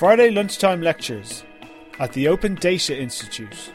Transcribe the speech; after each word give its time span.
Friday 0.00 0.30
lunchtime 0.30 0.80
lectures 0.80 1.44
at 1.98 2.10
the 2.14 2.26
Open 2.26 2.54
Data 2.54 2.98
Institute. 2.98 3.70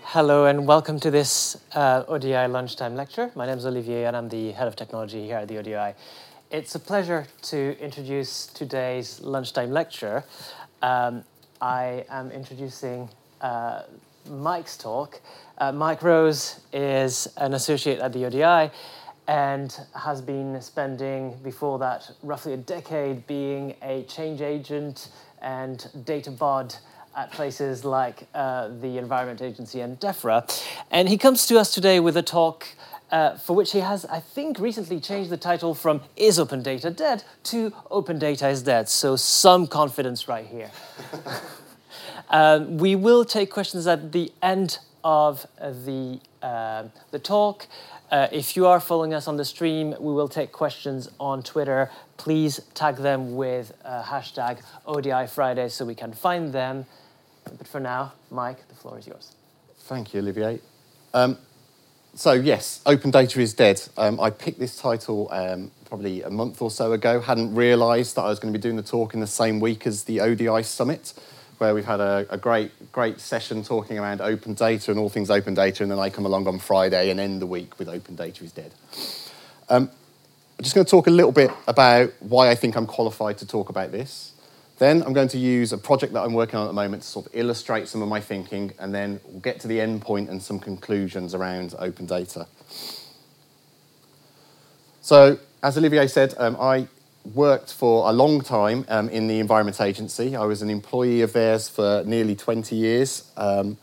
Hello 0.00 0.44
and 0.44 0.64
welcome 0.64 1.00
to 1.00 1.10
this 1.10 1.56
uh, 1.74 2.04
ODI 2.06 2.46
lunchtime 2.46 2.94
lecture. 2.94 3.32
My 3.34 3.46
name 3.46 3.58
is 3.58 3.66
Olivier 3.66 4.04
and 4.04 4.16
I'm 4.16 4.28
the 4.28 4.52
head 4.52 4.68
of 4.68 4.76
technology 4.76 5.26
here 5.26 5.38
at 5.38 5.48
the 5.48 5.58
ODI. 5.58 5.98
It's 6.52 6.76
a 6.76 6.78
pleasure 6.78 7.26
to 7.50 7.76
introduce 7.80 8.46
today's 8.46 9.20
lunchtime 9.22 9.72
lecture. 9.72 10.22
Um, 10.82 11.24
I 11.60 12.04
am 12.08 12.30
introducing 12.30 13.08
uh, 13.40 13.82
Mike's 14.30 14.76
talk. 14.76 15.20
Uh, 15.58 15.72
Mike 15.72 16.00
Rose 16.04 16.60
is 16.72 17.26
an 17.38 17.54
associate 17.54 17.98
at 17.98 18.12
the 18.12 18.24
ODI 18.24 18.70
and 19.28 19.80
has 19.94 20.20
been 20.20 20.60
spending 20.60 21.36
before 21.42 21.78
that 21.78 22.10
roughly 22.22 22.52
a 22.52 22.56
decade 22.56 23.26
being 23.26 23.74
a 23.82 24.02
change 24.04 24.40
agent 24.40 25.08
and 25.42 25.88
data 26.04 26.30
bod 26.30 26.74
at 27.16 27.32
places 27.32 27.84
like 27.84 28.26
uh, 28.34 28.68
the 28.80 28.98
Environment 28.98 29.40
Agency 29.40 29.80
and 29.80 29.98
DEFRA. 29.98 30.64
And 30.90 31.08
he 31.08 31.16
comes 31.16 31.46
to 31.46 31.58
us 31.58 31.72
today 31.72 31.98
with 31.98 32.16
a 32.16 32.22
talk 32.22 32.66
uh, 33.10 33.36
for 33.36 33.54
which 33.54 33.72
he 33.72 33.78
has, 33.78 34.04
I 34.06 34.20
think, 34.20 34.58
recently 34.58 35.00
changed 35.00 35.30
the 35.30 35.36
title 35.36 35.74
from 35.74 36.02
Is 36.16 36.38
Open 36.38 36.62
Data 36.62 36.90
Dead 36.90 37.24
to 37.44 37.72
Open 37.90 38.18
Data 38.18 38.48
is 38.48 38.62
Dead. 38.62 38.88
So 38.88 39.16
some 39.16 39.66
confidence 39.66 40.28
right 40.28 40.46
here. 40.46 40.70
um, 42.30 42.78
we 42.78 42.96
will 42.96 43.24
take 43.24 43.50
questions 43.50 43.86
at 43.86 44.12
the 44.12 44.32
end 44.42 44.78
of 45.04 45.46
the, 45.60 46.20
uh, 46.42 46.84
the 47.12 47.18
talk. 47.20 47.68
Uh, 48.10 48.28
if 48.30 48.56
you 48.56 48.66
are 48.66 48.78
following 48.78 49.12
us 49.12 49.26
on 49.26 49.36
the 49.36 49.44
stream, 49.44 49.90
we 49.98 50.12
will 50.12 50.28
take 50.28 50.52
questions 50.52 51.08
on 51.18 51.42
Twitter. 51.42 51.90
Please 52.16 52.60
tag 52.74 52.96
them 52.96 53.34
with 53.34 53.72
uh, 53.84 54.02
hashtag 54.04 54.60
ODI 54.86 55.26
Friday 55.26 55.68
so 55.68 55.84
we 55.84 55.94
can 55.94 56.12
find 56.12 56.52
them. 56.52 56.86
But 57.44 57.66
for 57.66 57.80
now, 57.80 58.12
Mike, 58.30 58.68
the 58.68 58.74
floor 58.76 58.98
is 58.98 59.08
yours. 59.08 59.34
Thank 59.78 60.14
you, 60.14 60.20
Olivier. 60.20 60.60
Um, 61.14 61.36
so, 62.14 62.32
yes, 62.32 62.80
Open 62.86 63.10
Data 63.10 63.40
is 63.40 63.54
Dead. 63.54 63.82
Um, 63.96 64.20
I 64.20 64.30
picked 64.30 64.60
this 64.60 64.76
title 64.76 65.28
um, 65.32 65.72
probably 65.84 66.22
a 66.22 66.30
month 66.30 66.62
or 66.62 66.70
so 66.70 66.92
ago, 66.92 67.20
hadn't 67.20 67.54
realised 67.54 68.16
that 68.16 68.22
I 68.22 68.28
was 68.28 68.38
going 68.38 68.52
to 68.52 68.58
be 68.58 68.62
doing 68.62 68.76
the 68.76 68.82
talk 68.82 69.14
in 69.14 69.20
the 69.20 69.26
same 69.26 69.58
week 69.58 69.84
as 69.86 70.04
the 70.04 70.20
ODI 70.20 70.62
Summit 70.62 71.12
where 71.58 71.74
we've 71.74 71.84
had 71.84 72.00
a, 72.00 72.26
a, 72.30 72.36
great, 72.36 72.92
great 72.92 73.20
session 73.20 73.62
talking 73.62 73.98
around 73.98 74.20
open 74.20 74.54
data 74.54 74.90
and 74.90 75.00
all 75.00 75.08
things 75.08 75.30
open 75.30 75.54
data, 75.54 75.82
and 75.82 75.90
then 75.90 75.98
I 75.98 76.10
come 76.10 76.26
along 76.26 76.46
on 76.46 76.58
Friday 76.58 77.10
and 77.10 77.18
end 77.18 77.40
the 77.40 77.46
week 77.46 77.78
with 77.78 77.88
Open 77.88 78.14
Data 78.14 78.44
is 78.44 78.52
Dead. 78.52 78.72
Um, 79.68 79.90
I'm 80.58 80.62
just 80.62 80.74
going 80.74 80.84
to 80.84 80.90
talk 80.90 81.06
a 81.06 81.10
little 81.10 81.32
bit 81.32 81.50
about 81.66 82.12
why 82.20 82.50
I 82.50 82.54
think 82.54 82.76
I'm 82.76 82.86
qualified 82.86 83.38
to 83.38 83.46
talk 83.46 83.68
about 83.68 83.92
this. 83.92 84.32
Then 84.78 85.02
I'm 85.02 85.14
going 85.14 85.28
to 85.28 85.38
use 85.38 85.72
a 85.72 85.78
project 85.78 86.12
that 86.12 86.22
I'm 86.22 86.34
working 86.34 86.56
on 86.56 86.64
at 86.64 86.68
the 86.68 86.74
moment 86.74 87.02
to 87.02 87.08
sort 87.08 87.26
of 87.26 87.34
illustrate 87.34 87.88
some 87.88 88.02
of 88.02 88.08
my 88.08 88.20
thinking, 88.20 88.72
and 88.78 88.94
then 88.94 89.20
we'll 89.24 89.40
get 89.40 89.60
to 89.60 89.68
the 89.68 89.80
end 89.80 90.02
point 90.02 90.28
and 90.28 90.42
some 90.42 90.58
conclusions 90.58 91.34
around 91.34 91.74
open 91.78 92.06
data. 92.06 92.46
So, 95.00 95.38
as 95.62 95.78
Olivier 95.78 96.08
said, 96.08 96.34
um, 96.36 96.56
I 96.60 96.88
worked 97.34 97.72
for 97.72 98.08
a 98.08 98.12
long 98.12 98.40
time 98.40 98.84
um, 98.88 99.08
in 99.08 99.26
the 99.26 99.40
Environment 99.40 99.80
Agency. 99.80 100.36
I 100.36 100.44
was 100.44 100.62
an 100.62 100.70
employee 100.70 101.22
of 101.22 101.32
theirs 101.32 101.68
for 101.68 102.02
nearly 102.06 102.34
20 102.34 102.76
years. 102.76 103.30
Um, 103.36 103.78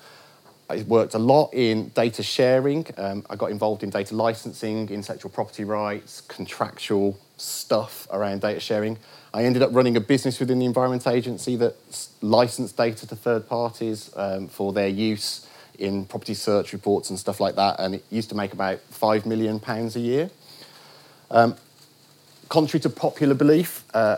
I 0.70 0.84
worked 0.84 1.14
a 1.14 1.20
lot 1.20 1.54
in 1.54 1.90
data 1.90 2.24
sharing. 2.24 2.88
Um, 2.98 3.26
I 3.30 3.36
got 3.36 3.52
involved 3.52 3.84
in 3.84 3.90
data 3.90 4.16
licensing, 4.16 4.90
intellectual 4.90 5.30
property 5.30 5.64
rights, 5.64 6.22
contractual 6.22 7.20
stuff 7.38 8.08
around 8.12 8.42
data 8.42 8.60
sharing. 8.60 8.98
I 9.34 9.44
ended 9.44 9.62
up 9.62 9.70
running 9.74 9.98
a 9.98 10.02
business 10.02 10.40
within 10.40 10.60
the 10.60 10.66
Environment 10.66 11.06
Agency 11.06 11.56
that 11.58 11.76
licensed 12.22 12.78
data 12.78 13.08
to 13.08 13.16
third 13.16 13.48
parties 13.48 14.12
um, 14.16 14.48
for 14.48 14.72
their 14.74 14.88
use 14.88 15.48
in 15.80 16.06
property 16.06 16.34
search 16.34 16.72
reports 16.72 17.10
and 17.10 17.20
stuff 17.20 17.40
like 17.40 17.56
that, 17.56 17.80
and 17.80 17.96
it 17.96 18.06
used 18.10 18.30
to 18.30 18.36
make 18.36 18.54
about 18.54 18.80
£5 18.92 19.26
million 19.26 19.60
a 19.66 20.00
year. 20.00 20.30
Um, 21.32 21.56
contrary 22.54 22.80
to 22.80 22.90
popular 22.90 23.34
belief, 23.34 23.84
uh, 23.96 24.18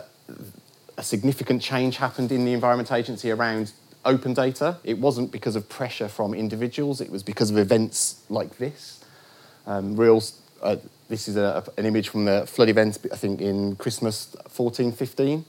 a 0.98 1.02
significant 1.02 1.62
change 1.62 1.96
happened 1.96 2.30
in 2.30 2.44
the 2.44 2.52
Environment 2.52 2.92
Agency 2.92 3.30
around 3.30 3.72
open 4.04 4.34
data. 4.34 4.76
It 4.84 4.98
wasn't 4.98 5.32
because 5.32 5.56
of 5.56 5.66
pressure 5.70 6.06
from 6.06 6.34
individuals, 6.34 7.00
it 7.00 7.10
was 7.10 7.22
because 7.22 7.50
of 7.50 7.56
events 7.56 8.20
like 8.28 8.58
this. 8.58 9.02
Um, 9.66 9.96
real, 9.96 10.22
uh, 10.60 10.76
this 11.08 11.28
is 11.28 11.38
a, 11.38 11.64
an 11.78 11.86
image 11.86 12.10
from 12.10 12.26
the 12.26 12.46
flood 12.46 12.68
event, 12.68 12.98
I 13.10 13.16
think, 13.16 13.40
in 13.40 13.74
Christmas 13.76 14.36
14 14.50 14.92
15. 14.92 15.42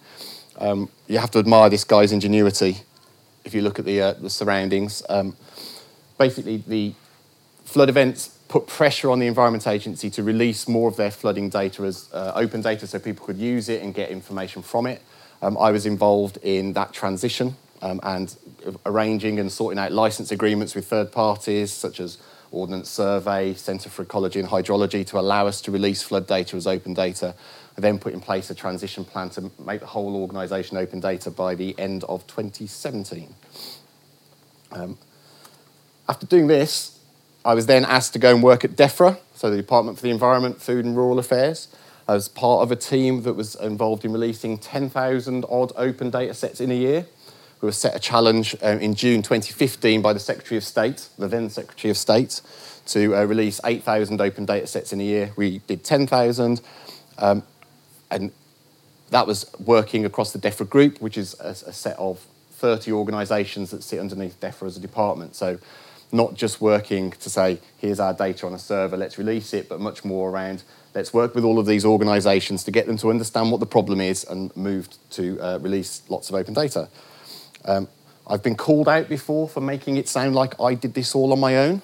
Um, 0.60 0.88
you 1.08 1.18
have 1.20 1.32
to 1.32 1.40
admire 1.40 1.70
this 1.70 1.84
guy's 1.84 2.14
ingenuity 2.14 2.78
if 3.44 3.54
you 3.54 3.64
look 3.64 3.80
at 3.80 3.86
the, 3.86 4.02
uh, 4.02 4.14
the 4.14 4.30
surroundings. 4.30 5.04
Um, 5.10 5.36
basically, 6.18 6.64
the 6.66 6.94
flood 7.66 7.90
events 7.90 8.37
put 8.48 8.68
pressure 8.68 9.10
on 9.10 9.20
the 9.20 9.28
Environment 9.28 9.66
Agency 9.68 10.10
to 10.12 10.24
release 10.24 10.68
more 10.68 10.88
of 10.88 10.96
their 10.96 11.12
flooding 11.12 11.50
data 11.50 11.84
as 11.84 12.10
uh, 12.14 12.32
open 12.36 12.62
data 12.62 12.88
so 12.88 13.00
people 13.00 13.26
could 13.26 13.38
use 13.38 13.70
it 13.70 13.82
and 13.82 13.94
get 13.94 14.10
information 14.10 14.62
from 14.62 14.86
it. 14.88 15.02
Um, 15.42 15.58
I 15.58 15.72
was 15.72 15.86
involved 15.86 16.38
in 16.42 16.74
that 16.74 16.94
transition 16.94 17.56
um, 17.82 18.00
and 18.04 18.36
arranging 18.86 19.40
and 19.40 19.52
sorting 19.52 19.78
out 19.78 19.92
license 19.92 20.32
agreements 20.32 20.76
with 20.76 20.88
third 20.88 21.12
parties 21.12 21.72
such 21.72 22.00
as 22.00 22.18
Ordnance 22.52 22.90
Survey, 22.90 23.54
Centre 23.54 23.90
for 23.90 24.04
Ecology 24.04 24.40
and 24.40 24.48
Hydrology 24.48 25.06
to 25.08 25.20
allow 25.20 25.48
us 25.48 25.62
to 25.62 25.72
release 25.72 26.02
flood 26.02 26.28
data 26.28 26.56
as 26.56 26.66
open 26.66 26.94
data. 26.94 27.36
I 27.78 27.82
then 27.82 28.00
put 28.00 28.14
in 28.14 28.22
place 28.22 28.50
a 28.50 28.56
transition 28.56 29.06
plan 29.06 29.30
to 29.32 29.52
make 29.60 29.82
the 29.82 29.86
whole 29.86 30.16
organisation 30.16 30.78
open 30.78 31.00
data 31.00 31.30
by 31.30 31.56
the 31.56 31.78
end 31.78 32.04
of 32.06 32.26
2017. 32.28 33.34
Um, 34.72 34.98
after 36.10 36.26
doing 36.26 36.48
this, 36.48 36.97
I 37.48 37.54
was 37.54 37.66
then 37.66 37.86
asked 37.86 38.12
to 38.12 38.20
go 38.20 38.34
and 38.34 38.44
work 38.44 38.66
at 38.66 38.72
DEFRA, 38.72 39.18
so 39.34 39.50
the 39.50 39.56
Department 39.56 39.98
for 39.98 40.02
the 40.02 40.10
Environment, 40.10 40.62
Food 40.62 40.84
and 40.84 40.98
Rural 40.98 41.18
Affairs, 41.18 41.70
as 42.06 42.28
part 42.28 42.62
of 42.62 42.74
a 42.74 42.76
team 42.76 43.24
that 43.24 43.36
was 43.36 43.56
involved 43.56 44.04
in 44.04 44.12
releasing 44.12 44.58
10,000 44.58 45.46
odd 45.50 45.72
open 45.78 46.10
data 46.10 46.34
sets 46.34 46.60
in 46.60 46.72
a 46.72 46.76
year. 46.76 47.06
We 47.62 47.68
were 47.68 47.72
set 47.72 47.96
a 47.96 48.00
challenge 48.00 48.54
um, 48.62 48.80
in 48.80 48.96
June 48.96 49.22
2015 49.22 50.02
by 50.02 50.12
the 50.12 50.20
Secretary 50.20 50.58
of 50.58 50.66
State, 50.66 51.08
the 51.18 51.30
then 51.30 51.50
Secretary 51.50 51.90
of 51.90 51.96
State, 51.96 52.42
to 52.88 53.16
uh, 53.16 53.24
release 53.24 53.62
8,000 53.64 54.20
open 54.20 54.46
data 54.46 54.68
sets 54.68 54.92
in 54.92 55.00
a 55.00 55.06
year. 55.06 55.32
We 55.38 55.60
did 55.68 55.86
10,000, 55.86 56.60
um, 57.18 57.44
and 58.12 58.34
that 59.12 59.26
was 59.26 59.50
working 59.58 60.04
across 60.04 60.34
the 60.34 60.40
DEFRA 60.40 60.68
group, 60.68 61.00
which 61.00 61.18
is 61.18 61.34
a, 61.40 61.52
a 61.52 61.72
set 61.72 61.98
of 61.98 62.26
30 62.52 62.92
organisations 62.92 63.72
that 63.72 63.84
sit 63.84 64.00
underneath 64.00 64.38
DEFRA 64.42 64.68
as 64.68 64.76
a 64.76 64.82
department. 64.82 65.34
So 65.34 65.60
not 66.12 66.36
just 66.36 66.62
working 66.62 67.12
to 67.12 67.30
say, 67.30 67.60
here's 67.78 68.00
our 68.00 68.14
data 68.14 68.46
on 68.46 68.54
a 68.54 68.60
server, 68.60 68.98
let's 68.98 69.18
release 69.18 69.54
it, 69.54 69.68
but 69.68 69.80
much 69.80 70.06
more 70.06 70.30
around 70.30 70.64
let's 70.94 71.14
work 71.14 71.36
with 71.36 71.44
all 71.44 71.60
of 71.60 71.66
these 71.66 71.86
organizations 71.86 72.64
to 72.64 72.72
get 72.72 72.88
them 72.88 72.98
to 72.98 73.10
understand 73.10 73.52
what 73.52 73.60
the 73.60 73.66
problem 73.66 74.02
is 74.02 74.24
and 74.24 74.56
move 74.56 74.90
to 75.12 75.40
uh, 75.40 75.60
release 75.60 76.02
lots 76.10 76.30
of 76.30 76.36
open 76.36 76.54
data. 76.54 76.90
Um, 77.66 77.88
I've 78.26 78.42
been 78.42 78.56
called 78.56 78.90
out 78.90 79.08
before 79.08 79.48
for 79.48 79.62
making 79.62 79.98
it 79.98 80.08
sound 80.10 80.34
like 80.34 80.60
I 80.60 80.74
did 80.74 80.94
this 80.94 81.14
all 81.14 81.32
on 81.34 81.40
my 81.40 81.58
own. 81.58 81.82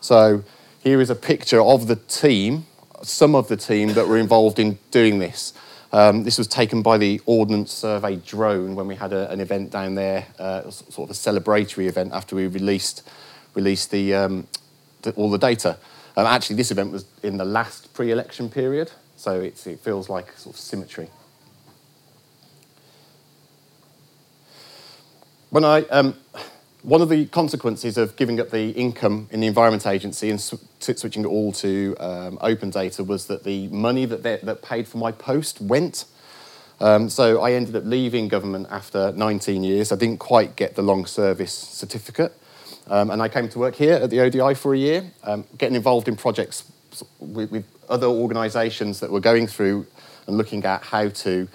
So 0.00 0.44
here 0.80 1.00
is 1.00 1.10
a 1.10 1.14
picture 1.14 1.60
of 1.60 1.86
the 1.86 1.96
team, 1.96 2.66
some 3.02 3.34
of 3.34 3.48
the 3.48 3.56
team 3.56 3.94
that 3.94 4.06
were 4.06 4.18
involved 4.18 4.58
in 4.58 4.78
doing 4.90 5.18
this. 5.18 5.52
Um, 5.92 6.24
this 6.24 6.38
was 6.38 6.46
taken 6.46 6.80
by 6.82 6.96
the 6.96 7.20
Ordnance 7.26 7.70
Survey 7.72 8.16
drone 8.16 8.74
when 8.74 8.86
we 8.86 8.94
had 8.94 9.12
a, 9.12 9.30
an 9.30 9.40
event 9.40 9.70
down 9.70 9.94
there, 9.94 10.26
uh, 10.38 10.70
sort 10.70 11.10
of 11.10 11.16
a 11.16 11.18
celebratory 11.18 11.86
event 11.86 12.12
after 12.12 12.34
we 12.34 12.46
released 12.46 13.02
release 13.54 13.86
the, 13.86 14.14
um, 14.14 14.46
the 15.02 15.12
all 15.12 15.30
the 15.30 15.38
data. 15.38 15.78
Um, 16.16 16.26
actually, 16.26 16.56
this 16.56 16.70
event 16.70 16.92
was 16.92 17.06
in 17.22 17.38
the 17.38 17.44
last 17.44 17.94
pre-election 17.94 18.50
period, 18.50 18.92
so 19.16 19.40
it 19.40 19.56
feels 19.56 20.08
like 20.08 20.36
sort 20.38 20.54
of 20.54 20.60
symmetry. 20.60 21.08
When 25.50 25.64
I, 25.64 25.82
um, 25.82 26.16
one 26.82 27.02
of 27.02 27.08
the 27.08 27.26
consequences 27.26 27.98
of 27.98 28.16
giving 28.16 28.40
up 28.40 28.50
the 28.50 28.70
income 28.70 29.28
in 29.30 29.40
the 29.40 29.46
Environment 29.46 29.86
Agency 29.86 30.30
and 30.30 30.40
sw 30.40 30.56
switching 30.80 31.24
it 31.24 31.28
all 31.28 31.52
to 31.52 31.94
um, 32.00 32.38
open 32.40 32.70
data 32.70 33.04
was 33.04 33.26
that 33.26 33.44
the 33.44 33.68
money 33.68 34.04
that, 34.04 34.22
that 34.22 34.62
paid 34.62 34.88
for 34.88 34.98
my 34.98 35.12
post 35.12 35.60
went. 35.60 36.06
Um, 36.80 37.08
so 37.08 37.40
I 37.40 37.52
ended 37.52 37.76
up 37.76 37.84
leaving 37.84 38.28
government 38.28 38.66
after 38.70 39.12
19 39.12 39.62
years. 39.62 39.92
I 39.92 39.96
didn't 39.96 40.18
quite 40.18 40.56
get 40.56 40.74
the 40.74 40.82
long 40.82 41.06
service 41.06 41.52
certificate. 41.52 42.36
Um, 42.92 43.08
and 43.08 43.22
I 43.22 43.28
came 43.28 43.48
to 43.48 43.58
work 43.58 43.74
here 43.74 43.94
at 43.94 44.10
the 44.10 44.20
ODI 44.20 44.52
for 44.52 44.74
a 44.74 44.78
year, 44.78 45.10
um, 45.24 45.46
getting 45.56 45.76
involved 45.76 46.08
in 46.08 46.14
projects 46.14 46.70
with, 47.18 47.50
with 47.50 47.64
other 47.88 48.06
organisations 48.06 49.00
that 49.00 49.10
were 49.10 49.18
going 49.18 49.46
through 49.46 49.86
and 50.26 50.36
looking 50.36 50.62
at 50.66 50.82
how 50.82 51.08
to 51.08 51.48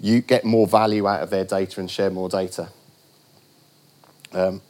you 0.00 0.20
get 0.20 0.44
more 0.44 0.68
value 0.68 1.08
out 1.08 1.20
of 1.20 1.30
their 1.30 1.44
data 1.44 1.80
and 1.80 1.90
share 1.90 2.10
more 2.10 2.28
data. 2.28 2.68
Um, 4.32 4.62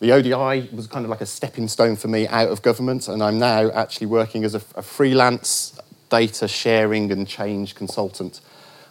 the 0.00 0.12
ODI 0.12 0.68
was 0.70 0.86
kind 0.86 1.06
of 1.06 1.10
like 1.10 1.22
a 1.22 1.26
stepping 1.26 1.66
stone 1.66 1.96
for 1.96 2.08
me 2.08 2.28
out 2.28 2.50
of 2.50 2.60
government, 2.60 3.08
and 3.08 3.22
I'm 3.22 3.38
now 3.38 3.70
actually 3.70 4.08
working 4.08 4.44
as 4.44 4.54
a, 4.54 4.60
a 4.74 4.82
freelance 4.82 5.80
data 6.10 6.46
sharing 6.46 7.10
and 7.10 7.26
change 7.26 7.74
consultant. 7.74 8.42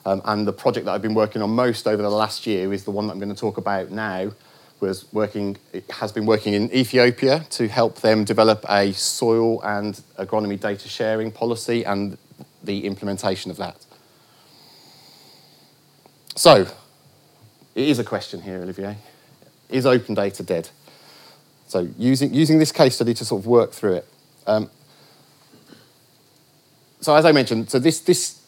Um, 0.08 0.24
and 0.26 0.48
the 0.48 0.54
project 0.54 0.88
that 0.88 0.94
I've 0.94 1.04
been 1.04 1.14
working 1.14 1.44
on 1.44 1.52
most 1.52 1.88
over 1.88 2.02
the 2.02 2.10
last 2.10 2.48
year 2.48 2.74
is 2.74 2.84
the 2.84 2.90
one 2.90 3.06
that 3.06 3.14
I'm 3.14 3.20
going 3.20 3.30
to 3.30 3.40
talk 3.40 3.58
about 3.58 3.92
now. 3.92 4.32
Was 4.82 5.06
working, 5.14 5.58
has 5.92 6.12
been 6.12 6.26
working 6.26 6.56
in 6.56 6.74
Ethiopia 6.74 7.46
to 7.52 7.68
help 7.68 8.02
them 8.02 8.24
develop 8.24 8.66
a 8.68 8.92
soil 8.94 9.62
and 9.62 10.02
agronomy 10.18 10.60
data 10.60 10.90
sharing 10.90 11.32
policy 11.32 11.86
and 11.86 12.18
the 12.64 12.86
implementation 12.86 13.52
of 13.52 13.58
that. 13.58 13.86
So, 16.36 16.66
it 17.76 17.90
is 17.90 18.00
a 18.00 18.04
question 18.04 18.42
here, 18.42 18.60
Olivier. 18.60 18.98
Is 19.70 19.86
open 19.86 20.16
data 20.16 20.42
dead? 20.42 20.70
So, 21.68 21.88
using, 21.96 22.34
using 22.34 22.58
this 22.58 22.72
case 22.72 22.96
study 22.96 23.14
to 23.14 23.24
sort 23.24 23.44
of 23.44 23.46
work 23.46 23.74
through 23.74 23.98
it. 23.98 24.08
Um, 24.48 24.68
so, 27.02 27.16
as 27.16 27.24
I 27.26 27.32
mentioned, 27.32 27.70
so 27.70 27.78
this, 27.78 28.00
this 28.00 28.42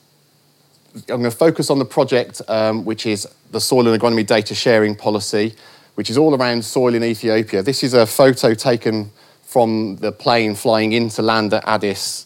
I'm 0.95 1.21
going 1.21 1.23
to 1.23 1.31
focus 1.31 1.69
on 1.69 1.77
the 1.77 1.85
project, 1.85 2.41
um, 2.47 2.85
which 2.85 3.05
is 3.05 3.27
the 3.51 3.61
soil 3.61 3.87
and 3.87 4.01
agronomy 4.01 4.25
data 4.25 4.55
sharing 4.55 4.95
policy, 4.95 5.55
which 5.95 6.09
is 6.09 6.17
all 6.17 6.35
around 6.35 6.63
soil 6.63 6.93
in 6.93 7.03
Ethiopia. 7.03 7.61
This 7.61 7.83
is 7.83 7.93
a 7.93 8.05
photo 8.05 8.53
taken 8.53 9.11
from 9.43 9.97
the 9.97 10.11
plane 10.11 10.55
flying 10.55 10.93
into 10.93 11.21
land 11.21 11.53
at 11.53 11.63
Addis 11.67 12.25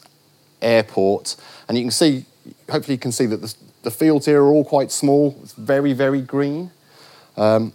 airport. 0.61 1.35
And 1.67 1.77
you 1.77 1.83
can 1.83 1.91
see, 1.91 2.25
hopefully, 2.69 2.95
you 2.95 2.99
can 2.99 3.11
see 3.11 3.25
that 3.25 3.41
the, 3.41 3.53
the 3.83 3.91
fields 3.91 4.25
here 4.25 4.41
are 4.41 4.49
all 4.49 4.63
quite 4.63 4.91
small. 4.91 5.37
It's 5.43 5.53
very, 5.53 5.93
very 5.93 6.21
green. 6.21 6.71
Um, 7.35 7.73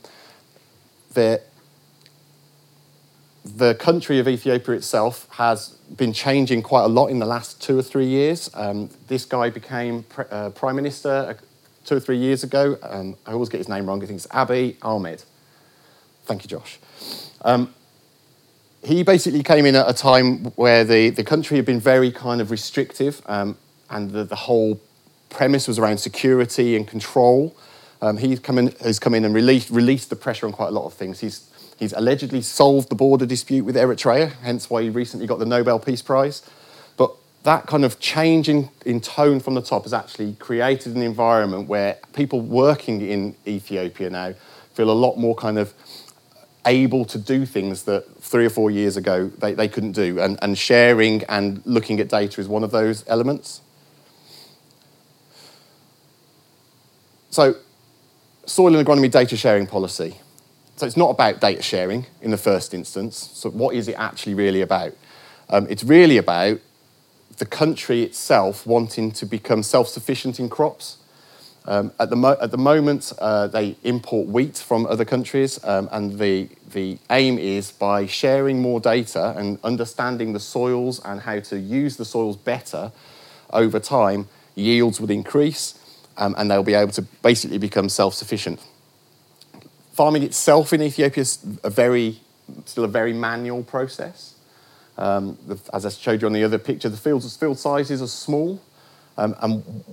the 3.45 3.75
country 3.75 4.19
of 4.19 4.29
Ethiopia 4.29 4.75
itself 4.75 5.29
has 5.33 5.71
been 5.97 6.13
changing 6.13 6.63
quite 6.63 6.85
a 6.85 6.89
lot 6.89 7.09
in 7.09 7.19
the 7.19 7.27
last 7.27 7.61
two 7.61 7.79
or 7.79 7.83
three 7.83 8.07
years. 8.07 8.51
Um, 8.55 8.89
this 9.09 9.25
guy 9.25 9.51
became 9.51 10.05
uh, 10.31 10.51
prime 10.51 10.77
minister 10.77 11.11
uh, 11.11 11.35
two 11.85 11.97
or 11.97 12.01
three 12.01 12.19
years 12.19 12.45
ago. 12.45 12.79
Um, 12.83 13.17
I 13.27 13.33
always 13.33 13.49
get 13.49 13.59
his 13.59 13.69
name 13.69 13.87
wrong. 13.87 14.03
I 14.03 14.07
think 14.07 14.19
it's 14.19 14.27
Abiy 14.29 14.77
Ahmed. 14.83 15.25
Thank 16.25 16.45
you, 16.45 16.49
Josh. 16.49 16.79
Um, 17.43 17.75
he 18.85 19.03
basically 19.03 19.43
came 19.43 19.65
in 19.65 19.77
at 19.77 19.89
a 19.89 19.93
time 19.93 20.45
where 20.57 20.85
the, 20.85 21.11
the 21.11 21.25
country 21.25 21.57
had 21.57 21.67
been 21.67 21.81
very 21.81 22.11
kind 22.11 22.41
of 22.41 22.51
restrictive 22.51 23.23
um, 23.27 23.57
and 23.91 24.11
the, 24.11 24.25
the 24.25 24.37
whole 24.37 24.81
premise 25.31 25.69
was 25.69 25.79
around 25.79 25.99
security 25.99 26.77
and 26.77 26.87
control. 26.87 27.57
Um, 28.01 28.17
he's 28.17 28.41
come 28.41 28.59
in, 28.59 28.73
has 28.81 28.99
come 28.99 29.15
in 29.15 29.25
and 29.25 29.35
released, 29.35 29.71
released 29.71 30.11
the 30.11 30.17
pressure 30.17 30.47
on 30.47 30.53
quite 30.53 30.69
a 30.69 30.73
lot 30.73 30.85
of 30.85 30.95
things. 30.95 31.21
He's, 31.21 31.49
he's 31.79 31.93
allegedly 31.93 32.43
solved 32.43 32.89
the 32.89 32.97
border 32.97 33.27
dispute 33.27 33.65
with 33.65 33.77
Eritrea, 33.77 34.33
hence 34.43 34.69
why 34.69 34.83
he 34.83 34.91
recently 34.91 35.27
got 35.27 35.39
the 35.39 35.47
Nobel 35.47 35.79
Peace 35.79 36.03
Prize. 36.03 36.43
But 36.97 37.15
that 37.45 37.67
kind 37.67 37.85
of 37.85 38.01
change 38.01 38.49
in, 38.49 38.69
in 38.85 39.01
tone 39.01 39.39
from 39.39 39.55
the 39.55 39.63
top 39.63 39.85
has 39.85 39.95
actually 39.95 40.35
created 40.35 40.97
an 40.97 41.03
environment 41.03 41.69
where 41.69 41.99
people 42.13 42.41
working 42.41 43.01
in 43.01 43.37
Ethiopia 43.47 44.11
now 44.11 44.35
feel 44.75 44.91
a 44.91 44.93
lot 44.93 45.17
more 45.17 45.37
kind 45.37 45.59
of 45.59 45.73
able 46.67 47.05
to 47.07 47.19
do 47.19 47.45
things 47.45 47.85
that 47.85 48.05
three 48.21 48.47
or 48.47 48.51
four 48.51 48.71
years 48.71 48.97
ago 48.97 49.29
they, 49.39 49.55
they 49.55 49.69
couldn't 49.69 49.93
do. 49.93 50.21
And, 50.21 50.39
and 50.43 50.57
sharing 50.57 51.25
and 51.25 51.63
looking 51.65 52.01
at 52.01 52.09
data 52.09 52.41
is 52.41 52.49
one 52.49 52.65
of 52.65 52.71
those 52.71 53.05
elements. 53.09 53.61
So, 57.31 57.57
soil 58.45 58.77
and 58.77 58.87
agronomy 58.87 59.11
data 59.11 59.37
sharing 59.37 59.67
policy. 59.67 60.19
So, 60.77 60.87
it's 60.87 60.99
not 60.99 61.11
about 61.11 61.41
data 61.41 61.63
sharing 61.63 62.07
in 62.21 62.31
the 62.31 62.37
first 62.37 62.75
instance. 62.75 63.17
So, 63.33 63.51
what 63.51 63.75
is 63.75 63.89
it 63.89 63.95
actually 63.95 64.35
really 64.35 64.61
about? 64.61 64.93
Um, 65.49 65.67
it's 65.71 65.83
really 65.83 66.19
about 66.19 66.61
the 67.39 67.47
country 67.47 68.03
itself 68.03 68.67
wanting 68.67 69.11
to 69.13 69.27
become 69.27 69.63
self 69.63 69.89
sufficient 69.89 70.39
in 70.39 70.49
crops. 70.49 70.99
Um, 71.65 71.93
at, 72.01 72.11
the 72.11 72.17
mo- 72.17 72.37
at 72.41 72.51
the 72.51 72.59
moment, 72.59 73.13
uh, 73.19 73.47
they 73.47 73.77
import 73.85 74.29
wheat 74.29 74.59
from 74.59 74.85
other 74.87 75.05
countries, 75.05 75.63
um, 75.65 75.89
and 75.93 76.19
the, 76.19 76.49
the 76.73 76.99
aim 77.11 77.39
is 77.39 77.71
by 77.71 78.07
sharing 78.07 78.61
more 78.61 78.81
data 78.81 79.35
and 79.37 79.59
understanding 79.63 80.33
the 80.33 80.41
soils 80.41 81.01
and 81.05 81.21
how 81.21 81.39
to 81.41 81.59
use 81.59 81.97
the 81.97 82.05
soils 82.05 82.37
better 82.37 82.91
over 83.53 83.79
time, 83.79 84.27
yields 84.57 85.01
would 85.01 85.11
increase 85.11 85.79
um, 86.17 86.35
and 86.39 86.51
they'll 86.51 86.63
be 86.63 86.75
able 86.75 86.93
to 86.93 87.03
basically 87.23 87.59
become 87.59 87.89
self 87.89 88.15
sufficient. 88.15 88.61
Farming 89.93 90.23
itself 90.23 90.73
in 90.73 90.83
Ethiopia 90.83 91.23
is 91.23 91.39
a 91.63 91.71
very, 91.71 92.21
still 92.65 92.85
a 92.85 92.89
very 92.89 93.13
manual 93.13 93.63
process. 93.63 94.35
Um, 94.97 95.39
the, 95.47 95.59
as 95.73 95.87
I 95.87 95.91
showed 95.91 96.23
you 96.23 96.27
on 96.27 96.33
the 96.33 96.45
other 96.45 96.59
picture, 96.59 96.89
the 96.89 96.97
fields, 96.97 97.37
field 97.37 97.59
sizes 97.59 98.03
are 98.03 98.07
small, 98.07 98.61
um, 99.17 99.35
and 99.41 99.85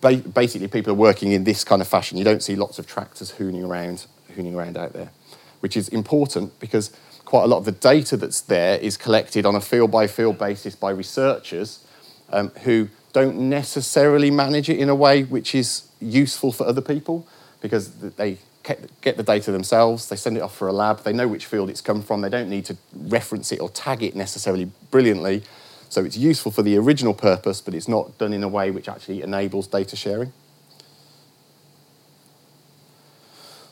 ba- 0.00 0.16
basically 0.16 0.68
people 0.68 0.92
are 0.92 0.96
working 0.96 1.32
in 1.32 1.44
this 1.44 1.64
kind 1.64 1.82
of 1.82 1.88
fashion. 1.88 2.18
You 2.18 2.24
don't 2.24 2.42
see 2.42 2.56
lots 2.56 2.78
of 2.78 2.86
tractors 2.86 3.32
hooning 3.32 3.66
around, 3.66 4.06
hooning 4.34 4.54
around 4.54 4.76
out 4.76 4.92
there, 4.92 5.10
which 5.60 5.76
is 5.76 5.88
important 5.88 6.58
because 6.60 6.92
quite 7.24 7.44
a 7.44 7.46
lot 7.46 7.58
of 7.58 7.64
the 7.64 7.72
data 7.72 8.16
that's 8.16 8.40
there 8.40 8.78
is 8.78 8.96
collected 8.96 9.46
on 9.46 9.54
a 9.54 9.60
field 9.60 9.90
by 9.90 10.06
field 10.06 10.38
basis 10.38 10.74
by 10.74 10.90
researchers 10.90 11.84
um, 12.30 12.48
who 12.62 12.88
don't 13.12 13.36
necessarily 13.36 14.30
manage 14.30 14.68
it 14.68 14.78
in 14.78 14.88
a 14.88 14.94
way 14.94 15.22
which 15.22 15.54
is 15.54 15.88
useful 16.00 16.52
for 16.52 16.66
other 16.66 16.80
people 16.80 17.26
because 17.60 17.92
they 18.16 18.38
get 19.00 19.16
the 19.16 19.22
data 19.22 19.50
themselves, 19.50 20.08
they 20.08 20.16
send 20.16 20.36
it 20.36 20.40
off 20.40 20.56
for 20.56 20.68
a 20.68 20.72
lab, 20.72 21.02
they 21.02 21.12
know 21.12 21.26
which 21.26 21.46
field 21.46 21.70
it's 21.70 21.80
come 21.80 22.02
from, 22.02 22.20
they 22.20 22.28
don't 22.28 22.48
need 22.48 22.64
to 22.66 22.76
reference 22.94 23.52
it 23.52 23.60
or 23.60 23.68
tag 23.70 24.02
it 24.02 24.14
necessarily 24.14 24.70
brilliantly. 24.90 25.42
So 25.90 26.04
it's 26.04 26.16
useful 26.16 26.52
for 26.52 26.62
the 26.62 26.78
original 26.78 27.12
purpose, 27.12 27.60
but 27.60 27.74
it's 27.74 27.88
not 27.88 28.16
done 28.16 28.32
in 28.32 28.42
a 28.44 28.48
way 28.48 28.70
which 28.70 28.88
actually 28.88 29.22
enables 29.22 29.66
data 29.66 29.96
sharing. 29.96 30.32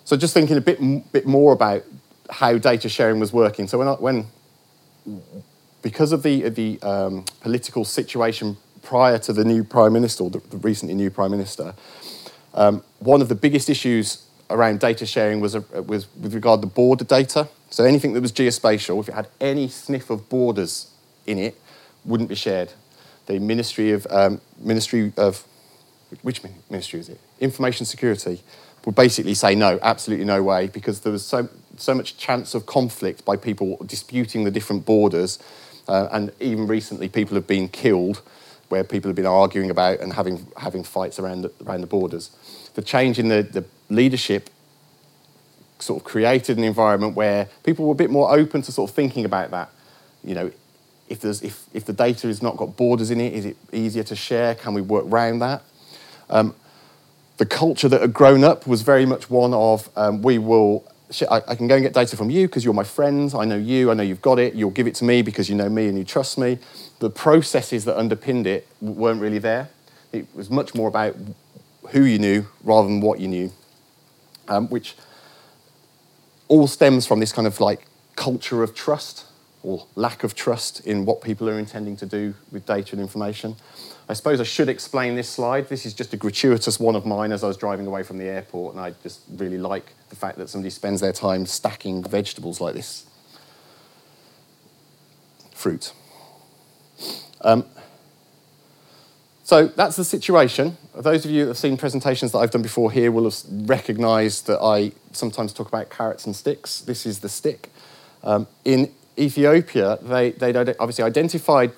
So 0.04 0.16
just 0.16 0.34
thinking 0.34 0.56
a 0.56 0.60
bit, 0.60 1.12
bit 1.12 1.26
more 1.26 1.52
about 1.52 1.84
how 2.28 2.58
data 2.58 2.88
sharing 2.88 3.20
was 3.20 3.32
working. 3.32 3.68
So 3.68 3.78
when, 3.78 3.88
when 4.00 5.22
because 5.80 6.10
of 6.10 6.24
the, 6.24 6.48
the 6.48 6.82
um, 6.82 7.24
political 7.40 7.84
situation 7.84 8.56
prior 8.82 9.18
to 9.20 9.32
the 9.32 9.44
new 9.44 9.62
prime 9.62 9.92
minister, 9.92 10.24
or 10.24 10.30
the, 10.30 10.40
the 10.50 10.56
recently 10.56 10.94
new 10.94 11.10
prime 11.10 11.30
minister, 11.30 11.72
um, 12.54 12.82
one 12.98 13.22
of 13.22 13.28
the 13.28 13.36
biggest 13.36 13.70
issues 13.70 14.26
around 14.50 14.80
data 14.80 15.06
sharing 15.06 15.40
was, 15.40 15.54
uh, 15.54 15.62
was 15.86 16.08
with 16.16 16.34
regard 16.34 16.62
to 16.62 16.66
border 16.66 17.04
data. 17.04 17.48
So 17.70 17.84
anything 17.84 18.14
that 18.14 18.22
was 18.22 18.32
geospatial, 18.32 18.98
if 19.00 19.08
it 19.08 19.14
had 19.14 19.28
any 19.40 19.68
sniff 19.68 20.10
of 20.10 20.28
borders 20.28 20.90
in 21.24 21.38
it, 21.38 21.60
wouldn't 22.08 22.28
be 22.28 22.34
shared. 22.34 22.72
The 23.26 23.38
Ministry 23.38 23.92
of 23.92 24.06
um, 24.10 24.40
Ministry 24.58 25.12
of 25.16 25.44
which 26.22 26.42
ministry 26.70 27.00
is 27.00 27.08
it? 27.10 27.20
Information 27.38 27.84
Security 27.84 28.40
would 28.86 28.94
basically 28.94 29.34
say 29.34 29.54
no, 29.54 29.78
absolutely 29.82 30.24
no 30.24 30.42
way, 30.42 30.68
because 30.68 31.00
there 31.00 31.12
was 31.12 31.24
so 31.24 31.48
so 31.76 31.94
much 31.94 32.16
chance 32.16 32.54
of 32.54 32.66
conflict 32.66 33.24
by 33.24 33.36
people 33.36 33.76
disputing 33.86 34.44
the 34.44 34.50
different 34.50 34.84
borders, 34.84 35.38
uh, 35.86 36.08
and 36.10 36.32
even 36.40 36.66
recently 36.66 37.08
people 37.08 37.34
have 37.34 37.46
been 37.46 37.68
killed 37.68 38.22
where 38.68 38.84
people 38.84 39.08
have 39.08 39.16
been 39.16 39.26
arguing 39.26 39.70
about 39.70 40.00
and 40.00 40.12
having, 40.12 40.46
having 40.56 40.84
fights 40.84 41.18
around 41.18 41.42
the, 41.42 41.52
around 41.64 41.80
the 41.80 41.86
borders. 41.86 42.30
The 42.74 42.82
change 42.82 43.18
in 43.18 43.28
the, 43.28 43.42
the 43.42 43.64
leadership 43.88 44.50
sort 45.78 46.02
of 46.02 46.04
created 46.04 46.58
an 46.58 46.64
environment 46.64 47.16
where 47.16 47.48
people 47.62 47.86
were 47.86 47.92
a 47.92 47.96
bit 47.96 48.10
more 48.10 48.36
open 48.36 48.62
to 48.62 48.72
sort 48.72 48.90
of 48.90 48.94
thinking 48.94 49.24
about 49.24 49.50
that. 49.52 49.70
You 50.22 50.34
know, 50.34 50.52
if, 51.08 51.20
there's, 51.20 51.42
if, 51.42 51.64
if 51.72 51.84
the 51.84 51.92
data 51.92 52.26
has 52.26 52.42
not 52.42 52.56
got 52.56 52.76
borders 52.76 53.10
in 53.10 53.20
it, 53.20 53.32
is 53.32 53.44
it 53.44 53.56
easier 53.72 54.02
to 54.04 54.16
share? 54.16 54.54
Can 54.54 54.74
we 54.74 54.82
work 54.82 55.06
around 55.06 55.40
that? 55.40 55.62
Um, 56.30 56.54
the 57.38 57.46
culture 57.46 57.88
that 57.88 58.00
had 58.00 58.12
grown 58.12 58.44
up 58.44 58.66
was 58.66 58.82
very 58.82 59.06
much 59.06 59.30
one 59.30 59.54
of 59.54 59.88
um, 59.96 60.22
we 60.22 60.38
will 60.38 60.84
I, 61.30 61.54
can 61.54 61.68
go 61.68 61.76
and 61.76 61.82
get 61.82 61.94
data 61.94 62.16
from 62.16 62.28
you 62.28 62.46
because 62.46 62.64
you're 62.64 62.74
my 62.74 62.84
friends. 62.84 63.34
I 63.34 63.46
know 63.46 63.56
you. 63.56 63.90
I 63.90 63.94
know 63.94 64.02
you've 64.02 64.20
got 64.20 64.38
it. 64.38 64.54
You'll 64.54 64.70
give 64.70 64.86
it 64.86 64.94
to 64.96 65.04
me 65.04 65.22
because 65.22 65.48
you 65.48 65.54
know 65.54 65.68
me 65.70 65.88
and 65.88 65.96
you 65.96 66.04
trust 66.04 66.36
me. 66.36 66.58
The 66.98 67.08
processes 67.08 67.86
that 67.86 67.96
underpinned 67.96 68.46
it 68.46 68.68
weren't 68.82 69.20
really 69.20 69.38
there. 69.38 69.70
It 70.12 70.26
was 70.34 70.50
much 70.50 70.74
more 70.74 70.86
about 70.86 71.16
who 71.90 72.04
you 72.04 72.18
knew 72.18 72.46
rather 72.62 72.88
than 72.88 73.00
what 73.00 73.20
you 73.20 73.28
knew, 73.28 73.52
um, 74.48 74.68
which 74.68 74.96
all 76.48 76.66
stems 76.66 77.06
from 77.06 77.20
this 77.20 77.32
kind 77.32 77.46
of 77.46 77.58
like 77.58 77.86
culture 78.14 78.62
of 78.62 78.74
trust 78.74 79.24
or 79.62 79.86
lack 79.94 80.24
of 80.24 80.34
trust 80.34 80.86
in 80.86 81.04
what 81.04 81.20
people 81.20 81.48
are 81.48 81.58
intending 81.58 81.96
to 81.96 82.06
do 82.06 82.34
with 82.52 82.64
data 82.66 82.92
and 82.92 83.00
information. 83.00 83.56
I 84.08 84.14
suppose 84.14 84.40
I 84.40 84.44
should 84.44 84.68
explain 84.68 85.16
this 85.16 85.28
slide. 85.28 85.68
This 85.68 85.84
is 85.84 85.92
just 85.92 86.14
a 86.14 86.16
gratuitous 86.16 86.80
one 86.80 86.96
of 86.96 87.04
mine 87.04 87.30
as 87.32 87.44
I 87.44 87.48
was 87.48 87.56
driving 87.56 87.86
away 87.86 88.02
from 88.02 88.18
the 88.18 88.24
airport, 88.24 88.74
and 88.74 88.82
I 88.82 88.94
just 89.02 89.20
really 89.36 89.58
like 89.58 89.92
the 90.08 90.16
fact 90.16 90.38
that 90.38 90.48
somebody 90.48 90.70
spends 90.70 91.00
their 91.00 91.12
time 91.12 91.44
stacking 91.44 92.02
vegetables 92.02 92.60
like 92.60 92.74
this. 92.74 93.04
Fruit. 95.52 95.92
Um, 97.42 97.64
so 99.42 99.66
that's 99.66 99.96
the 99.96 100.04
situation. 100.04 100.76
Those 100.94 101.24
of 101.24 101.30
you 101.30 101.44
that 101.44 101.48
have 101.48 101.58
seen 101.58 101.76
presentations 101.76 102.32
that 102.32 102.38
I've 102.38 102.50
done 102.50 102.62
before 102.62 102.90
here 102.90 103.10
will 103.10 103.24
have 103.24 103.36
recognised 103.50 104.46
that 104.46 104.60
I 104.62 104.92
sometimes 105.12 105.52
talk 105.52 105.68
about 105.68 105.90
carrots 105.90 106.26
and 106.26 106.34
sticks. 106.36 106.80
This 106.80 107.06
is 107.06 107.20
the 107.20 107.28
stick. 107.28 107.70
Um, 108.22 108.46
in 108.64 108.92
Ethiopia, 109.18 109.98
they, 110.02 110.30
they 110.30 110.54
obviously 110.78 111.04
identified 111.04 111.72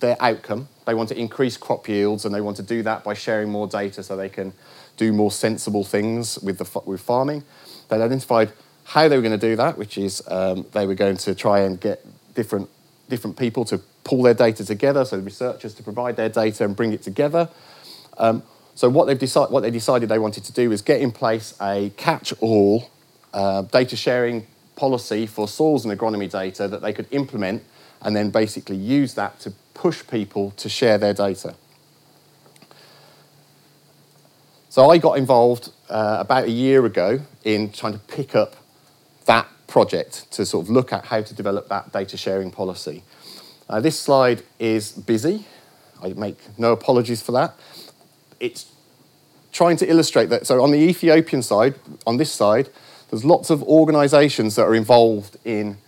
their 0.00 0.16
outcome 0.20 0.68
They 0.88 0.94
want 0.94 1.10
to 1.10 1.18
increase 1.20 1.58
crop 1.58 1.86
yields, 1.86 2.24
and 2.24 2.34
they 2.34 2.40
want 2.40 2.56
to 2.56 2.62
do 2.62 2.82
that 2.84 3.04
by 3.04 3.12
sharing 3.12 3.50
more 3.50 3.68
data 3.68 4.02
so 4.02 4.16
they 4.16 4.30
can 4.30 4.54
do 4.96 5.12
more 5.12 5.30
sensible 5.30 5.84
things 5.84 6.38
with, 6.38 6.56
the, 6.56 6.80
with 6.86 7.02
farming. 7.02 7.44
They 7.90 8.00
identified 8.00 8.52
how 8.84 9.06
they 9.06 9.16
were 9.16 9.22
going 9.22 9.38
to 9.38 9.46
do 9.50 9.54
that, 9.56 9.76
which 9.76 9.98
is 9.98 10.22
um, 10.28 10.64
they 10.72 10.86
were 10.86 10.94
going 10.94 11.18
to 11.18 11.34
try 11.34 11.60
and 11.60 11.78
get 11.78 12.06
different, 12.34 12.70
different 13.10 13.36
people 13.36 13.66
to 13.66 13.82
pull 14.02 14.22
their 14.22 14.32
data 14.32 14.64
together, 14.64 15.04
so 15.04 15.18
researchers 15.18 15.74
to 15.74 15.82
provide 15.82 16.16
their 16.16 16.30
data 16.30 16.64
and 16.64 16.74
bring 16.74 16.94
it 16.94 17.02
together. 17.02 17.50
Um, 18.16 18.42
so 18.74 18.88
what, 18.88 19.08
they've 19.08 19.18
decide, 19.18 19.50
what 19.50 19.60
they 19.60 19.70
decided 19.70 20.08
they 20.08 20.18
wanted 20.18 20.44
to 20.44 20.52
do 20.54 20.72
is 20.72 20.80
get 20.80 21.02
in 21.02 21.12
place 21.12 21.54
a 21.60 21.90
catch-all 21.98 22.88
uh, 23.34 23.60
data 23.60 23.94
sharing 23.94 24.46
policy 24.78 25.26
for 25.26 25.48
soils 25.48 25.84
and 25.84 25.98
agronomy 25.98 26.30
data 26.30 26.68
that 26.68 26.80
they 26.80 26.92
could 26.92 27.08
implement 27.10 27.62
and 28.00 28.14
then 28.14 28.30
basically 28.30 28.76
use 28.76 29.14
that 29.14 29.40
to 29.40 29.52
push 29.74 30.06
people 30.06 30.52
to 30.52 30.68
share 30.68 30.96
their 30.98 31.12
data. 31.12 31.54
So 34.70 34.90
I 34.90 34.98
got 34.98 35.18
involved 35.18 35.72
uh, 35.90 36.18
about 36.20 36.44
a 36.44 36.50
year 36.50 36.86
ago 36.86 37.20
in 37.42 37.72
trying 37.72 37.94
to 37.94 37.98
pick 37.98 38.36
up 38.36 38.54
that 39.26 39.48
project 39.66 40.30
to 40.32 40.46
sort 40.46 40.66
of 40.66 40.70
look 40.70 40.92
at 40.92 41.06
how 41.06 41.22
to 41.22 41.34
develop 41.34 41.68
that 41.68 41.92
data 41.92 42.16
sharing 42.16 42.50
policy. 42.50 43.02
Uh, 43.68 43.80
this 43.80 43.98
slide 43.98 44.42
is 44.58 44.92
busy. 44.92 45.44
I 46.02 46.12
make 46.12 46.38
no 46.56 46.72
apologies 46.72 47.20
for 47.20 47.32
that. 47.32 47.54
It's 48.38 48.70
trying 49.52 49.76
to 49.78 49.90
illustrate 49.90 50.26
that. 50.26 50.46
So 50.46 50.62
on 50.62 50.70
the 50.70 50.78
Ethiopian 50.78 51.42
side, 51.42 51.74
on 52.06 52.16
this 52.16 52.30
side, 52.30 52.68
there's 53.10 53.24
lots 53.24 53.50
of 53.50 53.62
organisations 53.62 54.54
that 54.56 54.62
are 54.62 54.74
involved 54.74 55.36
in 55.44 55.78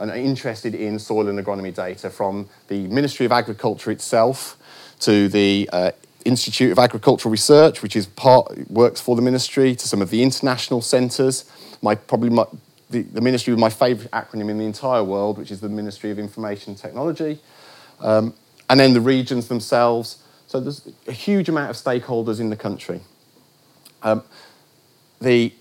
and 0.00 0.10
are 0.10 0.16
interested 0.16 0.74
in 0.74 0.98
soil 0.98 1.28
and 1.28 1.38
agronomy 1.38 1.74
data, 1.74 2.08
from 2.08 2.48
the 2.68 2.86
Ministry 2.88 3.26
of 3.26 3.32
Agriculture 3.32 3.90
itself 3.90 4.56
to 5.00 5.28
the 5.28 5.68
uh, 5.72 5.90
Institute 6.24 6.72
of 6.72 6.78
Agricultural 6.78 7.30
Research, 7.30 7.82
which 7.82 7.94
is 7.94 8.06
part 8.06 8.70
works 8.70 9.00
for 9.00 9.14
the 9.14 9.22
ministry, 9.22 9.74
to 9.74 9.86
some 9.86 10.00
of 10.00 10.08
the 10.08 10.22
international 10.22 10.80
centres. 10.80 11.50
My 11.82 11.94
probably 11.94 12.30
my, 12.30 12.46
the, 12.88 13.02
the, 13.02 13.20
ministry 13.20 13.52
with 13.52 13.60
my 13.60 13.68
favourite 13.68 14.10
acronym 14.10 14.48
in 14.50 14.58
the 14.58 14.64
entire 14.64 15.04
world, 15.04 15.36
which 15.36 15.50
is 15.50 15.60
the 15.60 15.68
Ministry 15.68 16.10
of 16.10 16.18
Information 16.18 16.74
Technology, 16.74 17.38
um, 18.00 18.34
and 18.70 18.80
then 18.80 18.94
the 18.94 19.00
regions 19.02 19.48
themselves. 19.48 20.22
So 20.46 20.60
there's 20.60 20.88
a 21.06 21.12
huge 21.12 21.48
amount 21.48 21.70
of 21.70 21.76
stakeholders 21.76 22.40
in 22.40 22.48
the 22.50 22.56
country. 22.56 23.00
Um, 24.02 24.22
the 25.20 25.52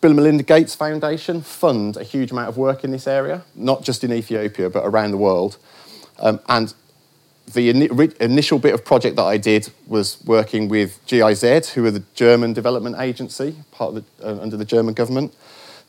Bill 0.00 0.10
and 0.10 0.16
Melinda 0.16 0.42
Gates 0.42 0.74
Foundation 0.74 1.40
fund 1.40 1.96
a 1.96 2.04
huge 2.04 2.30
amount 2.30 2.48
of 2.48 2.58
work 2.58 2.84
in 2.84 2.90
this 2.90 3.06
area, 3.06 3.42
not 3.54 3.82
just 3.82 4.04
in 4.04 4.12
Ethiopia, 4.12 4.68
but 4.68 4.84
around 4.84 5.10
the 5.10 5.16
world. 5.16 5.56
Um, 6.18 6.40
and 6.48 6.74
the 7.54 7.70
in 7.70 7.82
initial 8.20 8.58
bit 8.58 8.74
of 8.74 8.84
project 8.84 9.16
that 9.16 9.22
I 9.22 9.38
did 9.38 9.70
was 9.86 10.22
working 10.26 10.68
with 10.68 11.00
GIZ, 11.06 11.70
who 11.70 11.86
are 11.86 11.90
the 11.90 12.02
German 12.14 12.52
development 12.52 12.96
agency, 12.98 13.56
part 13.70 13.94
the, 13.94 14.04
uh, 14.22 14.40
under 14.40 14.56
the 14.56 14.64
German 14.64 14.94
government, 14.94 15.34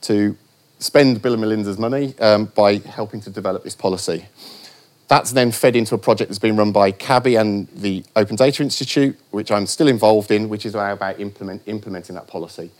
to 0.02 0.38
spend 0.80 1.22
Bill 1.22 1.34
and 1.34 1.42
Melinda's 1.42 1.78
money 1.78 2.18
um, 2.20 2.46
by 2.56 2.78
helping 2.78 3.20
to 3.22 3.30
develop 3.30 3.64
this 3.64 3.76
policy. 3.76 4.28
That's 5.10 5.32
then 5.32 5.52
fed 5.52 5.76
into 5.76 5.96
a 5.96 5.98
project 5.98 6.30
that's 6.30 6.40
been 6.40 6.56
run 6.56 6.72
by 6.72 6.92
CABI 6.92 7.40
and 7.40 7.68
the 7.70 8.06
Open 8.16 8.36
Data 8.36 8.62
Institute, 8.62 9.18
which 9.32 9.52
I'm 9.52 9.66
still 9.66 9.88
involved 9.88 10.32
in, 10.32 10.50
which 10.50 10.66
is 10.66 10.76
about 10.76 11.20
implement, 11.20 11.64
implementing 11.66 12.16
that 12.16 12.28
policy 12.28 12.72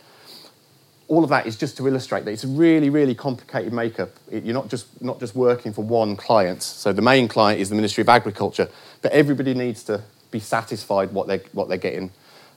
all 1.08 1.24
of 1.24 1.30
that 1.30 1.46
is 1.46 1.56
just 1.56 1.76
to 1.78 1.88
illustrate 1.88 2.26
that 2.26 2.32
it's 2.32 2.44
a 2.44 2.48
really, 2.48 2.90
really 2.90 3.14
complicated 3.14 3.72
makeup. 3.72 4.10
It, 4.30 4.44
you're 4.44 4.54
not 4.54 4.68
just, 4.68 5.02
not 5.02 5.18
just 5.18 5.34
working 5.34 5.72
for 5.72 5.82
one 5.82 6.16
client. 6.16 6.62
So 6.62 6.92
the 6.92 7.02
main 7.02 7.28
client 7.28 7.60
is 7.60 7.70
the 7.70 7.74
Ministry 7.74 8.02
of 8.02 8.10
Agriculture, 8.10 8.68
but 9.00 9.12
everybody 9.12 9.54
needs 9.54 9.82
to 9.84 10.02
be 10.30 10.38
satisfied 10.38 11.12
what 11.12 11.26
they're, 11.26 11.42
what 11.52 11.68
they're 11.68 11.78
getting 11.78 12.10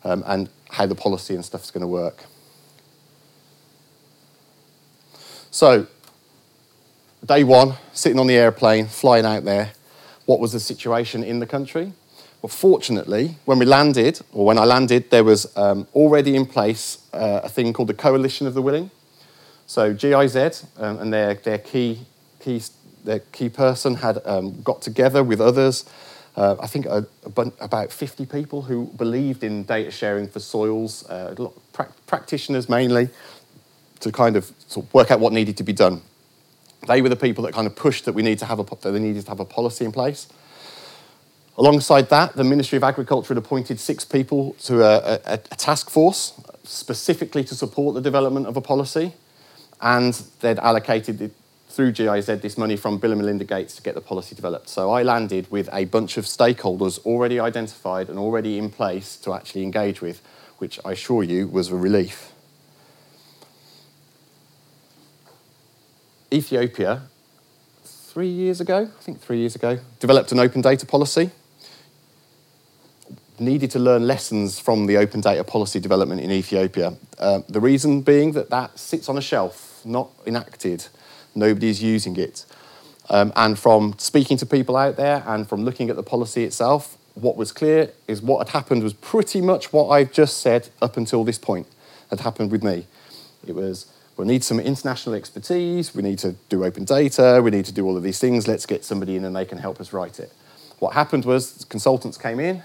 um, 0.03 0.23
and 0.27 0.49
how 0.69 0.85
the 0.85 0.95
policy 0.95 1.33
and 1.33 1.45
stuff 1.45 1.63
is 1.63 1.71
going 1.71 1.81
to 1.81 1.87
work. 1.87 2.25
So, 5.49 5.87
day 7.25 7.43
one, 7.43 7.75
sitting 7.93 8.19
on 8.19 8.27
the 8.27 8.35
airplane, 8.35 8.87
flying 8.87 9.25
out 9.25 9.45
there, 9.45 9.71
what 10.25 10.39
was 10.39 10.51
the 10.51 10.59
situation 10.59 11.23
in 11.23 11.39
the 11.39 11.45
country? 11.45 11.93
Well, 12.41 12.49
fortunately, 12.49 13.35
when 13.45 13.59
we 13.59 13.65
landed, 13.65 14.19
or 14.33 14.45
when 14.45 14.57
I 14.57 14.65
landed, 14.65 15.11
there 15.11 15.23
was 15.23 15.55
um, 15.55 15.87
already 15.93 16.35
in 16.35 16.47
place 16.47 16.97
uh, 17.13 17.41
a 17.43 17.49
thing 17.49 17.71
called 17.71 17.89
the 17.89 17.93
Coalition 17.93 18.47
of 18.47 18.55
the 18.55 18.61
Willing. 18.61 18.89
So 19.67 19.93
GIZ 19.93 20.65
um, 20.77 20.99
and 20.99 21.13
their, 21.13 21.35
their, 21.35 21.59
key, 21.59 21.99
key, 22.39 22.61
their 23.03 23.19
key 23.19 23.49
person 23.49 23.95
had 23.95 24.19
um, 24.25 24.59
got 24.63 24.81
together 24.81 25.23
with 25.23 25.39
others, 25.39 25.85
uh, 26.35 26.55
I 26.59 26.67
think 26.67 26.85
a, 26.85 27.05
a, 27.25 27.51
about 27.59 27.91
50 27.91 28.25
people 28.25 28.61
who 28.63 28.85
believed 28.97 29.43
in 29.43 29.63
data 29.63 29.91
sharing 29.91 30.27
for 30.27 30.39
soils, 30.39 31.07
uh, 31.09 31.35
pra- 31.73 31.91
practitioners 32.07 32.69
mainly, 32.69 33.09
to 33.99 34.11
kind 34.11 34.35
of, 34.35 34.51
sort 34.67 34.85
of 34.85 34.93
work 34.93 35.11
out 35.11 35.19
what 35.19 35.33
needed 35.33 35.57
to 35.57 35.63
be 35.63 35.73
done. 35.73 36.01
They 36.87 37.01
were 37.01 37.09
the 37.09 37.15
people 37.15 37.43
that 37.43 37.53
kind 37.53 37.67
of 37.67 37.75
pushed 37.75 38.05
that 38.05 38.13
we 38.13 38.23
need 38.23 38.39
to 38.39 38.45
have 38.45 38.59
a, 38.59 38.63
that 38.63 38.91
they 38.91 38.99
needed 38.99 39.23
to 39.25 39.29
have 39.29 39.39
a 39.39 39.45
policy 39.45 39.85
in 39.85 39.91
place. 39.91 40.27
Alongside 41.57 42.09
that, 42.09 42.35
the 42.35 42.45
Ministry 42.45 42.77
of 42.77 42.83
Agriculture 42.83 43.33
had 43.33 43.37
appointed 43.37 43.79
six 43.79 44.05
people 44.05 44.53
to 44.63 44.83
a, 44.83 45.19
a, 45.25 45.33
a, 45.33 45.37
task 45.37 45.89
force 45.89 46.39
specifically 46.63 47.43
to 47.43 47.55
support 47.55 47.93
the 47.93 48.01
development 48.01 48.47
of 48.47 48.55
a 48.55 48.61
policy, 48.61 49.13
and 49.81 50.13
they'd 50.39 50.59
allocated 50.59 51.31
through 51.67 51.91
GIZ 51.91 52.27
this 52.27 52.57
money 52.57 52.77
from 52.77 52.99
Bill 52.99 53.11
and 53.11 53.19
Melinda 53.19 53.43
Gates 53.43 53.75
to 53.75 53.81
get 53.81 53.95
the 53.95 54.01
policy 54.01 54.33
developed. 54.33 54.69
So 54.69 54.91
I 54.91 55.03
landed 55.03 55.51
with 55.51 55.69
a 55.73 55.85
bunch 55.85 56.17
of 56.17 56.25
stakeholders 56.25 56.99
already 57.05 57.39
identified 57.39 58.09
and 58.09 58.17
already 58.17 58.57
in 58.57 58.69
place 58.69 59.17
to 59.17 59.33
actually 59.33 59.63
engage 59.63 60.01
with, 60.01 60.21
which 60.57 60.79
I 60.85 60.93
assure 60.93 61.23
you 61.23 61.47
was 61.47 61.69
a 61.69 61.75
relief. 61.75 62.31
Ethiopia, 66.31 67.03
three 67.83 68.29
years 68.29 68.61
ago, 68.61 68.89
I 68.97 69.03
think 69.03 69.19
three 69.19 69.39
years 69.39 69.55
ago, 69.55 69.79
developed 69.99 70.31
an 70.31 70.39
open 70.39 70.61
data 70.61 70.85
policy 70.85 71.31
needed 73.41 73.71
to 73.71 73.79
learn 73.79 74.07
lessons 74.07 74.59
from 74.59 74.85
the 74.85 74.97
open 74.97 75.19
data 75.19 75.43
policy 75.43 75.79
development 75.79 76.21
in 76.21 76.31
Ethiopia. 76.31 76.93
Uh, 77.19 77.41
the 77.49 77.59
reason 77.59 78.01
being 78.01 78.31
that 78.33 78.49
that 78.49 78.77
sits 78.77 79.09
on 79.09 79.17
a 79.17 79.21
shelf, 79.21 79.81
not 79.83 80.09
enacted. 80.25 80.87
Nobody's 81.35 81.81
using 81.81 82.15
it. 82.17 82.45
Um, 83.09 83.33
and 83.35 83.57
from 83.57 83.95
speaking 83.97 84.37
to 84.37 84.45
people 84.45 84.77
out 84.77 84.95
there 84.95 85.23
and 85.25 85.47
from 85.47 85.65
looking 85.65 85.89
at 85.89 85.95
the 85.95 86.03
policy 86.03 86.43
itself, 86.43 86.97
what 87.15 87.35
was 87.35 87.51
clear 87.51 87.91
is 88.07 88.21
what 88.21 88.47
had 88.47 88.53
happened 88.53 88.83
was 88.83 88.93
pretty 88.93 89.41
much 89.41 89.73
what 89.73 89.89
I've 89.89 90.11
just 90.11 90.37
said 90.37 90.69
up 90.81 90.95
until 90.95 91.23
this 91.23 91.37
point 91.37 91.67
had 92.09 92.21
happened 92.21 92.51
with 92.51 92.63
me. 92.63 92.85
It 93.45 93.55
was, 93.55 93.91
we 94.17 94.25
need 94.25 94.43
some 94.43 94.59
international 94.59 95.15
expertise, 95.15 95.93
we 95.93 96.03
need 96.03 96.19
to 96.19 96.33
do 96.47 96.63
open 96.63 96.85
data, 96.85 97.41
we 97.43 97.51
need 97.51 97.65
to 97.65 97.73
do 97.73 97.85
all 97.85 97.97
of 97.97 98.03
these 98.03 98.19
things, 98.19 98.47
let's 98.47 98.65
get 98.65 98.85
somebody 98.85 99.15
in 99.15 99.25
and 99.25 99.35
they 99.35 99.45
can 99.45 99.57
help 99.57 99.81
us 99.81 99.91
write 99.91 100.19
it. 100.19 100.31
What 100.79 100.93
happened 100.93 101.25
was 101.25 101.65
consultants 101.69 102.17
came 102.17 102.39
in, 102.39 102.63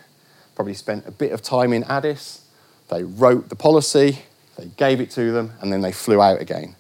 probably 0.57 0.75
spent 0.75 1.07
a 1.07 1.13
bit 1.13 1.31
of 1.31 1.43
time 1.43 1.73
in 1.73 1.85
Addis. 1.85 2.45
They 2.89 3.05
wrote 3.05 3.51
the 3.51 3.57
policy, 3.57 4.23
they 4.57 4.67
gave 4.77 5.01
it 5.01 5.11
to 5.13 5.31
them, 5.31 5.53
and 5.61 5.73
then 5.73 5.83
they 5.83 5.93
flew 5.93 6.21
out 6.21 6.41
again. 6.41 6.75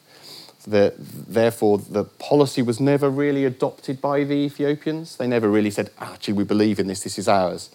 The, 0.66 0.94
therefore, 0.98 1.78
the 1.78 2.04
policy 2.04 2.62
was 2.62 2.80
never 2.80 3.08
really 3.08 3.44
adopted 3.44 4.00
by 4.00 4.24
the 4.24 4.34
Ethiopians. 4.34 5.16
They 5.16 5.28
never 5.28 5.48
really 5.48 5.70
said, 5.70 5.90
actually, 6.00 6.34
we 6.34 6.44
believe 6.44 6.80
in 6.80 6.88
this, 6.88 7.04
this 7.04 7.18
is 7.18 7.28
ours. 7.28 7.70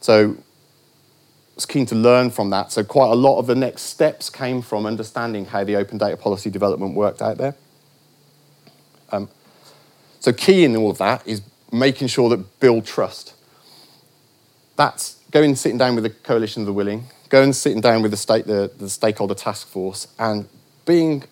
So 0.00 0.36
I 0.36 1.54
was 1.56 1.66
keen 1.66 1.86
to 1.86 1.96
learn 1.96 2.30
from 2.30 2.50
that. 2.50 2.70
So 2.70 2.84
quite 2.84 3.10
a 3.10 3.16
lot 3.16 3.38
of 3.38 3.46
the 3.46 3.56
next 3.56 3.82
steps 3.82 4.30
came 4.30 4.62
from 4.62 4.86
understanding 4.86 5.46
how 5.46 5.64
the 5.64 5.74
open 5.76 5.98
data 5.98 6.16
policy 6.16 6.50
development 6.50 6.94
worked 6.94 7.22
out 7.22 7.38
there. 7.38 7.56
Um, 9.10 9.28
so 10.20 10.32
key 10.32 10.64
in 10.64 10.76
all 10.76 10.90
of 10.90 10.98
that 10.98 11.26
is 11.26 11.42
making 11.72 12.06
sure 12.08 12.28
that 12.28 12.60
build 12.60 12.86
trust. 12.86 13.34
That's 14.76 15.16
going 15.30 15.50
and 15.50 15.58
sitting 15.58 15.78
down 15.78 15.94
with 15.94 16.04
the 16.04 16.10
coalition 16.10 16.62
of 16.62 16.66
the 16.66 16.72
willing, 16.72 17.04
going 17.28 17.44
and 17.44 17.56
sitting 17.56 17.80
down 17.80 18.02
with 18.02 18.10
the, 18.10 18.16
state, 18.16 18.46
the, 18.46 18.70
the 18.78 18.88
stakeholder 18.88 19.34
task 19.34 19.68
force, 19.68 20.08
and 20.18 20.48
being 20.86 21.24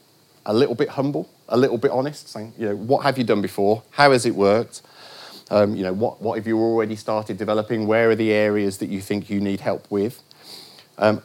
a 0.46 0.54
little 0.54 0.74
bit 0.74 0.90
humble, 0.90 1.28
a 1.48 1.56
little 1.56 1.78
bit 1.78 1.90
honest, 1.90 2.28
saying, 2.28 2.52
you 2.58 2.68
know, 2.68 2.76
what 2.76 3.02
have 3.02 3.18
you 3.18 3.24
done 3.24 3.42
before? 3.42 3.82
How 3.90 4.12
has 4.12 4.24
it 4.26 4.34
worked? 4.34 4.82
Um, 5.50 5.74
you 5.74 5.82
know, 5.82 5.92
what, 5.92 6.22
what 6.22 6.36
have 6.38 6.46
you 6.46 6.58
already 6.58 6.96
started 6.96 7.36
developing? 7.36 7.86
Where 7.86 8.10
are 8.10 8.14
the 8.14 8.32
areas 8.32 8.78
that 8.78 8.88
you 8.88 9.00
think 9.00 9.28
you 9.28 9.40
need 9.40 9.60
help 9.60 9.90
with? 9.90 10.22
Um, 10.96 11.22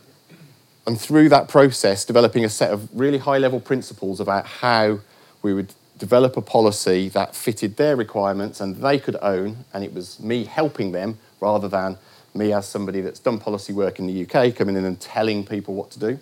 and 0.88 1.00
through 1.00 1.30
that 1.30 1.48
process, 1.48 2.06
developing 2.06 2.44
a 2.46 2.50
set 2.50 2.72
of 2.72 2.90
really 2.94 3.18
high 3.18 3.38
level 3.38 3.60
principles 3.60 4.20
about 4.20 4.46
how 4.46 5.00
we 5.42 5.54
would 5.54 5.74
develop 5.98 6.36
a 6.38 6.42
policy 6.42 7.08
that 7.10 7.36
fitted 7.36 7.78
their 7.78 7.96
requirements 7.96 8.60
and 8.60 8.78
they 8.78 9.00
could 9.00 9.16
own, 9.22 9.66
and 9.74 9.84
it 9.84 9.94
was 9.94 10.20
me 10.20 10.44
helping 10.44 10.92
them 10.92 11.18
rather 11.46 11.68
than 11.68 11.98
me 12.34 12.52
as 12.52 12.68
somebody 12.68 13.02
that's 13.02 13.20
done 13.20 13.38
policy 13.40 13.72
work 13.72 14.00
in 14.00 14.08
the 14.08 14.18
UK 14.24 14.56
coming 14.56 14.76
in 14.76 14.84
and 14.84 15.00
telling 15.00 15.46
people 15.46 15.76
what 15.76 15.92
to 15.92 16.00
do. 16.00 16.20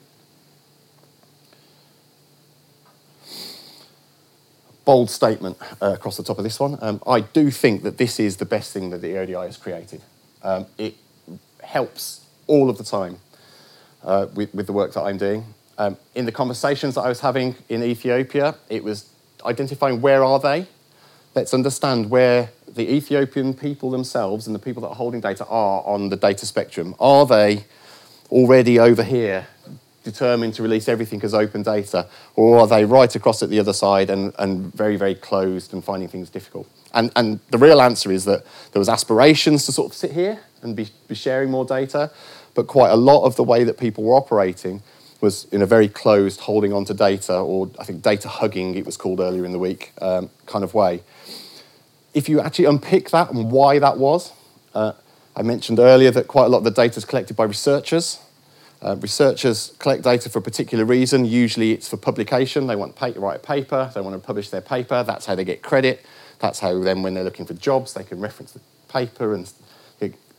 Bold 4.86 5.10
statement 5.10 5.58
uh, 5.82 5.94
across 5.94 6.18
the 6.18 6.24
top 6.24 6.38
of 6.38 6.44
this 6.44 6.60
one. 6.60 6.78
Um, 6.82 7.02
I 7.08 7.22
do 7.22 7.50
think 7.50 7.84
that 7.84 7.98
this 7.98 8.20
is 8.20 8.36
the 8.38 8.46
best 8.46 8.74
thing 8.74 8.90
that 8.90 9.02
the 9.02 9.18
ODI 9.18 9.46
has 9.52 9.56
created. 9.56 10.02
Um, 10.44 10.66
it 10.78 10.96
helps 11.64 12.26
all 12.48 12.70
of 12.70 12.78
the 12.78 12.84
time 12.84 13.20
uh, 14.04 14.28
with, 14.36 14.54
with 14.54 14.68
the 14.68 14.74
work 14.74 14.94
that 14.94 15.04
I'm 15.04 15.18
doing. 15.18 15.46
Um, 15.78 15.96
in 16.14 16.26
the 16.26 16.34
conversations 16.34 16.96
that 16.96 17.02
I 17.02 17.08
was 17.08 17.22
having 17.22 17.56
in 17.70 17.82
Ethiopia, 17.82 18.56
it 18.70 18.84
was 18.84 19.10
identifying 19.46 20.02
where 20.02 20.24
are 20.24 20.40
they. 20.40 20.68
Let's 21.36 21.54
understand 21.56 22.12
where 22.12 22.52
the 22.68 22.94
Ethiopian 22.94 23.56
people 23.56 23.90
themselves 23.90 24.46
and 24.46 24.56
the 24.56 24.60
people 24.60 24.84
that 24.84 24.90
are 24.90 24.96
holding 24.96 25.20
data 25.20 25.46
are 25.46 25.84
on 25.84 26.10
the 26.10 26.16
data 26.16 26.46
spectrum. 26.46 26.94
Are 27.00 27.26
they 27.26 27.66
already 28.30 28.78
over 28.78 29.04
here, 29.04 29.48
determined 30.04 30.54
to 30.56 30.62
release 30.62 30.88
everything 30.88 31.24
as 31.24 31.34
open 31.34 31.64
data, 31.64 32.08
or 32.36 32.60
are 32.60 32.68
they 32.68 32.86
right 32.86 33.16
across 33.16 33.42
at 33.42 33.50
the 33.50 33.60
other 33.60 33.74
side 33.74 34.12
and, 34.12 34.32
and 34.38 34.72
very, 34.76 34.96
very 34.96 35.16
closed 35.16 35.74
and 35.74 35.84
finding 35.84 36.08
things 36.08 36.30
difficult? 36.30 36.68
And, 36.94 37.12
and 37.16 37.40
the 37.50 37.58
real 37.58 37.82
answer 37.82 38.12
is 38.12 38.26
that 38.26 38.46
there 38.72 38.80
was 38.80 38.90
aspirations 38.90 39.66
to 39.66 39.72
sort 39.72 39.92
of 39.92 39.98
sit 39.98 40.12
here 40.12 40.40
and 40.62 40.76
be, 40.76 40.88
be 41.08 41.16
sharing 41.16 41.50
more 41.50 41.66
data, 41.66 42.12
but 42.54 42.68
quite 42.68 42.92
a 42.92 42.96
lot 42.96 43.26
of 43.26 43.36
the 43.38 43.44
way 43.44 43.64
that 43.64 43.80
people 43.80 44.04
were 44.04 44.16
operating 44.16 44.84
was 45.24 45.46
in 45.54 45.62
a 45.62 45.66
very 45.66 45.88
closed, 45.88 46.42
holding 46.42 46.74
on 46.74 46.84
to 46.84 46.94
data, 46.94 47.34
or 47.34 47.72
I 47.80 47.86
think 47.86 48.02
data 48.02 48.28
hugging, 48.28 48.76
it 48.76 48.86
was 48.86 48.98
called 48.98 49.22
earlier 49.22 49.46
in 49.46 49.54
the 49.54 49.58
week, 49.58 49.94
um, 50.02 50.30
kind 50.46 50.66
of 50.66 50.74
way. 50.74 51.02
If 52.14 52.28
you 52.28 52.42
actually 52.42 52.66
unpick 52.66 53.10
that 53.12 53.32
and 53.32 53.50
why 53.50 53.80
that 53.80 53.98
was, 53.98 54.34
uh, 54.76 54.92
I 55.36 55.42
mentioned 55.42 55.80
earlier 55.80 56.12
that 56.12 56.28
quite 56.28 56.46
a 56.46 56.50
lot 56.50 56.58
of 56.58 56.64
the 56.66 56.72
data 56.72 56.98
is 56.98 57.06
collected 57.06 57.38
by 57.38 57.46
researchers. 57.46 58.20
Uh, 58.82 58.98
researchers 59.00 59.74
collect 59.80 60.04
data 60.04 60.30
for 60.30 60.40
a 60.40 60.42
particular 60.42 60.84
reason. 60.84 61.24
Usually 61.24 61.72
it's 61.72 61.88
for 61.88 61.96
publication. 61.96 62.68
They 62.68 62.76
want 62.76 62.98
to 62.98 63.20
write 63.20 63.38
a 63.38 63.40
paper, 63.40 63.90
they 63.96 64.02
want 64.02 64.16
to 64.16 64.20
publish 64.20 64.50
their 64.50 64.62
paper. 64.62 65.04
That's 65.04 65.26
how 65.26 65.36
they 65.36 65.46
get 65.46 65.62
credit. 65.62 66.06
That's 66.40 66.60
how 66.60 66.78
then, 66.80 67.02
when 67.02 67.14
they're 67.14 67.24
looking 67.24 67.46
for 67.46 67.54
jobs, 67.54 67.94
they 67.94 68.04
can 68.04 68.20
reference 68.20 68.52
the 68.52 68.60
paper 68.90 69.34
and 69.34 69.50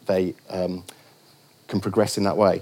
they, 0.06 0.34
um, 0.50 0.84
can 1.68 1.80
progress 1.80 2.18
in 2.18 2.24
that 2.24 2.36
way 2.36 2.60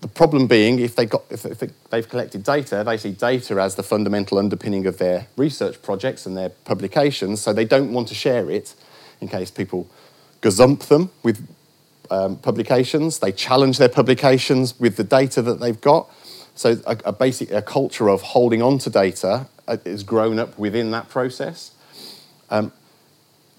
the 0.00 0.08
problem 0.08 0.46
being, 0.46 0.78
if, 0.78 0.96
they 0.96 1.06
got, 1.06 1.22
if, 1.30 1.42
they've 1.90 2.08
collected 2.08 2.42
data, 2.42 2.82
they 2.84 2.96
see 2.96 3.12
data 3.12 3.60
as 3.60 3.74
the 3.74 3.82
fundamental 3.82 4.38
underpinning 4.38 4.86
of 4.86 4.98
their 4.98 5.26
research 5.36 5.80
projects 5.82 6.26
and 6.26 6.36
their 6.36 6.48
publications, 6.48 7.40
so 7.40 7.52
they 7.52 7.64
don't 7.64 7.92
want 7.92 8.08
to 8.08 8.14
share 8.14 8.50
it 8.50 8.74
in 9.20 9.28
case 9.28 9.50
people 9.50 9.88
gazump 10.42 10.88
them 10.88 11.10
with 11.22 11.46
um, 12.10 12.36
publications. 12.36 13.18
They 13.18 13.32
challenge 13.32 13.78
their 13.78 13.88
publications 13.88 14.78
with 14.78 14.96
the 14.96 15.04
data 15.04 15.42
that 15.42 15.60
they've 15.60 15.80
got. 15.80 16.08
So 16.54 16.80
a, 16.86 16.98
a 17.06 17.12
basic 17.12 17.50
a 17.52 17.62
culture 17.62 18.08
of 18.08 18.22
holding 18.22 18.62
on 18.62 18.78
to 18.78 18.90
data 18.90 19.46
uh, 19.68 19.76
is 19.84 20.02
grown 20.02 20.38
up 20.38 20.58
within 20.58 20.90
that 20.92 21.08
process. 21.08 21.72
Um, 22.50 22.72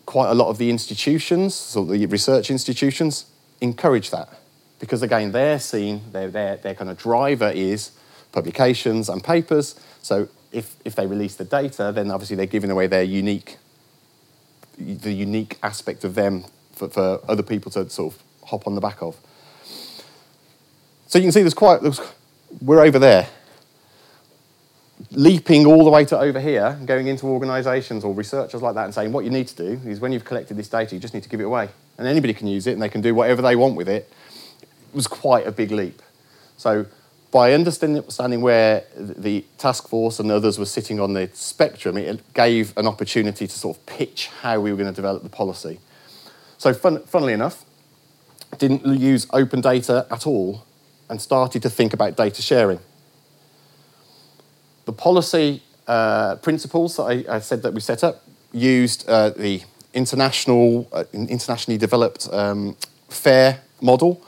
quite 0.05 0.29
a 0.31 0.33
lot 0.33 0.49
of 0.49 0.57
the 0.57 0.69
institutions, 0.69 1.53
so 1.53 1.85
the 1.85 2.05
research 2.07 2.49
institutions, 2.49 3.25
encourage 3.61 4.09
that 4.09 4.38
because 4.79 5.01
again, 5.03 5.31
they're 5.31 5.59
seen, 5.59 6.01
their, 6.11 6.29
their, 6.29 6.57
their 6.57 6.73
kind 6.73 6.89
of 6.89 6.97
driver 6.97 7.49
is 7.49 7.91
publications 8.31 9.09
and 9.09 9.23
papers. 9.23 9.79
So 10.01 10.29
if, 10.51 10.75
if 10.85 10.95
they 10.95 11.05
release 11.05 11.35
the 11.35 11.45
data, 11.45 11.91
then 11.93 12.09
obviously 12.11 12.35
they're 12.35 12.45
giving 12.45 12.71
away 12.71 12.87
their 12.87 13.03
unique, 13.03 13.57
the 14.77 15.11
unique 15.11 15.57
aspect 15.61 16.03
of 16.03 16.15
them 16.15 16.45
for, 16.71 16.89
for 16.89 17.19
other 17.27 17.43
people 17.43 17.71
to 17.73 17.89
sort 17.89 18.13
of 18.13 18.23
hop 18.45 18.67
on 18.67 18.75
the 18.75 18.81
back 18.81 19.01
of. 19.01 19.17
So 21.07 21.19
you 21.19 21.23
can 21.23 21.31
see 21.31 21.41
there's 21.41 21.53
quite, 21.53 21.81
there's, 21.81 21.99
we're 22.61 22.83
over 22.83 22.99
there. 22.99 23.27
Leaping 25.11 25.65
all 25.65 25.83
the 25.83 25.89
way 25.89 26.05
to 26.05 26.19
over 26.19 26.39
here, 26.39 26.77
going 26.85 27.07
into 27.07 27.25
organisations 27.25 28.03
or 28.03 28.13
researchers 28.13 28.61
like 28.61 28.75
that 28.75 28.85
and 28.85 28.93
saying 28.93 29.11
what 29.11 29.23
you 29.23 29.31
need 29.31 29.47
to 29.47 29.55
do 29.55 29.89
is 29.89 29.99
when 29.99 30.11
you've 30.11 30.25
collected 30.25 30.55
this 30.55 30.69
data, 30.69 30.93
you 30.93 31.01
just 31.01 31.13
need 31.13 31.23
to 31.23 31.29
give 31.29 31.39
it 31.39 31.45
away. 31.45 31.69
And 31.97 32.07
anybody 32.07 32.33
can 32.33 32.47
use 32.47 32.67
it 32.67 32.73
and 32.73 32.81
they 32.81 32.89
can 32.89 33.01
do 33.01 33.15
whatever 33.15 33.41
they 33.41 33.55
want 33.55 33.75
with 33.75 33.89
it 33.89 34.11
was 34.93 35.07
quite 35.07 35.47
a 35.47 35.51
big 35.51 35.71
leap. 35.71 36.01
So 36.57 36.85
by 37.31 37.53
understanding 37.53 38.41
where 38.41 38.83
the 38.97 39.45
task 39.57 39.87
force 39.87 40.19
and 40.19 40.31
others 40.31 40.57
were 40.57 40.65
sitting 40.65 40.99
on 40.99 41.13
the 41.13 41.29
spectrum, 41.33 41.97
it 41.97 42.33
gave 42.33 42.75
an 42.77 42.87
opportunity 42.87 43.45
to 43.45 43.53
sort 43.53 43.77
of 43.77 43.85
pitch 43.85 44.27
how 44.41 44.59
we 44.59 44.71
were 44.71 44.77
going 44.77 44.91
to 44.91 44.95
develop 44.95 45.21
the 45.23 45.29
policy. 45.29 45.79
So 46.57 46.73
fun, 46.73 47.03
funnily 47.03 47.33
enough, 47.33 47.65
didn't 48.57 48.85
use 48.99 49.27
open 49.31 49.61
data 49.61 50.07
at 50.09 50.25
all 50.25 50.65
and 51.09 51.21
started 51.21 51.61
to 51.61 51.69
think 51.69 51.93
about 51.93 52.17
data 52.17 52.41
sharing. 52.41 52.79
The 54.85 54.93
policy 54.93 55.61
uh, 55.87 56.35
principles 56.37 56.97
that 56.97 57.03
I, 57.03 57.35
I, 57.35 57.39
said 57.39 57.61
that 57.63 57.73
we 57.73 57.81
set 57.81 58.03
up 58.03 58.23
used 58.51 59.07
uh, 59.07 59.29
the 59.31 59.61
international, 59.93 60.87
uh, 60.91 61.03
internationally 61.13 61.77
developed 61.77 62.27
um, 62.31 62.75
FAIR 63.09 63.59
model, 63.81 64.21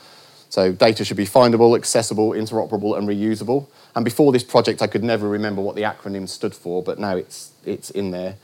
so 0.52 0.74
data 0.74 1.06
should 1.06 1.16
be 1.16 1.26
findable, 1.26 1.78
accessible, 1.78 2.32
interoperable, 2.32 2.98
and 2.98 3.08
reusable. 3.08 3.68
And 3.96 4.04
before 4.04 4.34
this 4.34 4.44
project, 4.44 4.82
I 4.82 4.88
could 4.88 5.02
never 5.02 5.30
remember 5.30 5.62
what 5.62 5.78
the 5.78 5.84
acronym 5.84 6.28
stood 6.28 6.54
for, 6.54 6.84
but 6.84 7.00
now 7.00 7.16
it's, 7.16 7.54
it's 7.66 7.90
in 7.90 8.12
there. 8.12 8.36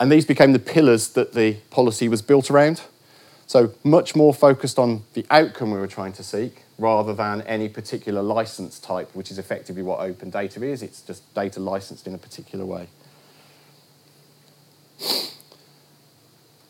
And 0.00 0.10
these 0.10 0.24
became 0.24 0.54
the 0.54 0.58
pillars 0.58 1.10
that 1.10 1.34
the 1.34 1.58
policy 1.68 2.08
was 2.08 2.22
built 2.22 2.50
around. 2.50 2.80
So 3.46 3.74
much 3.84 4.16
more 4.16 4.32
focused 4.32 4.78
on 4.78 5.02
the 5.12 5.26
outcome 5.30 5.70
we 5.70 5.78
were 5.78 5.86
trying 5.86 6.14
to 6.14 6.24
seek 6.24 6.62
rather 6.78 7.12
than 7.12 7.42
any 7.42 7.68
particular 7.68 8.22
license 8.22 8.78
type, 8.78 9.14
which 9.14 9.30
is 9.30 9.38
effectively 9.38 9.82
what 9.82 10.00
open 10.00 10.30
data 10.30 10.64
is. 10.64 10.82
It's 10.82 11.02
just 11.02 11.34
data 11.34 11.60
licensed 11.60 12.06
in 12.06 12.14
a 12.14 12.18
particular 12.18 12.64
way. 12.64 12.88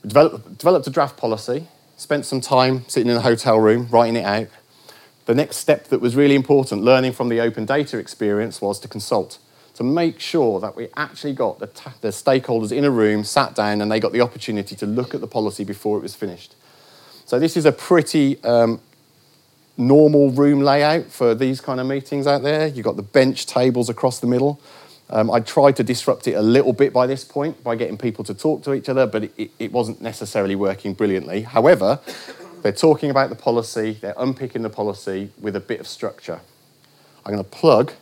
Develop, 0.03 0.59
developed 0.59 0.89
a 0.89 0.91
draft 0.91 1.17
policy 1.17 1.69
spent 1.99 2.25
some 2.25 2.41
time 2.41 2.85
sitting 2.89 3.11
in 3.11 3.17
a 3.17 3.21
hotel 3.21 3.59
room 3.59 3.89
writing 3.91 4.17
it 4.17 4.25
out. 4.25 4.47
The 5.27 5.35
next 5.35 5.59
step 5.59 5.89
that 5.89 6.01
was 6.01 6.17
really 6.17 6.37
important, 6.37 6.83
learning 6.83 7.13
from 7.13 7.29
the 7.29 7.41
open 7.41 7.67
data 7.67 7.99
experience, 7.99 8.63
was 8.63 8.81
to 8.81 8.89
consult, 8.89 9.39
to 9.75 9.85
make 9.85 10.21
sure 10.21 10.59
that 10.61 10.75
we 10.75 10.89
actually 10.97 11.35
got 11.35 11.59
the, 11.59 11.67
the 12.01 12.09
stakeholders 12.09 12.73
in 12.73 12.85
a 12.85 12.91
room, 12.91 13.25
sat 13.25 13.55
down, 13.55 13.83
and 13.83 13.93
they 13.93 14.01
got 14.01 14.13
the 14.13 14.23
opportunity 14.23 14.75
to 14.77 14.87
look 14.87 15.13
at 15.13 15.21
the 15.21 15.27
policy 15.27 15.65
before 15.65 15.99
it 15.99 16.03
was 16.03 16.15
finished. 16.15 16.55
So 17.27 17.39
this 17.39 17.59
is 17.59 17.67
a 17.67 17.73
pretty 17.73 18.43
um, 18.43 18.81
normal 19.77 20.31
room 20.31 20.61
layout 20.61 21.07
for 21.07 21.35
these 21.35 21.61
kind 21.61 21.79
of 21.79 21.87
meetings 21.87 22.27
out 22.27 22.43
there. 22.43 22.69
You've 22.69 22.87
got 22.87 22.97
the 22.97 23.03
bench 23.03 23.45
tables 23.45 23.91
across 23.91 24.21
the 24.21 24.27
middle. 24.27 24.61
Um, 25.11 25.31
I 25.31 25.41
tried 25.41 25.77
to 25.77 25.85
disrupt 25.85 26.29
it 26.29 26.35
a 26.35 26.43
little 26.43 26.73
bit 26.73 26.93
by 26.93 27.07
this 27.07 27.25
point 27.25 27.63
by 27.65 27.77
getting 27.77 27.97
people 27.97 28.25
to 28.25 28.35
talk 28.35 28.63
to 28.65 28.75
each 28.75 28.89
other, 28.89 29.07
but 29.07 29.25
it, 29.37 29.51
it 29.59 29.73
wasn't 29.73 30.03
necessarily 30.03 30.55
working 30.55 30.93
brilliantly. 30.93 31.43
However, 31.43 32.01
they're 32.63 32.73
talking 32.73 33.11
about 33.11 33.31
the 33.31 33.37
policy, 33.37 33.97
they're 34.01 34.15
unpicking 34.19 34.63
the 34.63 34.71
policy 34.71 35.31
with 35.41 35.57
a 35.57 35.61
bit 35.61 35.81
of 35.81 35.89
structure. 35.89 36.41
I'm 37.25 37.33
going 37.33 37.45
to 37.45 37.51
plug 37.51 37.93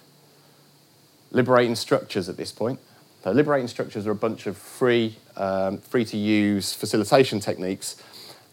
liberating 1.31 1.77
structures 1.77 2.29
at 2.29 2.37
this 2.37 2.51
point. 2.51 2.81
So 3.23 3.31
liberating 3.31 3.69
structures 3.69 4.07
are 4.07 4.13
a 4.13 4.17
bunch 4.17 4.47
of 4.47 4.57
free, 4.57 5.17
um, 5.37 5.79
free 5.79 6.05
to 6.07 6.17
use 6.17 6.73
facilitation 6.73 7.41
techniques, 7.41 8.03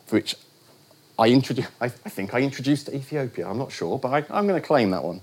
which 0.09 0.35
I, 1.17 1.29
introduced, 1.29 1.69
I, 1.79 1.85
I 1.85 2.09
think 2.09 2.33
I 2.33 2.39
introduced 2.39 2.89
Ethiopia. 2.89 3.47
I'm 3.47 3.57
not 3.57 3.71
sure, 3.71 3.99
but 3.99 4.09
I, 4.09 4.35
I'm 4.35 4.47
going 4.47 4.59
to 4.59 4.65
claim 4.65 4.91
that 4.91 5.03
one. 5.03 5.21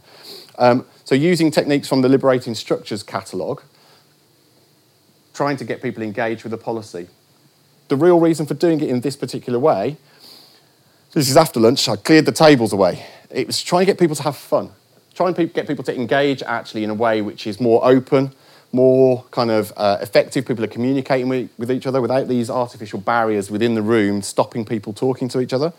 Um, 0.59 0.87
so 1.05 1.15
using 1.15 1.51
techniques 1.51 1.89
from 1.89 2.03
the 2.03 2.09
Liberating 2.09 2.55
Structures 2.55 3.03
catalogue, 3.03 3.63
trying 5.35 5.57
to 5.57 5.65
get 5.65 5.83
people 5.83 6.03
engaged 6.03 6.45
with 6.45 6.53
the 6.53 6.59
policy. 6.59 7.09
The 7.89 7.97
real 7.97 8.21
reason 8.21 8.47
for 8.47 8.55
doing 8.55 8.81
it 8.81 8.89
in 8.89 9.01
this 9.01 9.17
particular 9.17 9.59
way, 9.59 9.97
this 11.13 11.29
is 11.29 11.37
after 11.37 11.59
lunch, 11.59 11.89
I 11.89 11.97
cleared 11.97 12.27
the 12.27 12.33
tables 12.33 12.73
away. 12.73 13.05
It 13.31 13.47
was 13.49 13.61
trying 13.63 13.83
to 13.83 13.87
get 13.87 13.99
people 13.99 14.15
to 14.15 14.23
have 14.23 14.37
fun, 14.37 14.71
trying 15.15 15.35
to 15.35 15.47
get 15.47 15.67
people 15.67 15.83
to 15.85 15.95
engage 15.95 16.43
actually 16.45 16.85
in 16.85 16.91
a 16.91 16.95
way 16.95 17.21
which 17.21 17.49
is 17.49 17.61
more 17.61 17.85
open, 17.85 18.33
more 18.73 19.25
kind 19.31 19.51
of 19.51 19.73
uh, 19.77 19.99
effective. 20.01 20.47
People 20.47 20.65
are 20.65 20.69
communicating 20.69 21.29
with, 21.29 21.51
with 21.59 21.71
each 21.71 21.87
other 21.87 22.01
without 22.01 22.29
these 22.29 22.51
artificial 22.51 23.01
barriers 23.01 23.51
within 23.51 23.75
the 23.75 23.83
room 23.83 24.23
stopping 24.23 24.65
people 24.65 24.93
talking 24.93 25.29
to 25.29 25.41
each 25.41 25.53
other. 25.53 25.73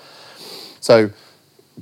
So 0.79 1.11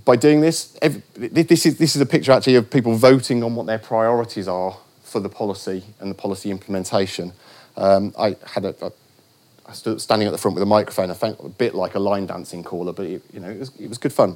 by 0.06 0.16
doing 0.16 0.42
this, 0.42 0.78
every, 0.82 1.02
this, 1.16 1.66
is, 1.66 1.78
this 1.78 1.96
is 1.96 2.02
a 2.02 2.06
picture 2.06 2.32
actually 2.32 2.56
of 2.56 2.70
people 2.70 2.96
voting 2.96 3.44
on 3.44 3.56
what 3.56 3.66
their 3.66 3.80
priorities 3.80 4.48
are 4.48 4.78
for 5.02 5.20
the 5.20 5.30
policy 5.30 5.84
and 6.00 6.12
the 6.12 6.16
policy 6.16 6.52
implementation. 6.52 7.34
Um, 7.76 8.14
I 8.18 8.36
had 8.46 8.66
a, 8.66 8.76
a 8.86 8.92
I 9.70 9.74
stood 9.74 10.02
standing 10.02 10.28
at 10.28 10.32
the 10.32 10.38
front 10.40 10.56
with 10.56 10.64
a 10.64 10.66
microphone. 10.66 11.12
I 11.12 11.14
felt 11.14 11.40
a 11.44 11.50
bit 11.50 11.76
like 11.76 11.94
a 11.94 12.00
line 12.00 12.26
dancing 12.26 12.64
caller, 12.64 12.92
but 12.92 13.06
it, 13.06 13.22
you 13.32 13.40
know, 13.40 13.50
it 13.50 13.60
was, 13.60 13.72
it 13.80 13.88
was 13.88 14.00
good 14.00 14.12
fun. 14.12 14.36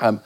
Um, 0.00 0.20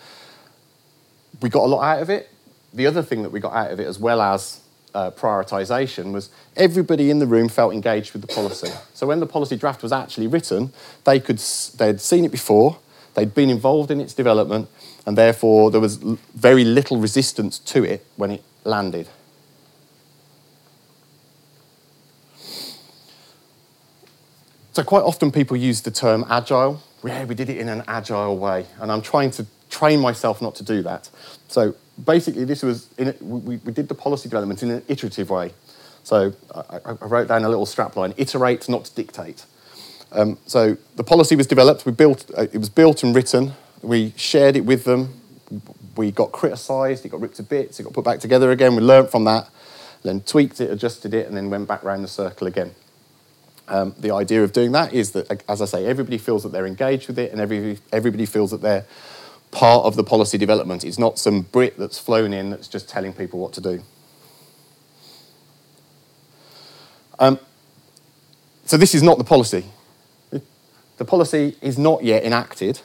we 1.41 1.49
got 1.49 1.63
a 1.63 1.67
lot 1.67 1.83
out 1.83 2.03
of 2.03 2.11
it. 2.11 2.29
The 2.75 2.87
other 2.87 3.03
thing 3.03 3.23
that 3.23 3.31
we 3.31 3.39
got 3.39 3.53
out 3.53 3.71
of 3.71 3.79
it, 3.79 3.87
as 3.87 3.99
well 4.01 4.21
as 4.21 4.61
uh, 4.95 5.11
prioritisation, 5.11 6.13
was 6.13 6.31
everybody 6.57 7.11
in 7.11 7.19
the 7.19 7.27
room 7.27 7.49
felt 7.49 7.73
engaged 7.73 8.13
with 8.13 8.23
the 8.23 8.29
policy. 8.29 8.71
So 8.95 9.07
when 9.07 9.21
the 9.21 9.27
policy 9.27 9.57
draft 9.57 9.83
was 9.83 9.93
actually 9.93 10.27
written, 10.27 10.73
they 11.05 11.21
could 11.21 11.39
they'd 11.79 12.01
seen 12.01 12.25
it 12.25 12.33
before, 12.33 12.79
They'd 13.19 13.35
been 13.35 13.51
involved 13.51 13.91
in 13.91 14.01
its 14.01 14.15
development, 14.15 14.69
and 15.05 15.19
therefore 15.19 15.73
there 15.73 15.81
was 15.81 15.97
very 15.97 16.63
little 16.63 16.99
resistance 16.99 17.59
to 17.59 17.83
it 17.83 18.07
when 18.15 18.31
it 18.31 18.45
landed. 18.63 19.09
so 24.71 24.85
quite 24.85 25.03
often 25.03 25.33
people 25.33 25.57
use 25.57 25.81
the 25.81 25.91
term 25.91 26.25
agile. 26.31 26.81
Yeah, 27.05 27.25
we 27.25 27.35
did 27.35 27.51
it 27.51 27.57
in 27.57 27.69
an 27.69 27.83
agile 27.89 28.39
way, 28.39 28.67
and 28.81 28.93
I'm 28.93 29.03
trying 29.03 29.33
to 29.33 29.47
train 29.69 29.99
myself 29.99 30.41
not 30.41 30.55
to 30.55 30.63
do 30.63 30.83
that. 30.83 31.11
So 31.49 31.75
basically, 32.05 32.45
this 32.45 32.63
was 32.63 32.89
in 32.99 33.15
we, 33.21 33.57
we 33.57 33.73
did 33.73 33.89
the 33.89 33.95
policy 33.95 34.29
development 34.29 34.63
in 34.63 34.71
an 34.71 34.83
iterative 34.89 35.31
way. 35.31 35.53
So 36.05 36.33
I, 36.55 36.81
I 36.85 36.93
wrote 37.07 37.29
down 37.29 37.45
a 37.45 37.49
little 37.49 37.67
strapline: 37.67 38.15
iterate, 38.17 38.69
not 38.69 38.91
dictate. 38.95 39.45
Um, 40.13 40.39
so 40.47 40.77
the 40.97 41.05
policy 41.05 41.37
was 41.37 41.47
developed. 41.47 41.85
We 41.85 41.93
built. 41.93 42.31
Uh, 42.37 42.43
it 42.43 42.59
was 42.59 42.71
built 42.71 43.03
and 43.03 43.15
written. 43.15 43.53
We 43.83 44.13
shared 44.17 44.57
it 44.57 44.63
with 44.63 44.85
them. 44.85 45.21
We 45.97 46.11
got 46.11 46.33
criticised. 46.33 47.05
It 47.05 47.11
got 47.11 47.21
ripped 47.21 47.37
to 47.37 47.43
bits. 47.43 47.79
It 47.79 47.85
got 47.85 47.93
put 47.93 48.05
back 48.05 48.21
together 48.21 48.51
again. 48.51 48.75
We 48.77 48.83
learnt 48.83 49.11
from 49.11 49.25
that, 49.25 49.49
then 50.03 50.21
tweaked 50.21 50.61
it, 50.61 50.71
adjusted 50.71 51.15
it, 51.15 51.27
and 51.27 51.37
then 51.37 51.51
went 51.51 51.69
back 51.69 51.83
round 51.83 52.05
the 52.05 52.09
circle 52.09 52.47
again. 52.47 52.75
Um, 53.69 53.95
the 53.99 54.13
idea 54.13 54.43
of 54.43 54.53
doing 54.53 54.73
that 54.73 54.95
is 54.95 55.13
that, 55.13 55.43
as 55.49 55.61
I 55.61 55.67
say, 55.67 55.85
everybody 55.85 56.17
feels 56.17 56.43
that 56.45 56.53
they're 56.53 56.67
engaged 56.67 57.09
with 57.09 57.19
it, 57.19 57.33
and 57.33 57.41
every, 57.41 57.79
everybody 57.93 58.25
feels 58.25 58.51
that 58.53 58.63
they're 58.63 58.87
part 59.51 59.85
of 59.85 59.97
the 59.97 60.05
policy 60.05 60.39
development. 60.39 60.85
It's 60.85 60.99
not 60.99 61.19
some 61.19 61.43
Brit 61.43 61.79
that's 61.79 61.99
flown 61.99 62.33
in 62.33 62.51
that's 62.51 62.69
just 62.69 62.89
telling 62.89 63.13
people 63.13 63.41
what 63.41 63.53
to 63.55 63.61
do. 63.61 63.83
Um, 67.19 67.39
so 68.65 68.77
this 68.77 68.95
is 68.95 69.03
not 69.03 69.19
the 69.19 69.25
policy. 69.25 69.65
The 70.31 71.05
policy 71.05 71.57
is 71.63 71.79
not 71.79 72.03
yet 72.03 72.25
enacted, 72.25 72.81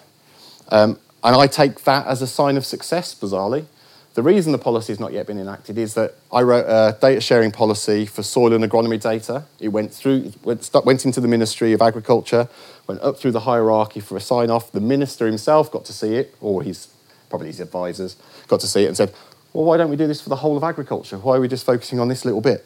um, 0.70 1.00
and 1.24 1.36
I 1.36 1.48
take 1.48 1.84
that 1.84 2.06
as 2.06 2.22
a 2.22 2.28
sign 2.28 2.58
of 2.58 2.66
success, 2.66 3.16
bizarrely. 3.16 3.66
The 4.14 4.22
reason 4.22 4.52
the 4.52 4.60
policy 4.60 4.94
has 4.94 5.00
not 5.00 5.12
yet 5.12 5.26
been 5.26 5.40
enacted 5.40 5.80
is 5.80 5.96
that 5.96 6.14
I 6.32 6.44
wrote 6.44 6.66
a 6.68 6.96
data 7.02 7.20
sharing 7.20 7.52
policy 7.52 8.06
for 8.06 8.22
soil 8.22 8.54
and 8.54 8.64
agronomy 8.64 9.02
data. 9.02 9.46
It 9.60 9.70
went 9.70 9.92
through, 9.92 10.34
went, 10.44 10.70
went 10.86 11.06
into 11.06 11.20
the 11.20 11.28
Ministry 11.28 11.74
of 11.74 11.82
Agriculture, 11.82 12.48
went 12.86 13.02
up 13.02 13.18
through 13.18 13.32
the 13.32 13.40
hierarchy 13.42 14.00
for 14.00 14.16
a 14.16 14.22
sign 14.22 14.52
off. 14.52 14.72
The 14.72 14.82
minister 14.82 15.26
himself 15.26 15.72
got 15.72 15.86
to 15.86 15.94
see 15.94 16.14
it, 16.16 16.36
or 16.42 16.62
his 16.62 16.90
probably 17.30 17.48
his 17.48 17.60
advisors 17.60 18.16
got 18.48 18.60
to 18.60 18.68
see 18.68 18.84
it 18.84 18.88
and 18.88 18.96
said, 18.96 19.12
"Well, 19.52 19.66
why 19.66 19.78
don't 19.78 19.90
we 19.90 19.96
do 19.96 20.06
this 20.06 20.22
for 20.22 20.30
the 20.30 20.36
whole 20.36 20.58
of 20.58 20.64
agriculture? 20.64 21.18
Why 21.18 21.38
are 21.38 21.42
we 21.42 21.48
just 21.48 21.66
focusing 21.66 22.00
on 22.00 22.08
this 22.08 22.24
little 22.24 22.42
bit?" 22.42 22.64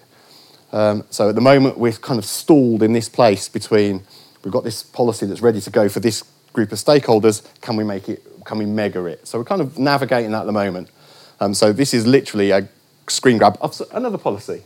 Um, 0.73 1.05
so 1.09 1.29
at 1.29 1.35
the 1.35 1.41
moment, 1.41 1.77
we're 1.77 1.93
kind 1.93 2.19
of 2.19 2.25
stalled 2.25 2.83
in 2.83 2.91
this 2.91 3.07
place 3.07 3.47
between 3.47 4.01
we've 4.43 4.51
got 4.51 4.65
this 4.65 4.83
policy 4.83 5.25
that's 5.25 5.41
ready 5.41 5.61
to 5.61 5.69
go 5.69 5.87
for 5.87 6.01
this 6.01 6.25
group 6.51 6.73
of 6.73 6.77
stakeholders. 6.77 7.41
Can 7.61 7.77
we 7.77 7.85
make 7.85 8.09
it? 8.09 8.21
Can 8.43 8.57
we 8.57 8.65
mega 8.65 9.05
it? 9.05 9.25
So 9.25 9.37
we're 9.37 9.45
kind 9.45 9.61
of 9.61 9.79
navigating 9.79 10.31
that 10.31 10.41
at 10.41 10.45
the 10.45 10.51
moment. 10.51 10.89
Um, 11.39 11.53
so 11.53 11.71
this 11.71 11.93
is 11.93 12.07
literally 12.07 12.51
a 12.51 12.67
screen 13.07 13.37
grab 13.37 13.57
of 13.61 13.79
another 13.91 14.17
policy. 14.17 14.63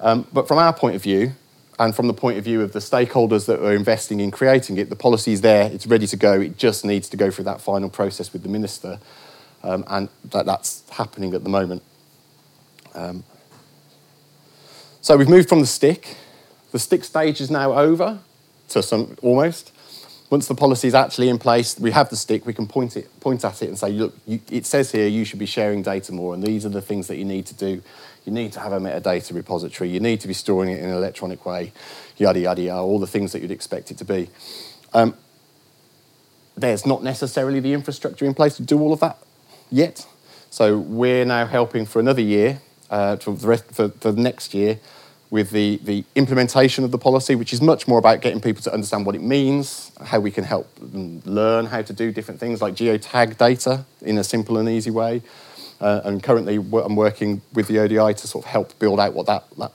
Um, 0.00 0.26
but 0.32 0.48
from 0.48 0.58
our 0.58 0.72
point 0.72 0.96
of 0.96 1.02
view, 1.02 1.32
and 1.78 1.94
from 1.94 2.08
the 2.08 2.14
point 2.14 2.38
of 2.38 2.44
view 2.44 2.60
of 2.60 2.72
the 2.72 2.80
stakeholders 2.80 3.46
that 3.46 3.64
are 3.64 3.74
investing 3.74 4.20
in 4.20 4.30
creating 4.30 4.78
it, 4.78 4.90
the 4.90 4.96
policy 4.96 5.32
is 5.32 5.42
there, 5.42 5.70
it's 5.70 5.86
ready 5.86 6.06
to 6.08 6.16
go, 6.16 6.40
it 6.40 6.56
just 6.58 6.84
needs 6.84 7.08
to 7.08 7.16
go 7.16 7.30
through 7.30 7.44
that 7.44 7.60
final 7.60 7.88
process 7.88 8.32
with 8.32 8.42
the 8.42 8.48
minister. 8.48 8.98
Um, 9.62 9.84
and 9.88 10.08
that, 10.30 10.46
that's 10.46 10.88
happening 10.90 11.34
at 11.34 11.44
the 11.44 11.50
moment. 11.50 11.82
Um, 12.94 13.22
so 15.00 15.16
we've 15.16 15.28
moved 15.28 15.48
from 15.48 15.60
the 15.60 15.66
stick. 15.66 16.16
The 16.72 16.78
stick 16.78 17.04
stage 17.04 17.40
is 17.40 17.50
now 17.50 17.72
over, 17.74 18.18
to 18.70 18.82
some 18.82 19.16
almost. 19.22 19.72
Once 20.30 20.46
the 20.46 20.54
policy 20.54 20.86
is 20.86 20.94
actually 20.94 21.28
in 21.28 21.38
place, 21.38 21.78
we 21.80 21.90
have 21.90 22.10
the 22.10 22.16
stick, 22.16 22.44
we 22.44 22.52
can 22.52 22.66
point, 22.66 22.96
it, 22.96 23.08
point 23.20 23.42
at 23.44 23.62
it 23.62 23.68
and 23.68 23.78
say, 23.78 23.90
look, 23.90 24.14
you, 24.26 24.38
it 24.50 24.66
says 24.66 24.92
here 24.92 25.06
you 25.06 25.24
should 25.24 25.38
be 25.38 25.46
sharing 25.46 25.82
data 25.82 26.12
more, 26.12 26.34
and 26.34 26.42
these 26.42 26.66
are 26.66 26.70
the 26.70 26.82
things 26.82 27.06
that 27.06 27.16
you 27.16 27.24
need 27.24 27.46
to 27.46 27.54
do. 27.54 27.82
You 28.26 28.32
need 28.32 28.52
to 28.52 28.60
have 28.60 28.72
a 28.72 28.78
metadata 28.78 29.34
repository, 29.34 29.88
you 29.88 30.00
need 30.00 30.20
to 30.20 30.28
be 30.28 30.34
storing 30.34 30.70
it 30.70 30.80
in 30.80 30.90
an 30.90 30.94
electronic 30.96 31.46
way, 31.46 31.72
yada, 32.18 32.40
yada, 32.40 32.60
yada, 32.60 32.80
all 32.80 32.98
the 32.98 33.06
things 33.06 33.32
that 33.32 33.40
you'd 33.40 33.50
expect 33.50 33.90
it 33.90 33.96
to 33.98 34.04
be. 34.04 34.28
Um, 34.92 35.14
there's 36.56 36.84
not 36.84 37.02
necessarily 37.02 37.60
the 37.60 37.72
infrastructure 37.72 38.26
in 38.26 38.34
place 38.34 38.56
to 38.56 38.62
do 38.62 38.80
all 38.80 38.92
of 38.92 39.00
that 39.00 39.16
yet. 39.70 40.06
So 40.50 40.78
we're 40.78 41.24
now 41.24 41.46
helping 41.46 41.86
for 41.86 42.00
another 42.00 42.22
year, 42.22 42.60
uh, 42.90 43.16
for, 43.16 43.34
the 43.34 43.46
rest, 43.46 43.64
for, 43.72 43.88
for 43.90 44.12
the 44.12 44.20
next 44.20 44.52
year, 44.54 44.78
with 45.30 45.50
the, 45.50 45.76
the 45.84 46.04
implementation 46.14 46.84
of 46.84 46.90
the 46.90 46.98
policy, 46.98 47.34
which 47.34 47.52
is 47.52 47.60
much 47.60 47.86
more 47.86 47.98
about 47.98 48.20
getting 48.20 48.40
people 48.40 48.62
to 48.62 48.72
understand 48.72 49.04
what 49.04 49.14
it 49.14 49.20
means, 49.20 49.92
how 50.02 50.18
we 50.20 50.30
can 50.30 50.44
help 50.44 50.74
them 50.76 51.20
learn 51.26 51.66
how 51.66 51.82
to 51.82 51.92
do 51.92 52.10
different 52.10 52.40
things 52.40 52.62
like 52.62 52.74
geotag 52.74 53.36
data 53.36 53.84
in 54.00 54.16
a 54.16 54.24
simple 54.24 54.56
and 54.56 54.68
easy 54.68 54.90
way. 54.90 55.22
Uh, 55.80 56.00
and 56.04 56.22
currently, 56.22 56.56
I'm 56.56 56.96
working 56.96 57.42
with 57.52 57.68
the 57.68 57.78
ODI 57.78 58.14
to 58.14 58.26
sort 58.26 58.44
of 58.44 58.50
help 58.50 58.76
build 58.78 58.98
out 58.98 59.14
what 59.14 59.26
that, 59.26 59.44
that 59.58 59.72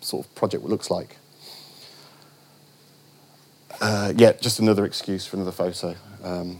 sort 0.00 0.24
of 0.24 0.34
project 0.34 0.64
looks 0.64 0.90
like. 0.90 1.16
Uh, 3.80 4.12
yeah, 4.16 4.32
just 4.32 4.58
another 4.58 4.84
excuse 4.84 5.26
for 5.26 5.36
another 5.36 5.52
photo. 5.52 5.94
Um, 6.22 6.58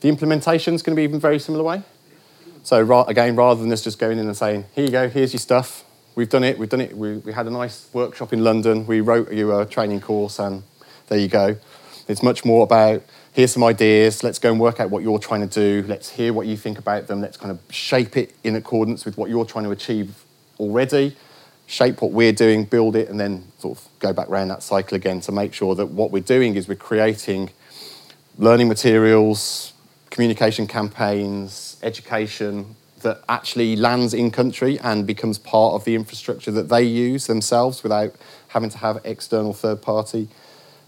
the 0.00 0.08
implementation 0.08 0.74
is 0.74 0.82
going 0.82 0.94
to 0.94 1.00
be 1.00 1.04
in 1.04 1.14
a 1.14 1.18
very 1.18 1.38
similar 1.38 1.64
way. 1.64 1.82
So 2.66 3.04
again, 3.04 3.36
rather 3.36 3.62
than 3.62 3.70
us 3.70 3.80
just 3.80 4.00
going 4.00 4.18
in 4.18 4.26
and 4.26 4.36
saying, 4.36 4.64
here 4.74 4.84
you 4.84 4.90
go, 4.90 5.08
here's 5.08 5.32
your 5.32 5.38
stuff, 5.38 5.84
we've 6.16 6.28
done 6.28 6.42
it, 6.42 6.58
we've 6.58 6.68
done 6.68 6.80
it, 6.80 6.96
we, 6.96 7.18
we 7.18 7.32
had 7.32 7.46
a 7.46 7.50
nice 7.50 7.88
workshop 7.92 8.32
in 8.32 8.42
London, 8.42 8.88
we 8.88 9.00
wrote 9.00 9.30
you 9.30 9.56
a 9.56 9.64
training 9.64 10.00
course, 10.00 10.40
and 10.40 10.64
there 11.06 11.16
you 11.16 11.28
go. 11.28 11.56
It's 12.08 12.24
much 12.24 12.44
more 12.44 12.64
about, 12.64 13.04
here's 13.32 13.52
some 13.52 13.62
ideas, 13.62 14.24
let's 14.24 14.40
go 14.40 14.50
and 14.50 14.58
work 14.58 14.80
out 14.80 14.90
what 14.90 15.04
you're 15.04 15.20
trying 15.20 15.48
to 15.48 15.82
do, 15.82 15.86
let's 15.86 16.10
hear 16.10 16.32
what 16.32 16.48
you 16.48 16.56
think 16.56 16.76
about 16.76 17.06
them, 17.06 17.20
let's 17.20 17.36
kind 17.36 17.52
of 17.52 17.60
shape 17.72 18.16
it 18.16 18.34
in 18.42 18.56
accordance 18.56 19.04
with 19.04 19.16
what 19.16 19.30
you're 19.30 19.44
trying 19.44 19.66
to 19.66 19.70
achieve 19.70 20.24
already, 20.58 21.16
shape 21.68 22.02
what 22.02 22.10
we're 22.10 22.32
doing, 22.32 22.64
build 22.64 22.96
it, 22.96 23.08
and 23.08 23.20
then 23.20 23.44
sort 23.60 23.78
of 23.78 23.88
go 24.00 24.12
back 24.12 24.28
around 24.28 24.48
that 24.48 24.64
cycle 24.64 24.96
again 24.96 25.20
to 25.20 25.30
make 25.30 25.54
sure 25.54 25.76
that 25.76 25.86
what 25.86 26.10
we're 26.10 26.20
doing 26.20 26.56
is 26.56 26.66
we're 26.66 26.74
creating 26.74 27.48
learning 28.38 28.66
materials, 28.66 29.72
communication 30.16 30.66
campaigns, 30.66 31.76
education 31.82 32.74
that 33.02 33.22
actually 33.28 33.76
lands 33.76 34.14
in 34.14 34.30
country 34.30 34.78
and 34.80 35.06
becomes 35.06 35.36
part 35.36 35.74
of 35.74 35.84
the 35.84 35.94
infrastructure 35.94 36.50
that 36.50 36.70
they 36.70 36.82
use 36.82 37.26
themselves 37.26 37.82
without 37.82 38.14
having 38.48 38.70
to 38.70 38.78
have 38.78 38.98
external 39.04 39.52
third 39.52 39.82
party 39.82 40.26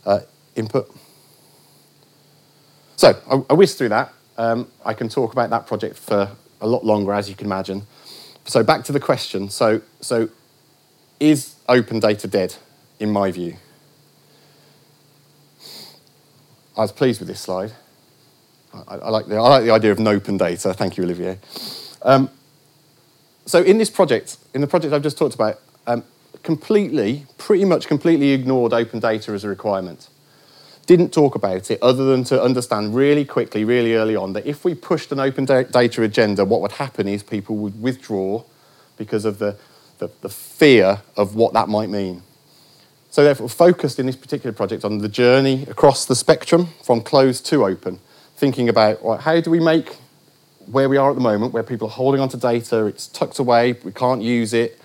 uh, 0.06 0.20
input. 0.56 0.90
So 2.96 3.20
I, 3.30 3.42
I 3.50 3.52
whizzed 3.52 3.76
through 3.76 3.90
that. 3.90 4.14
Um, 4.38 4.66
I 4.82 4.94
can 4.94 5.10
talk 5.10 5.34
about 5.34 5.50
that 5.50 5.66
project 5.66 5.98
for 5.98 6.30
a 6.62 6.66
lot 6.66 6.86
longer, 6.86 7.12
as 7.12 7.28
you 7.28 7.36
can 7.36 7.48
imagine. 7.48 7.82
So 8.46 8.64
back 8.64 8.82
to 8.84 8.92
the 8.92 9.00
question. 9.00 9.50
So, 9.50 9.82
so 10.00 10.30
is 11.20 11.54
open 11.68 12.00
data 12.00 12.28
dead, 12.28 12.56
in 12.98 13.10
my 13.10 13.30
view? 13.30 13.56
I 16.74 16.80
was 16.80 16.92
pleased 16.92 17.20
with 17.20 17.28
this 17.28 17.40
slide. 17.40 17.72
I, 18.72 18.96
I, 18.96 19.10
like 19.10 19.26
the, 19.26 19.36
I 19.36 19.48
like 19.48 19.64
the 19.64 19.70
idea 19.70 19.92
of 19.92 19.98
no 19.98 20.10
open 20.10 20.36
data. 20.36 20.74
Thank 20.74 20.96
you, 20.96 21.04
Olivier. 21.04 21.38
Um, 22.02 22.30
so 23.46 23.62
in 23.62 23.78
this 23.78 23.90
project, 23.90 24.36
in 24.54 24.60
the 24.60 24.66
project 24.66 24.92
I've 24.92 25.02
just 25.02 25.18
talked 25.18 25.34
about, 25.34 25.58
um, 25.86 26.04
completely, 26.42 27.26
pretty 27.38 27.64
much 27.64 27.86
completely 27.86 28.32
ignored 28.32 28.72
open 28.72 29.00
data 29.00 29.32
as 29.32 29.44
a 29.44 29.48
requirement. 29.48 30.08
Didn't 30.86 31.12
talk 31.12 31.34
about 31.34 31.70
it 31.70 31.82
other 31.82 32.04
than 32.04 32.24
to 32.24 32.42
understand 32.42 32.94
really 32.94 33.24
quickly, 33.24 33.64
really 33.64 33.94
early 33.94 34.16
on, 34.16 34.32
that 34.34 34.46
if 34.46 34.64
we 34.64 34.74
pushed 34.74 35.12
an 35.12 35.20
open 35.20 35.44
da- 35.44 35.62
data 35.62 36.02
agenda, 36.02 36.44
what 36.44 36.60
would 36.60 36.72
happen 36.72 37.08
is 37.08 37.22
people 37.22 37.56
would 37.56 37.80
withdraw 37.80 38.42
because 38.96 39.24
of 39.24 39.38
the, 39.38 39.56
the, 39.98 40.10
the 40.20 40.28
fear 40.28 41.00
of 41.16 41.34
what 41.34 41.52
that 41.54 41.68
might 41.68 41.88
mean. 41.88 42.22
So 43.10 43.24
therefore, 43.24 43.48
focused 43.48 43.98
in 43.98 44.06
this 44.06 44.16
particular 44.16 44.52
project 44.52 44.84
on 44.84 44.98
the 44.98 45.08
journey 45.08 45.64
across 45.70 46.04
the 46.04 46.14
spectrum 46.14 46.68
from 46.82 47.00
closed 47.00 47.46
to 47.46 47.64
open 47.64 48.00
thinking 48.38 48.68
about 48.68 49.02
well, 49.02 49.18
how 49.18 49.40
do 49.40 49.50
we 49.50 49.60
make 49.60 49.96
where 50.70 50.88
we 50.88 50.96
are 50.96 51.10
at 51.10 51.14
the 51.14 51.20
moment, 51.20 51.52
where 51.52 51.62
people 51.62 51.88
are 51.88 51.92
holding 51.92 52.20
on 52.20 52.28
to 52.28 52.36
data, 52.36 52.86
it's 52.86 53.08
tucked 53.08 53.38
away, 53.38 53.72
we 53.84 53.92
can't 53.92 54.22
use 54.22 54.52
it. 54.52 54.78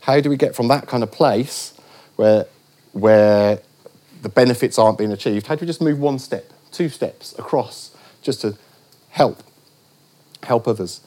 How 0.00 0.20
do 0.20 0.30
we 0.30 0.36
get 0.36 0.54
from 0.54 0.68
that 0.68 0.86
kind 0.86 1.02
of 1.02 1.10
place 1.10 1.74
where, 2.16 2.46
where 2.92 3.60
the 4.22 4.28
benefits 4.28 4.78
aren't 4.78 4.98
being 4.98 5.12
achieved? 5.12 5.46
How 5.46 5.56
do 5.56 5.62
we 5.62 5.66
just 5.66 5.80
move 5.80 5.98
one 5.98 6.18
step, 6.18 6.50
two 6.70 6.88
steps 6.88 7.36
across 7.38 7.96
just 8.22 8.42
to 8.42 8.56
help, 9.10 9.42
help 10.44 10.68
others? 10.68 11.00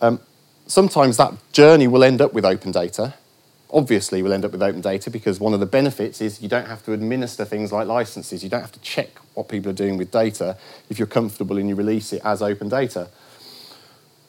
Um, 0.00 0.20
sometimes 0.66 1.16
that 1.18 1.34
journey 1.52 1.86
will 1.86 2.02
end 2.02 2.20
up 2.20 2.32
with 2.32 2.44
open 2.44 2.72
data, 2.72 3.14
obviously 3.70 4.22
we'll 4.22 4.32
end 4.32 4.44
up 4.44 4.52
with 4.52 4.62
open 4.62 4.80
data 4.80 5.10
because 5.10 5.40
one 5.40 5.52
of 5.52 5.60
the 5.60 5.66
benefits 5.66 6.20
is 6.20 6.40
you 6.40 6.48
don't 6.48 6.66
have 6.66 6.84
to 6.84 6.92
administer 6.92 7.44
things 7.44 7.72
like 7.72 7.86
licenses. 7.86 8.42
You 8.44 8.50
don't 8.50 8.60
have 8.60 8.72
to 8.72 8.80
check 8.80 9.18
what 9.34 9.48
people 9.48 9.70
are 9.70 9.74
doing 9.74 9.96
with 9.96 10.10
data 10.10 10.56
if 10.88 10.98
you're 10.98 11.06
comfortable 11.06 11.58
and 11.58 11.68
you 11.68 11.74
release 11.74 12.12
it 12.12 12.22
as 12.24 12.42
open 12.42 12.68
data. 12.68 13.08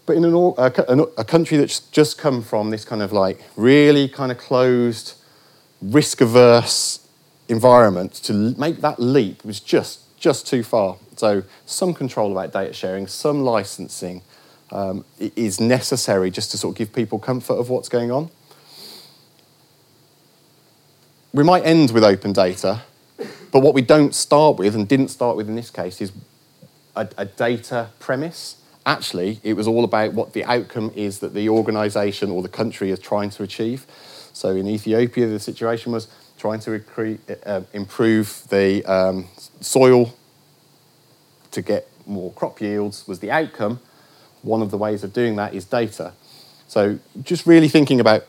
But 0.05 0.15
in 0.15 0.25
an, 0.25 0.33
a, 0.33 1.01
a 1.17 1.25
country 1.25 1.57
that's 1.57 1.79
just 1.79 2.17
come 2.17 2.41
from 2.41 2.69
this 2.69 2.85
kind 2.85 3.01
of 3.01 3.11
like 3.11 3.43
really 3.55 4.07
kind 4.07 4.31
of 4.31 4.37
closed, 4.37 5.15
risk 5.81 6.21
averse 6.21 7.05
environment, 7.49 8.13
to 8.13 8.33
make 8.33 8.81
that 8.81 8.99
leap 8.99 9.43
was 9.43 9.59
just, 9.59 10.17
just 10.17 10.47
too 10.47 10.63
far. 10.63 10.97
So, 11.17 11.43
some 11.65 11.93
control 11.93 12.31
about 12.31 12.53
data 12.53 12.73
sharing, 12.73 13.07
some 13.07 13.41
licensing 13.41 14.21
um, 14.71 15.03
is 15.19 15.59
necessary 15.59 16.31
just 16.31 16.51
to 16.51 16.57
sort 16.57 16.75
of 16.75 16.77
give 16.77 16.93
people 16.93 17.19
comfort 17.19 17.55
of 17.55 17.69
what's 17.69 17.89
going 17.89 18.11
on. 18.11 18.29
We 21.37 21.43
might 21.43 21.63
end 21.65 21.91
with 21.91 22.03
open 22.03 22.33
data, 22.33 22.81
but 23.51 23.61
what 23.61 23.75
we 23.75 23.81
don't 23.81 24.15
start 24.15 24.57
with, 24.57 24.73
and 24.75 24.87
didn't 24.87 25.09
start 25.09 25.37
with 25.37 25.47
in 25.47 25.55
this 25.55 25.69
case, 25.69 26.01
is 26.01 26.11
a, 26.95 27.07
a 27.17 27.25
data 27.25 27.89
premise. 27.99 28.57
Actually, 28.85 29.39
it 29.43 29.53
was 29.53 29.67
all 29.67 29.83
about 29.83 30.13
what 30.13 30.33
the 30.33 30.43
outcome 30.45 30.91
is 30.95 31.19
that 31.19 31.33
the 31.33 31.47
organisation 31.47 32.31
or 32.31 32.41
the 32.41 32.49
country 32.49 32.89
is 32.89 32.99
trying 32.99 33.29
to 33.29 33.43
achieve. 33.43 33.85
So 34.33 34.55
in 34.55 34.67
Ethiopia, 34.67 35.27
the 35.27 35.39
situation 35.39 35.91
was 35.91 36.07
trying 36.39 36.59
to 36.61 36.71
recre- 36.71 37.19
uh, 37.45 37.61
improve 37.71 38.43
the 38.49 38.83
um, 38.85 39.27
soil 39.61 40.13
to 41.51 41.61
get 41.61 41.87
more 42.07 42.31
crop 42.31 42.61
yields 42.61 43.07
was 43.07 43.19
the 43.19 43.29
outcome. 43.29 43.79
One 44.41 44.61
of 44.61 44.71
the 44.71 44.77
ways 44.77 45.03
of 45.03 45.13
doing 45.13 45.35
that 45.35 45.53
is 45.53 45.65
data. 45.65 46.13
So 46.67 46.99
just 47.21 47.45
really 47.45 47.67
thinking 47.67 47.99
about 47.99 48.25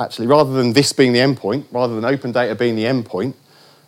actually, 0.00 0.26
rather 0.26 0.52
than 0.52 0.72
this 0.72 0.92
being 0.92 1.12
the 1.12 1.18
endpoint, 1.18 1.66
rather 1.70 1.94
than 1.94 2.04
open 2.04 2.32
data 2.32 2.54
being 2.54 2.74
the 2.74 2.84
endpoint 2.84 3.34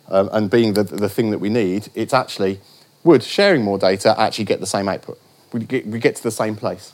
um, 0.09 0.29
and 0.31 0.49
being 0.49 0.73
the, 0.73 0.83
the 0.83 1.09
thing 1.09 1.31
that 1.31 1.39
we 1.39 1.49
need, 1.49 1.89
it's 1.95 2.13
actually 2.13 2.61
would 3.03 3.23
sharing 3.23 3.63
more 3.63 3.77
data 3.77 4.15
actually 4.17 4.45
get 4.45 4.59
the 4.59 4.67
same 4.67 4.87
output? 4.87 5.19
We 5.51 5.61
get, 5.61 5.85
we 5.87 5.99
get 5.99 6.15
to 6.15 6.23
the 6.23 6.31
same 6.31 6.55
place. 6.55 6.93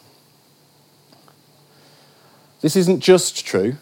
This 2.62 2.76
isn't 2.76 3.02
just 3.02 3.46
true 3.46 3.76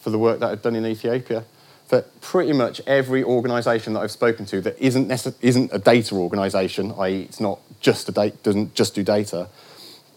for 0.00 0.10
the 0.10 0.18
work 0.18 0.40
that 0.40 0.50
I've 0.50 0.62
done 0.62 0.74
in 0.74 0.84
Ethiopia. 0.84 1.44
For 1.86 2.02
pretty 2.20 2.52
much 2.52 2.80
every 2.86 3.22
organisation 3.22 3.92
that 3.92 4.00
I've 4.00 4.10
spoken 4.10 4.46
to 4.46 4.60
that 4.62 4.78
isn't, 4.78 5.10
isn't 5.42 5.70
a 5.72 5.78
data 5.78 6.14
organisation, 6.14 6.92
i.e., 6.98 7.22
it's 7.22 7.40
not 7.40 7.60
just 7.80 8.08
a 8.08 8.12
data, 8.12 8.36
doesn't 8.42 8.74
just 8.74 8.94
do 8.94 9.02
data, 9.02 9.48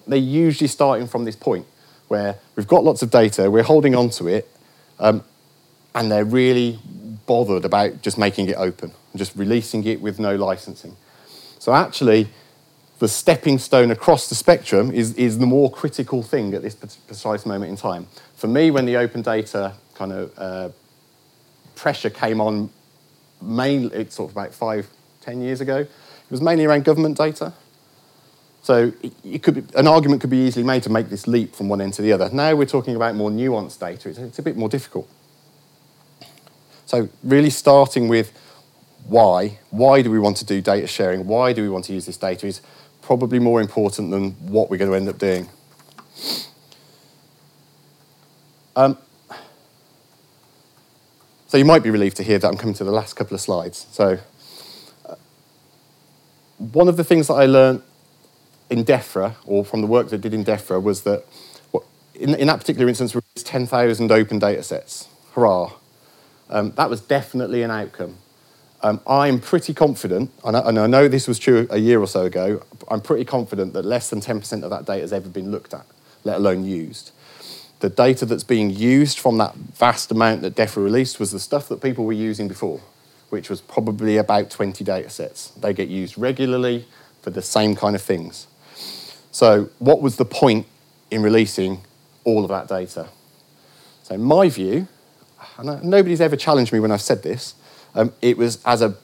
they're 0.07 0.17
usually 0.17 0.67
starting 0.67 1.07
from 1.07 1.25
this 1.25 1.35
point 1.35 1.65
where 2.07 2.35
we've 2.55 2.67
got 2.67 2.83
lots 2.83 3.01
of 3.01 3.09
data, 3.09 3.49
we're 3.49 3.63
holding 3.63 3.95
on 3.95 4.09
to 4.11 4.27
it, 4.27 4.49
um, 4.99 5.23
and 5.93 6.11
they're 6.11 6.25
really 6.25 6.79
bothered 7.25 7.65
about 7.65 8.01
just 8.01 8.17
making 8.17 8.49
it 8.49 8.55
open, 8.57 8.91
just 9.15 9.35
releasing 9.35 9.83
it 9.85 10.01
with 10.01 10.19
no 10.19 10.35
licensing. 10.35 10.95
So 11.59 11.73
actually, 11.73 12.27
the 12.99 13.07
stepping 13.07 13.57
stone 13.57 13.91
across 13.91 14.29
the 14.29 14.35
spectrum 14.35 14.91
is, 14.91 15.13
is 15.15 15.39
the 15.39 15.45
more 15.45 15.71
critical 15.71 16.23
thing 16.23 16.53
at 16.53 16.61
this 16.61 16.75
precise 16.75 17.45
moment 17.45 17.69
in 17.71 17.77
time. 17.77 18.07
For 18.35 18.47
me, 18.47 18.71
when 18.71 18.85
the 18.85 18.97
open 18.97 19.21
data 19.21 19.73
kind 19.95 20.11
of 20.13 20.31
uh, 20.37 20.69
pressure 21.75 22.09
came 22.09 22.39
on, 22.39 22.69
mainly, 23.41 23.93
it's 23.95 24.15
sort 24.15 24.29
of 24.29 24.37
about 24.37 24.53
five, 24.53 24.87
ten 25.21 25.41
years 25.41 25.59
ago, 25.59 25.79
it 25.79 26.31
was 26.31 26.41
mainly 26.41 26.65
around 26.65 26.85
government 26.85 27.17
data. 27.17 27.53
So 28.65 28.91
it, 29.23 29.43
could 29.43 29.53
be, 29.53 29.77
an 29.77 29.85
argument 29.85 30.21
could 30.21 30.31
be 30.31 30.39
easily 30.39 30.65
made 30.65 30.81
to 30.83 30.89
make 30.89 31.09
this 31.09 31.27
leap 31.27 31.55
from 31.55 31.69
one 31.69 31.81
end 31.81 31.93
to 31.93 32.01
the 32.01 32.11
other. 32.11 32.31
Now 32.31 32.55
we're 32.55 32.65
talking 32.65 32.95
about 32.95 33.13
more 33.13 33.29
nuanced 33.29 33.79
data. 33.79 34.09
It's, 34.09 34.17
it's 34.17 34.39
a 34.39 34.41
bit 34.41 34.57
more 34.57 34.69
difficult. 34.69 35.07
So 36.87 37.07
really 37.21 37.51
starting 37.51 38.07
with 38.07 38.33
why, 39.07 39.59
why 39.69 40.01
do 40.01 40.09
we 40.09 40.17
want 40.17 40.37
to 40.37 40.45
do 40.45 40.61
data 40.61 40.87
sharing? 40.87 41.27
Why 41.27 41.53
do 41.53 41.61
we 41.61 41.69
want 41.69 41.85
to 41.85 41.93
use 41.93 42.07
this 42.07 42.17
data 42.17 42.47
is 42.47 42.61
probably 43.03 43.37
more 43.37 43.61
important 43.61 44.09
than 44.09 44.31
what 44.51 44.71
we're 44.71 44.77
going 44.77 44.89
to 44.89 44.97
end 44.97 45.09
up 45.09 45.19
doing. 45.19 45.47
Um, 48.75 48.97
so 51.45 51.59
you 51.59 51.65
might 51.65 51.83
be 51.83 51.91
relieved 51.91 52.17
to 52.17 52.23
hear 52.23 52.39
that 52.39 52.47
I'm 52.47 52.57
coming 52.57 52.73
to 52.73 52.83
the 52.83 52.91
last 52.91 53.13
couple 53.13 53.35
of 53.35 53.41
slides. 53.41 53.85
So 53.91 54.17
uh, 55.05 55.15
one 56.57 56.87
of 56.87 56.97
the 56.97 57.03
things 57.03 57.27
that 57.27 57.35
I 57.35 57.45
learned 57.45 57.83
in 58.69 58.83
DEFRA, 58.83 59.35
or 59.45 59.63
from 59.63 59.81
the 59.81 59.87
work 59.87 60.09
that 60.09 60.19
did 60.19 60.33
in 60.33 60.43
DEFRA, 60.43 60.81
was 60.81 61.03
that 61.03 61.25
in, 62.19 62.33
in 62.35 62.47
that 62.47 62.59
particular 62.59 62.87
instance, 62.87 63.13
we 63.13 63.21
released 63.35 63.47
10,000 63.47 64.11
open 64.11 64.39
data 64.39 64.63
sets. 64.63 65.07
Hurrah. 65.33 65.73
Um, 66.49 66.71
that 66.71 66.89
was 66.89 67.01
definitely 67.01 67.63
an 67.63 67.71
outcome. 67.71 68.17
Um, 68.81 69.01
I'm 69.07 69.39
pretty 69.39 69.73
confident, 69.73 70.31
and 70.43 70.55
I, 70.55 70.69
and 70.69 70.77
I, 70.77 70.87
know 70.87 71.07
this 71.07 71.27
was 71.27 71.39
true 71.39 71.67
a 71.71 71.77
year 71.77 71.99
or 71.99 72.07
so 72.07 72.23
ago, 72.25 72.61
I'm 72.89 73.01
pretty 73.01 73.25
confident 73.25 73.73
that 73.73 73.83
less 73.83 74.09
than 74.09 74.21
10% 74.21 74.63
of 74.63 74.69
that 74.69 74.85
data 74.85 75.01
has 75.01 75.11
ever 75.11 75.27
been 75.27 75.49
looked 75.49 75.73
at, 75.73 75.85
let 76.23 76.37
alone 76.37 76.65
used. 76.65 77.11
The 77.79 77.89
data 77.89 78.25
that's 78.25 78.43
being 78.43 78.69
used 78.69 79.17
from 79.17 79.37
that 79.39 79.55
vast 79.55 80.11
amount 80.11 80.41
that 80.43 80.55
DEFRA 80.55 80.83
released 80.83 81.19
was 81.19 81.31
the 81.31 81.39
stuff 81.39 81.67
that 81.69 81.81
people 81.81 82.05
were 82.05 82.13
using 82.13 82.47
before, 82.47 82.81
which 83.29 83.49
was 83.49 83.59
probably 83.59 84.17
about 84.17 84.51
20 84.51 84.83
data 84.83 85.09
sets. 85.09 85.49
They 85.49 85.73
get 85.73 85.89
used 85.89 86.17
regularly 86.17 86.85
for 87.21 87.31
the 87.31 87.41
same 87.41 87.75
kind 87.75 87.95
of 87.95 88.01
things. 88.01 88.45
So, 89.35 89.69
what 89.79 90.01
was 90.01 90.15
the 90.15 90.23
point 90.23 90.65
in 91.11 91.21
releasing 91.21 91.81
all 92.23 92.45
of 92.45 92.49
that 92.51 92.69
data? 92.69 93.09
So, 94.03 94.15
in 94.15 94.23
my 94.23 94.47
view, 94.47 94.87
and 95.57 95.83
nobody's 95.83 96.21
ever 96.21 96.37
challenged 96.37 96.71
me 96.71 96.79
when 96.79 96.89
I've 96.89 97.01
said 97.01 97.21
this, 97.21 97.53
um, 97.95 98.13
it 98.21 98.37
was 98.37 98.63
as 98.63 98.81
a 98.81 98.95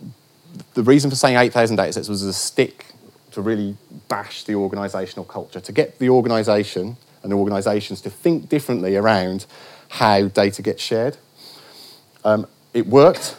the 0.74 0.84
reason 0.84 1.10
for 1.10 1.18
saying 1.18 1.36
8,000 1.36 1.76
datasets 1.76 2.08
was 2.08 2.24
a 2.24 2.32
stick 2.32 2.86
to 3.32 3.42
really 3.42 3.76
bash 4.08 4.46
the 4.46 4.54
organisational 4.54 5.28
culture, 5.28 5.60
to 5.60 5.72
get 5.74 6.00
the 6.00 6.08
organisation 6.08 6.96
and 7.24 7.32
the 7.34 7.36
organisations 7.36 8.00
to 8.00 8.10
think 8.10 8.48
differently 8.48 8.96
around 8.96 9.46
how 9.90 10.30
data 10.30 10.62
gets 10.62 10.82
shared. 10.82 11.18
Um, 12.24 12.48
it 12.74 12.88
worked. 12.88 13.36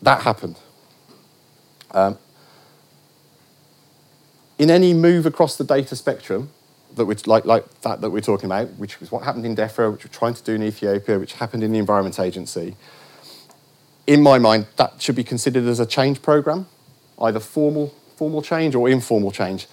That 0.00 0.22
happened. 0.22 0.60
Um, 1.90 2.18
in 4.58 4.70
any 4.70 4.94
move 4.94 5.26
across 5.26 5.56
the 5.56 5.64
data 5.64 5.96
spectrum, 5.96 6.50
that 6.94 7.04
we 7.04 7.14
like, 7.26 7.44
like 7.44 7.80
that 7.82 8.00
that 8.00 8.10
we're 8.10 8.20
talking 8.20 8.46
about, 8.46 8.68
which 8.78 9.00
was 9.00 9.12
what 9.12 9.22
happened 9.22 9.44
in 9.44 9.54
DEFRA, 9.54 9.92
which 9.92 10.04
we're 10.04 10.12
trying 10.12 10.34
to 10.34 10.42
do 10.42 10.54
in 10.54 10.62
Ethiopia, 10.62 11.18
which 11.18 11.34
happened 11.34 11.62
in 11.62 11.72
the 11.72 11.78
Environment 11.78 12.18
Agency, 12.18 12.74
in 14.06 14.22
my 14.22 14.38
mind, 14.38 14.66
that 14.76 15.02
should 15.02 15.16
be 15.16 15.24
considered 15.24 15.64
as 15.64 15.80
a 15.80 15.86
change 15.86 16.22
program, 16.22 16.66
either 17.20 17.40
formal, 17.40 17.92
formal 18.16 18.40
change 18.40 18.74
or 18.74 18.88
informal 18.88 19.32
change. 19.32 19.66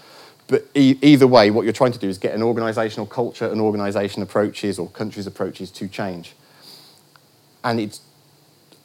But 0.47 0.67
e- 0.73 0.97
either 1.01 1.27
way, 1.27 1.51
what 1.51 1.63
you're 1.63 1.73
trying 1.73 1.93
to 1.93 1.99
do 1.99 2.09
is 2.09 2.17
get 2.17 2.33
an 2.33 2.41
organisational 2.41 3.07
culture 3.07 3.47
and 3.47 3.61
organisation 3.61 4.21
approaches 4.21 4.79
or 4.79 4.89
countries' 4.89 5.27
approaches 5.27 5.71
to 5.71 5.87
change. 5.87 6.33
And 7.63 7.79
it's, 7.79 8.01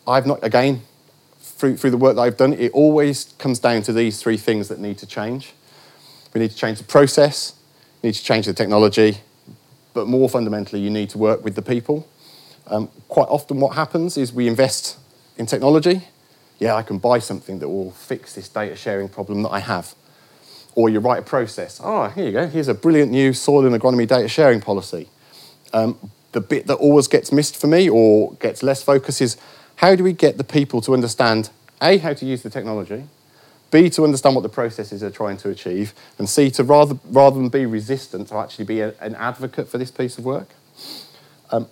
I've 0.06 0.26
not, 0.26 0.44
again, 0.44 0.82
through, 1.40 1.78
through 1.78 1.90
the 1.90 1.96
work 1.96 2.14
that 2.16 2.22
I've 2.22 2.36
done, 2.36 2.52
it 2.52 2.70
always 2.72 3.24
comes 3.38 3.58
down 3.58 3.82
to 3.82 3.92
these 3.92 4.22
three 4.22 4.36
things 4.36 4.68
that 4.68 4.78
need 4.78 4.98
to 4.98 5.06
change. 5.06 5.54
We 6.34 6.40
need 6.40 6.50
to 6.50 6.56
change 6.56 6.78
the 6.78 6.84
process, 6.84 7.54
we 8.02 8.08
need 8.08 8.14
to 8.14 8.22
change 8.22 8.46
the 8.46 8.54
technology, 8.54 9.18
but 9.94 10.06
more 10.06 10.28
fundamentally, 10.28 10.80
you 10.80 10.90
need 10.90 11.10
to 11.10 11.18
work 11.18 11.44
with 11.44 11.54
the 11.54 11.62
people. 11.62 12.06
Um, 12.66 12.88
quite 13.08 13.28
often, 13.28 13.60
what 13.60 13.74
happens 13.74 14.16
is 14.16 14.32
we 14.32 14.46
invest 14.46 14.98
in 15.36 15.46
technology. 15.46 16.02
Yeah, 16.58 16.74
I 16.74 16.82
can 16.82 16.98
buy 16.98 17.18
something 17.18 17.60
that 17.60 17.68
will 17.68 17.92
fix 17.92 18.34
this 18.34 18.48
data 18.48 18.76
sharing 18.76 19.08
problem 19.08 19.42
that 19.42 19.50
I 19.50 19.60
have. 19.60 19.94
Or 20.74 20.88
you 20.88 21.00
write 21.00 21.20
a 21.20 21.22
process. 21.22 21.80
Oh, 21.82 22.08
here 22.08 22.26
you 22.26 22.32
go. 22.32 22.46
Here's 22.46 22.68
a 22.68 22.74
brilliant 22.74 23.10
new 23.10 23.32
soil 23.32 23.66
and 23.66 23.74
agronomy 23.74 24.06
data 24.06 24.28
sharing 24.28 24.60
policy. 24.60 25.08
Um, 25.72 25.98
the 26.32 26.40
bit 26.40 26.66
that 26.66 26.74
always 26.74 27.08
gets 27.08 27.32
missed 27.32 27.56
for 27.56 27.66
me 27.66 27.88
or 27.88 28.34
gets 28.34 28.62
less 28.62 28.82
focus 28.82 29.20
is 29.20 29.36
how 29.76 29.94
do 29.94 30.04
we 30.04 30.12
get 30.12 30.36
the 30.36 30.44
people 30.44 30.80
to 30.82 30.94
understand 30.94 31.50
A, 31.80 31.98
how 31.98 32.12
to 32.12 32.26
use 32.26 32.42
the 32.42 32.50
technology, 32.50 33.04
B, 33.70 33.90
to 33.90 34.04
understand 34.04 34.34
what 34.34 34.42
the 34.42 34.48
processes 34.48 35.02
are 35.02 35.10
trying 35.10 35.36
to 35.38 35.50
achieve, 35.50 35.92
and 36.18 36.28
C, 36.28 36.50
to 36.52 36.64
rather, 36.64 36.98
rather 37.04 37.36
than 37.36 37.48
be 37.48 37.66
resistant, 37.66 38.28
to 38.28 38.36
actually 38.36 38.64
be 38.64 38.80
a, 38.80 38.94
an 39.00 39.14
advocate 39.16 39.68
for 39.68 39.78
this 39.78 39.90
piece 39.90 40.16
of 40.16 40.24
work. 40.24 40.48
Um, 41.50 41.68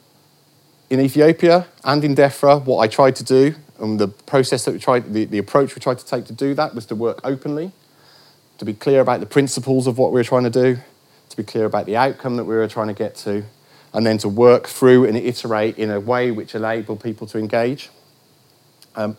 in 0.91 1.01
Ethiopia 1.01 1.67
and 1.85 2.05
in 2.05 2.15
DEFRA, 2.15 2.65
what 2.65 2.79
I 2.79 2.87
tried 2.87 3.17
to 3.17 3.25
do, 3.25 3.55
and 3.79 3.99
the 3.99 4.09
process 4.09 4.65
that 4.65 4.73
we 4.73 4.79
tried, 4.79 5.13
the, 5.13 5.25
the 5.25 5.39
approach 5.39 5.75
we 5.75 5.81
tried 5.81 5.99
to 5.99 6.07
take 6.07 6.27
to 6.27 6.33
do 6.33 6.55
that 6.55 6.75
was 6.75 6.87
to 6.87 6.95
work 6.95 7.21
openly, 7.25 7.73
to 8.59 8.65
be 8.65 8.75
clear 8.75 9.01
about 9.01 9.21
the 9.21 9.27
principles 9.27 9.87
of 9.87 9.99
what 9.99 10.13
we 10.13 10.21
were 10.21 10.25
trying 10.25 10.45
to 10.45 10.51
do, 10.51 10.79
to 11.29 11.37
be 11.37 11.43
clear 11.43 11.65
about 11.65 11.87
the 11.87 11.97
outcome 11.97 12.37
that 12.37 12.45
we 12.45 12.55
were 12.55 12.69
trying 12.69 12.89
to 12.89 12.95
get 12.95 13.15
to, 13.17 13.45
and 13.93 14.07
then 14.07 14.19
to 14.19 14.29
work 14.29 14.67
through 14.67 15.07
and 15.07 15.17
iterate 15.17 15.79
in 15.79 15.91
a 15.91 15.99
way 15.99 16.31
which 16.31 16.55
enabled 16.55 17.03
people 17.03 17.27
to 17.27 17.39
engage. 17.39 17.91
Um, 18.95 19.17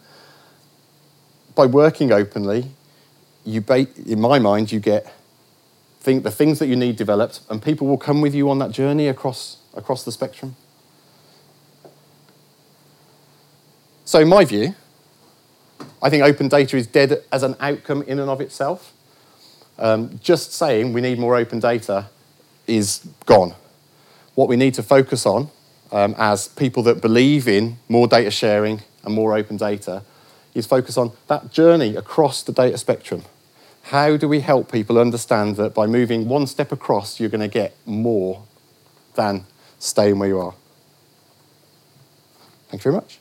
by 1.58 1.66
working 1.66 2.14
openly, 2.14 2.72
you 3.44 3.64
in 4.06 4.22
my 4.22 4.40
mind, 4.40 4.72
you 4.72 4.80
get 4.80 5.12
think 6.00 6.24
the 6.24 6.32
things 6.32 6.60
that 6.60 6.68
you 6.68 6.76
need 6.78 6.96
developed, 6.96 7.42
and 7.50 7.62
people 7.62 7.88
will 7.88 7.98
come 7.98 8.22
with 8.22 8.34
you 8.34 8.50
on 8.50 8.60
that 8.60 8.72
journey 8.72 9.08
across 9.08 9.58
across 9.74 10.06
the 10.06 10.12
spectrum. 10.12 10.56
So, 14.06 14.22
in 14.22 14.30
my 14.30 14.46
view, 14.46 14.76
I 16.02 16.10
think 16.10 16.24
open 16.24 16.48
data 16.48 16.78
is 16.78 16.88
dead 16.88 17.24
as 17.32 17.44
an 17.44 17.56
outcome 17.60 18.04
in 18.04 18.20
and 18.20 18.30
of 18.30 18.40
itself. 18.40 18.94
Um, 19.80 20.20
just 20.24 20.54
saying 20.54 20.94
we 20.94 21.02
need 21.02 21.20
more 21.20 21.36
open 21.36 21.60
data 21.60 22.10
is 22.68 23.06
gone. 23.26 23.54
What 24.36 24.48
we 24.48 24.56
need 24.56 24.76
to 24.76 24.84
focus 24.84 25.26
on 25.26 25.50
um, 25.92 26.16
as 26.18 26.48
people 26.48 26.84
that 26.84 27.02
believe 27.02 27.48
in 27.48 27.78
more 27.90 28.08
data 28.08 28.32
sharing 28.32 28.82
and 29.04 29.14
more 29.14 29.36
open 29.36 29.58
data 29.58 30.04
is 30.58 30.66
focus 30.66 30.98
on 30.98 31.12
that 31.28 31.52
journey 31.52 31.96
across 31.96 32.44
the 32.44 32.52
data 32.52 32.78
spectrum. 32.78 33.24
How 33.84 34.18
do 34.18 34.28
we 34.28 34.42
help 34.42 34.72
people 34.72 34.98
understand 34.98 35.56
that 35.56 35.74
by 35.74 35.86
moving 35.86 36.28
one 36.28 36.48
step 36.48 36.72
across, 36.72 37.20
you're 37.20 37.30
going 37.30 37.42
to 37.42 37.48
get 37.48 37.76
more 37.86 38.44
than 39.16 39.46
staying 39.80 40.20
where 40.20 40.28
you 40.28 40.40
are? 40.40 40.54
Thank 42.70 42.84
you 42.84 42.92
very 42.92 42.96
much. 42.96 43.20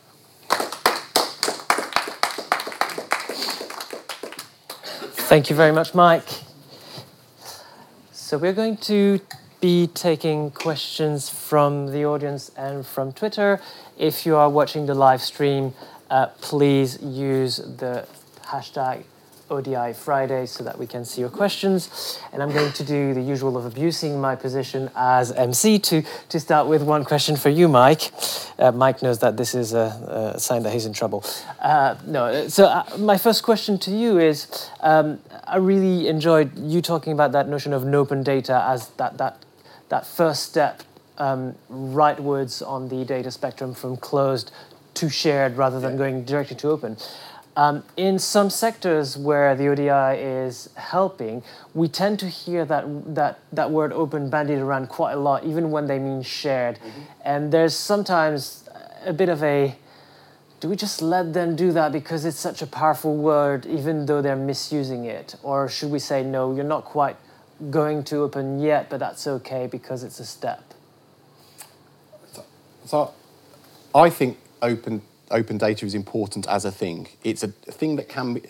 Thank 5.29 5.51
you 5.51 5.57
very 5.57 5.73
much, 5.73 5.95
Mike. 5.95 6.29
So 8.13 8.39
we're 8.39 8.53
going 8.53 8.77
to 8.79 9.21
be 9.61 9.87
taking 9.89 10.51
questions 10.51 11.29
from 11.29 11.93
the 11.93 12.05
audience 12.05 12.51
and 12.57 12.87
from 12.87 13.13
Twitter. 13.13 13.61
If 13.97 14.27
you 14.27 14.37
are 14.37 14.51
watching 14.51 14.87
the 14.87 14.95
live 14.95 15.23
stream, 15.23 15.75
uh, 16.11 16.27
please 16.41 17.03
use 17.03 17.57
the 17.57 18.07
hashtag 18.43 19.05
ODI 19.51 19.93
Friday 19.93 20.47
so 20.47 20.65
that 20.65 20.79
we 20.79 20.87
can 20.87 21.05
see 21.05 21.21
your 21.21 21.31
questions. 21.31 22.21
And 22.33 22.43
I'm 22.43 22.53
going 22.53 22.73
to 22.73 22.85
do 22.85 23.15
the 23.15 23.21
usual 23.21 23.57
of 23.57 23.65
abusing 23.65 24.21
my 24.21 24.35
position 24.35 24.91
as 24.97 25.33
MC 25.33 25.79
to, 25.81 26.03
to 26.29 26.41
start 26.41 26.67
with 26.67 26.83
one 26.83 27.05
question 27.05 27.37
for 27.37 27.49
you, 27.49 27.69
Mike. 27.69 28.13
Uh, 28.59 28.73
Mike 28.73 29.03
knows 29.03 29.21
that 29.21 29.37
this 29.37 29.55
is 29.55 29.73
a, 29.73 30.35
a 30.35 30.41
sign 30.41 30.63
that 30.65 30.73
he's 30.73 30.87
in 30.87 30.93
trouble. 30.93 31.25
Uh, 31.61 31.97
no, 32.07 32.49
so 32.49 32.65
uh, 32.67 32.85
my 32.99 33.19
first 33.19 33.43
question 33.43 33.79
to 33.79 33.91
you 33.91 34.19
is 34.19 34.69
um, 34.81 35.21
I 35.47 35.59
really 35.59 36.09
enjoyed 36.09 36.59
you 36.59 36.83
talking 36.83 37.13
about 37.13 37.33
that 37.33 37.49
notion 37.49 37.73
of 37.73 37.85
open 37.95 38.23
data 38.23 38.65
as 38.67 38.89
that, 38.91 39.17
that, 39.19 39.45
that 39.89 40.07
first 40.07 40.43
step 40.43 40.83
um, 41.19 41.55
rightwards 41.71 42.67
on 42.67 42.89
the 42.89 43.05
data 43.05 43.31
spectrum 43.31 43.75
from 43.75 43.97
closed 43.97 44.51
to 44.97 45.09
shared 45.09 45.57
rather 45.57 45.81
than 45.81 45.97
going 45.97 46.25
directly 46.25 46.57
to 46.57 46.69
open. 46.69 46.97
Um, 47.57 47.85
in 47.97 48.19
some 48.19 48.51
sectors 48.51 49.17
where 49.17 49.55
the 49.55 49.69
ODI 49.69 50.21
is 50.21 50.69
helping, 50.75 51.43
we 51.73 51.89
tend 51.89 52.19
to 52.21 52.29
hear 52.29 52.67
that, 52.67 53.15
that, 53.15 53.39
that 53.51 53.71
word 53.71 53.95
open 53.95 54.29
bandied 54.29 54.59
around 54.59 54.89
quite 54.89 55.13
a 55.13 55.17
lot, 55.17 55.45
even 55.45 55.71
when 55.71 55.87
they 55.87 55.99
mean 55.99 56.21
shared. 56.21 56.77
Mm-hmm. 56.77 57.01
And 57.25 57.53
there's 57.53 57.75
sometimes 57.75 58.69
a 59.07 59.13
bit 59.15 59.31
of 59.31 59.43
a 59.43 59.75
do 60.59 60.71
we 60.71 60.77
just 60.77 61.03
let 61.03 61.35
them 61.35 61.55
do 61.55 61.71
that 61.73 61.93
because 61.93 62.25
it's 62.25 62.39
such 62.39 62.63
a 62.63 62.67
powerful 62.67 63.15
word, 63.15 63.67
even 63.67 64.07
though 64.07 64.23
they're 64.23 64.37
misusing 64.37 65.05
it? 65.05 65.37
Or 65.43 65.69
should 65.69 65.91
we 65.91 65.99
say, 65.99 66.23
no, 66.23 66.55
you're 66.55 66.65
not 66.65 66.85
quite 66.85 67.17
going 67.71 68.05
to 68.05 68.17
open 68.19 68.59
yet, 68.59 68.89
but 68.89 68.99
that's 68.99 69.27
okay 69.27 69.67
because 69.67 70.03
it's 70.03 70.19
a 70.19 70.25
step? 70.25 70.63
So, 72.33 72.45
so 72.87 73.15
I 73.95 74.09
think 74.09 74.39
open 74.67 75.03
open 75.31 75.59
data 75.59 75.85
is 75.87 75.95
important 75.95 76.47
as 76.47 76.65
a 76.65 76.71
thing. 76.71 77.09
It's 77.25 77.43
a 77.43 77.49
thing 77.49 77.97
that 77.97 78.09
can 78.09 78.35
be. 78.35 78.43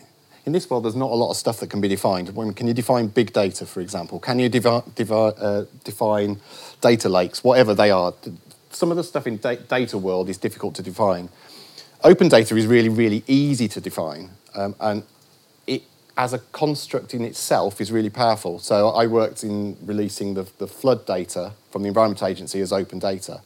In 0.44 0.52
this 0.52 0.70
world, 0.70 0.84
there's 0.84 0.94
not 0.94 1.10
a 1.10 1.14
lot 1.14 1.30
of 1.30 1.36
stuff 1.36 1.58
that 1.58 1.70
can 1.70 1.80
be 1.80 1.88
defined. 1.88 2.32
Can 2.54 2.68
you 2.68 2.74
define 2.74 3.08
big 3.08 3.32
data, 3.32 3.66
for 3.66 3.80
example? 3.80 4.20
Can 4.20 4.38
you 4.38 4.48
devi- 4.48 4.84
devi- 4.94 5.34
uh, 5.48 5.64
define 5.82 6.40
data 6.80 7.08
lakes, 7.08 7.42
whatever 7.42 7.74
they 7.74 7.90
are? 7.90 8.14
Some 8.70 8.92
of 8.92 8.96
the 8.96 9.02
stuff 9.02 9.26
in 9.26 9.38
da- 9.38 9.56
data 9.56 9.98
world 9.98 10.28
is 10.28 10.38
difficult 10.38 10.76
to 10.76 10.82
define. 10.82 11.30
Open 12.04 12.28
data 12.28 12.56
is 12.56 12.66
really, 12.66 12.88
really 12.88 13.24
easy 13.26 13.66
to 13.66 13.80
define, 13.80 14.30
um, 14.54 14.76
and 14.78 15.02
it, 15.66 15.82
as 16.16 16.32
a 16.32 16.38
construct 16.52 17.12
in 17.12 17.22
itself, 17.24 17.80
is 17.80 17.90
really 17.90 18.10
powerful. 18.10 18.60
So 18.60 18.90
I 18.90 19.08
worked 19.08 19.42
in 19.42 19.76
releasing 19.82 20.34
the, 20.34 20.46
the 20.58 20.68
flood 20.68 21.06
data 21.06 21.54
from 21.72 21.82
the 21.82 21.88
Environment 21.88 22.22
Agency 22.22 22.60
as 22.60 22.72
open 22.72 23.00
data, 23.00 23.42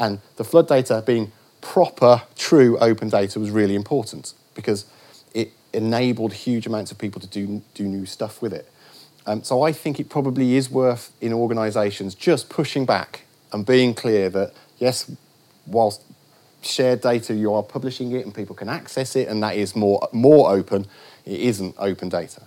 and 0.00 0.18
the 0.34 0.44
flood 0.44 0.66
data 0.66 1.00
being 1.06 1.30
proper, 1.64 2.22
true 2.36 2.78
open 2.78 3.08
data 3.08 3.40
was 3.40 3.50
really 3.50 3.74
important 3.74 4.34
because 4.54 4.84
it 5.32 5.50
enabled 5.72 6.32
huge 6.32 6.66
amounts 6.66 6.92
of 6.92 6.98
people 6.98 7.20
to 7.20 7.26
do, 7.26 7.62
do 7.72 7.84
new 7.84 8.06
stuff 8.06 8.40
with 8.40 8.52
it. 8.52 8.70
Um, 9.26 9.42
so 9.42 9.62
I 9.62 9.72
think 9.72 9.98
it 9.98 10.08
probably 10.08 10.54
is 10.54 10.70
worth 10.70 11.10
in 11.20 11.32
organisations 11.32 12.14
just 12.14 12.50
pushing 12.50 12.84
back 12.84 13.22
and 13.52 13.64
being 13.64 13.94
clear 13.94 14.28
that 14.30 14.52
yes, 14.78 15.10
whilst 15.66 16.02
shared 16.62 17.00
data, 17.00 17.34
you 17.34 17.52
are 17.54 17.62
publishing 17.62 18.12
it 18.12 18.24
and 18.24 18.34
people 18.34 18.54
can 18.54 18.68
access 18.68 19.16
it, 19.16 19.28
and 19.28 19.42
that 19.42 19.56
is 19.56 19.74
more 19.74 20.06
more 20.12 20.52
open. 20.52 20.86
It 21.24 21.40
isn't 21.40 21.74
open 21.78 22.10
data. 22.10 22.42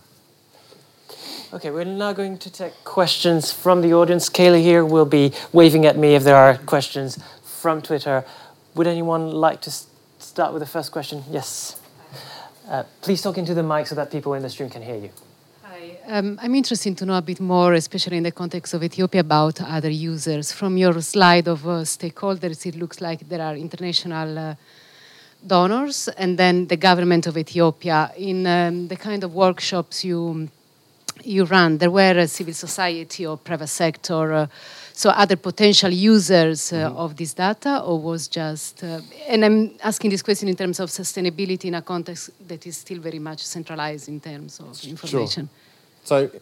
Okay, 1.54 1.72
we're 1.72 1.86
now 1.86 2.14
going 2.14 2.38
to 2.38 2.52
take 2.52 2.74
questions 2.84 3.52
from 3.52 3.82
the 3.82 3.94
audience. 3.94 4.30
Kayla 4.30 4.62
here 4.62 4.86
will 4.86 5.06
be 5.06 5.32
waving 5.54 5.86
at 5.86 5.98
me 5.98 6.14
if 6.14 6.24
there 6.24 6.36
are 6.36 6.58
questions 6.58 7.18
from 7.44 7.82
Twitter. 7.82 8.24
Would 8.78 8.86
anyone 8.86 9.32
like 9.32 9.62
to 9.62 9.72
start 10.20 10.54
with 10.54 10.60
the 10.60 10.68
first 10.68 10.92
question? 10.92 11.24
Yes. 11.32 11.82
Uh, 12.70 12.84
please 13.02 13.24
talk 13.24 13.40
into 13.40 13.56
the 13.56 13.64
mic 13.64 13.88
so 13.88 13.96
that 13.96 14.12
people 14.12 14.36
in 14.36 14.44
the 14.44 14.52
stream 14.52 14.70
can 14.70 14.84
hear 14.84 14.98
you. 14.98 15.10
Hi. 15.64 15.98
Um, 16.06 16.38
I'm 16.40 16.54
interested 16.54 16.96
to 17.00 17.06
know 17.08 17.18
a 17.18 17.24
bit 17.24 17.40
more, 17.40 17.74
especially 17.74 18.18
in 18.18 18.24
the 18.24 18.32
context 18.32 18.76
of 18.76 18.84
Ethiopia, 18.84 19.22
about 19.22 19.60
other 19.62 19.90
users. 19.90 20.52
From 20.52 20.78
your 20.78 21.02
slide 21.02 21.48
of 21.48 21.66
uh, 21.66 21.86
stakeholders, 21.86 22.68
it 22.68 22.76
looks 22.76 23.02
like 23.02 23.28
there 23.28 23.42
are 23.42 23.56
international 23.56 24.38
uh, 24.38 24.56
donors 25.48 26.08
and 26.10 26.38
then 26.38 26.68
the 26.68 26.78
government 26.78 27.26
of 27.26 27.36
Ethiopia. 27.36 28.12
In 28.16 28.46
um, 28.46 28.90
the 28.90 28.98
kind 28.98 29.24
of 29.24 29.34
workshops 29.34 30.06
you 30.06 30.50
you 31.24 31.46
run, 31.46 31.80
there 31.80 31.90
were 31.90 32.28
civil 32.28 32.54
society 32.54 33.26
or 33.26 33.38
private 33.38 33.70
sector 33.70 34.34
uh, 34.34 34.48
so 34.98 35.12
other 35.12 35.36
potential 35.36 35.92
users 35.92 36.74
uh, 36.74 36.90
mm-hmm. 36.90 36.98
of 36.98 37.16
this 37.16 37.36
data, 37.36 37.82
or 37.82 38.02
was 38.02 38.28
just, 38.28 38.84
uh, 38.84 39.00
and 39.28 39.46
I'm 39.46 39.78
asking 39.84 40.10
this 40.10 40.24
question 40.24 40.50
in 40.50 40.56
terms 40.56 40.80
of 40.80 40.90
sustainability 40.90 41.66
in 41.66 41.76
a 41.76 41.84
context 41.84 42.32
that 42.48 42.66
is 42.66 42.78
still 42.78 43.00
very 43.00 43.20
much 43.20 43.46
centralized 43.46 44.08
in 44.08 44.20
terms 44.20 44.60
of 44.60 44.84
information. 44.84 45.50
Sure. 45.50 46.04
So 46.04 46.40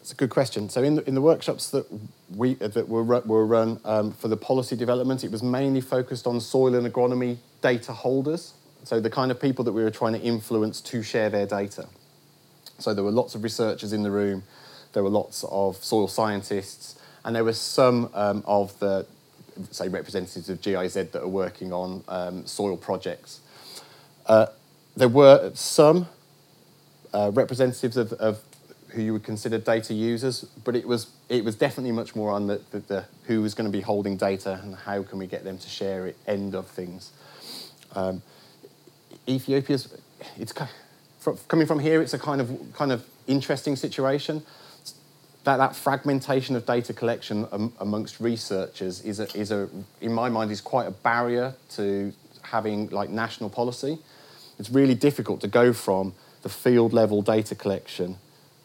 it's 0.00 0.12
a 0.12 0.14
good 0.14 0.30
question. 0.30 0.68
So 0.68 0.84
in 0.84 0.94
the, 0.94 1.08
in 1.08 1.16
the 1.16 1.20
workshops 1.20 1.72
that 1.72 1.84
we 2.36 2.54
that 2.54 2.88
were 2.88 3.02
were 3.02 3.44
run 3.44 3.80
um, 3.84 4.12
for 4.12 4.28
the 4.28 4.36
policy 4.36 4.76
development, 4.76 5.24
it 5.24 5.32
was 5.32 5.42
mainly 5.42 5.80
focused 5.80 6.28
on 6.28 6.40
soil 6.40 6.76
and 6.76 6.86
agronomy 6.86 7.38
data 7.60 7.92
holders. 7.92 8.54
So 8.84 9.00
the 9.00 9.10
kind 9.10 9.32
of 9.32 9.40
people 9.40 9.64
that 9.64 9.72
we 9.72 9.82
were 9.82 9.90
trying 9.90 10.12
to 10.12 10.20
influence 10.20 10.80
to 10.82 11.02
share 11.02 11.28
their 11.28 11.46
data. 11.46 11.88
So 12.78 12.94
there 12.94 13.02
were 13.02 13.10
lots 13.10 13.34
of 13.34 13.42
researchers 13.42 13.92
in 13.92 14.04
the 14.04 14.12
room. 14.12 14.44
There 14.92 15.02
were 15.02 15.10
lots 15.10 15.44
of 15.50 15.82
soil 15.82 16.06
scientists 16.06 16.99
and 17.24 17.34
there 17.34 17.44
were 17.44 17.52
some 17.52 18.10
um, 18.14 18.42
of 18.46 18.78
the, 18.78 19.06
say, 19.70 19.88
representatives 19.88 20.48
of 20.48 20.60
GIZ 20.60 20.94
that 20.94 21.16
are 21.16 21.28
working 21.28 21.72
on 21.72 22.02
um, 22.08 22.46
soil 22.46 22.76
projects. 22.76 23.40
Uh, 24.26 24.46
there 24.96 25.08
were 25.08 25.50
some 25.54 26.06
uh, 27.12 27.30
representatives 27.32 27.96
of, 27.96 28.12
of, 28.14 28.40
who 28.90 29.02
you 29.02 29.12
would 29.12 29.22
consider 29.22 29.56
data 29.56 29.94
users, 29.94 30.42
but 30.64 30.74
it 30.74 30.84
was 30.84 31.12
it 31.28 31.44
was 31.44 31.54
definitely 31.54 31.92
much 31.92 32.16
more 32.16 32.32
on 32.32 32.48
the, 32.48 32.60
the, 32.72 32.80
the 32.80 33.04
who 33.26 33.40
was 33.40 33.54
going 33.54 33.70
to 33.70 33.70
be 33.70 33.80
holding 33.80 34.16
data 34.16 34.58
and 34.64 34.74
how 34.74 35.00
can 35.04 35.16
we 35.16 35.28
get 35.28 35.44
them 35.44 35.56
to 35.56 35.68
share 35.68 36.08
it 36.08 36.16
end 36.26 36.56
of 36.56 36.66
things. 36.66 37.12
Um, 37.94 38.20
Ethiopia's 39.28 39.94
it's 40.36 40.52
coming 41.46 41.66
from 41.66 41.78
here. 41.78 42.02
It's 42.02 42.14
a 42.14 42.18
kind 42.18 42.40
of 42.40 42.58
kind 42.74 42.90
of 42.90 43.04
interesting 43.28 43.76
situation 43.76 44.42
that, 45.44 45.56
that 45.56 45.74
fragmentation 45.74 46.56
of 46.56 46.66
data 46.66 46.92
collection 46.92 47.46
um, 47.52 47.72
amongst 47.80 48.20
researchers 48.20 49.00
is 49.02 49.20
a, 49.20 49.36
is 49.36 49.50
a, 49.50 49.68
in 50.00 50.12
my 50.12 50.28
mind, 50.28 50.50
is 50.50 50.60
quite 50.60 50.86
a 50.86 50.90
barrier 50.90 51.54
to 51.70 52.12
having 52.42 52.88
like 52.90 53.10
national 53.10 53.48
policy. 53.48 53.98
It's 54.58 54.70
really 54.70 54.94
difficult 54.94 55.40
to 55.40 55.48
go 55.48 55.72
from 55.72 56.14
the 56.42 56.48
field 56.48 56.92
level 56.92 57.22
data 57.22 57.54
collection 57.54 58.16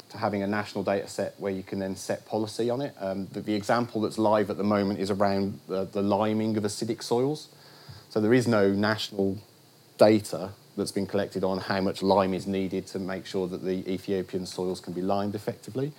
to 0.10 0.18
having 0.18 0.44
a 0.44 0.48
national 0.48 0.84
data 0.84 1.08
set 1.08 1.40
where 1.40 1.52
you 1.52 1.64
can 1.64 1.80
then 1.80 1.96
set 1.96 2.26
policy 2.26 2.70
on 2.70 2.82
it. 2.82 2.94
Um, 3.00 3.28
the, 3.32 3.42
the, 3.42 3.54
example 3.54 4.02
that's 4.02 4.18
live 4.18 4.50
at 4.50 4.58
the 4.58 4.64
moment 4.64 5.00
is 5.00 5.10
around 5.10 5.60
the, 5.68 5.86
the 5.86 6.02
liming 6.02 6.58
of 6.58 6.64
acidic 6.64 7.02
soils. 7.02 7.50
So 8.10 8.20
there 8.20 8.34
is 8.34 8.48
no 8.48 8.72
national 8.72 9.38
data 9.98 10.52
that's 10.78 10.92
been 10.92 11.08
collected 11.08 11.44
on 11.44 11.60
how 11.60 11.82
much 11.82 12.02
lime 12.02 12.34
is 12.34 12.48
needed 12.48 12.86
to 12.88 13.00
make 13.00 13.26
sure 13.26 13.48
that 13.48 13.64
the 13.64 13.90
Ethiopian 13.90 14.46
soils 14.46 14.80
can 14.80 14.94
be 14.94 15.02
limed 15.02 15.36
effectively. 15.36 15.94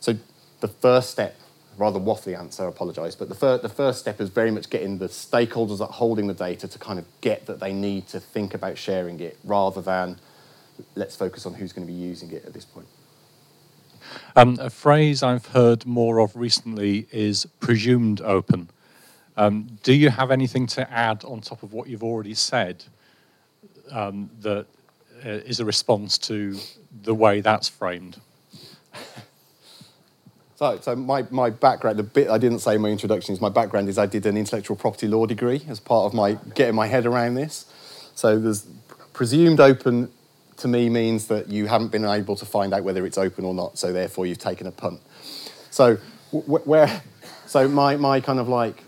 So 0.00 0.16
the 0.60 0.68
first 0.68 1.10
step, 1.10 1.36
rather 1.76 1.98
waffly 1.98 2.38
answer, 2.38 2.64
I 2.64 2.68
apologise, 2.68 3.14
but 3.14 3.28
the, 3.28 3.34
fir- 3.34 3.58
the 3.58 3.68
first 3.68 4.00
step 4.00 4.20
is 4.20 4.28
very 4.28 4.50
much 4.50 4.70
getting 4.70 4.98
the 4.98 5.08
stakeholders 5.08 5.78
that 5.78 5.86
are 5.86 5.92
holding 5.92 6.26
the 6.26 6.34
data 6.34 6.68
to 6.68 6.78
kind 6.78 6.98
of 6.98 7.06
get 7.20 7.46
that 7.46 7.60
they 7.60 7.72
need 7.72 8.08
to 8.08 8.20
think 8.20 8.54
about 8.54 8.78
sharing 8.78 9.20
it 9.20 9.38
rather 9.44 9.80
than 9.80 10.18
let's 10.94 11.16
focus 11.16 11.46
on 11.46 11.54
who's 11.54 11.72
going 11.72 11.86
to 11.86 11.92
be 11.92 11.98
using 11.98 12.30
it 12.32 12.44
at 12.44 12.52
this 12.52 12.64
point. 12.64 12.86
Um, 14.36 14.58
a 14.60 14.70
phrase 14.70 15.22
I've 15.22 15.46
heard 15.46 15.84
more 15.84 16.20
of 16.20 16.34
recently 16.36 17.06
is 17.10 17.46
presumed 17.60 18.20
open. 18.20 18.70
Um, 19.36 19.78
do 19.82 19.92
you 19.92 20.10
have 20.10 20.30
anything 20.30 20.66
to 20.68 20.90
add 20.90 21.24
on 21.24 21.40
top 21.40 21.62
of 21.62 21.72
what 21.72 21.88
you've 21.88 22.02
already 22.02 22.34
said 22.34 22.84
um, 23.90 24.30
that 24.40 24.66
uh, 25.24 25.28
is 25.28 25.60
a 25.60 25.64
response 25.64 26.18
to 26.18 26.56
the 27.02 27.14
way 27.14 27.40
that's 27.40 27.68
framed? 27.68 28.20
So, 30.58 30.76
so 30.80 30.96
my, 30.96 31.24
my 31.30 31.50
background, 31.50 32.00
the 32.00 32.02
bit 32.02 32.28
I 32.28 32.36
didn't 32.36 32.58
say 32.58 32.74
in 32.74 32.80
my 32.80 32.88
introduction 32.88 33.32
is 33.32 33.40
my 33.40 33.48
background 33.48 33.88
is 33.88 33.96
I 33.96 34.06
did 34.06 34.26
an 34.26 34.36
intellectual 34.36 34.76
property 34.76 35.06
law 35.06 35.24
degree 35.24 35.62
as 35.68 35.78
part 35.78 36.06
of 36.06 36.14
my 36.14 36.32
getting 36.56 36.74
my 36.74 36.88
head 36.88 37.06
around 37.06 37.34
this. 37.34 37.72
So 38.16 38.40
there's 38.40 38.66
presumed 39.12 39.60
open 39.60 40.10
to 40.56 40.66
me 40.66 40.88
means 40.88 41.28
that 41.28 41.46
you 41.46 41.66
haven't 41.66 41.92
been 41.92 42.04
able 42.04 42.34
to 42.34 42.44
find 42.44 42.74
out 42.74 42.82
whether 42.82 43.06
it's 43.06 43.18
open 43.18 43.44
or 43.44 43.54
not, 43.54 43.78
so 43.78 43.92
therefore 43.92 44.26
you've 44.26 44.38
taken 44.38 44.66
a 44.66 44.72
punt. 44.72 45.00
So 45.70 45.98
where, 46.32 47.02
so 47.46 47.68
my, 47.68 47.94
my 47.94 48.20
kind 48.20 48.40
of 48.40 48.48
like 48.48 48.82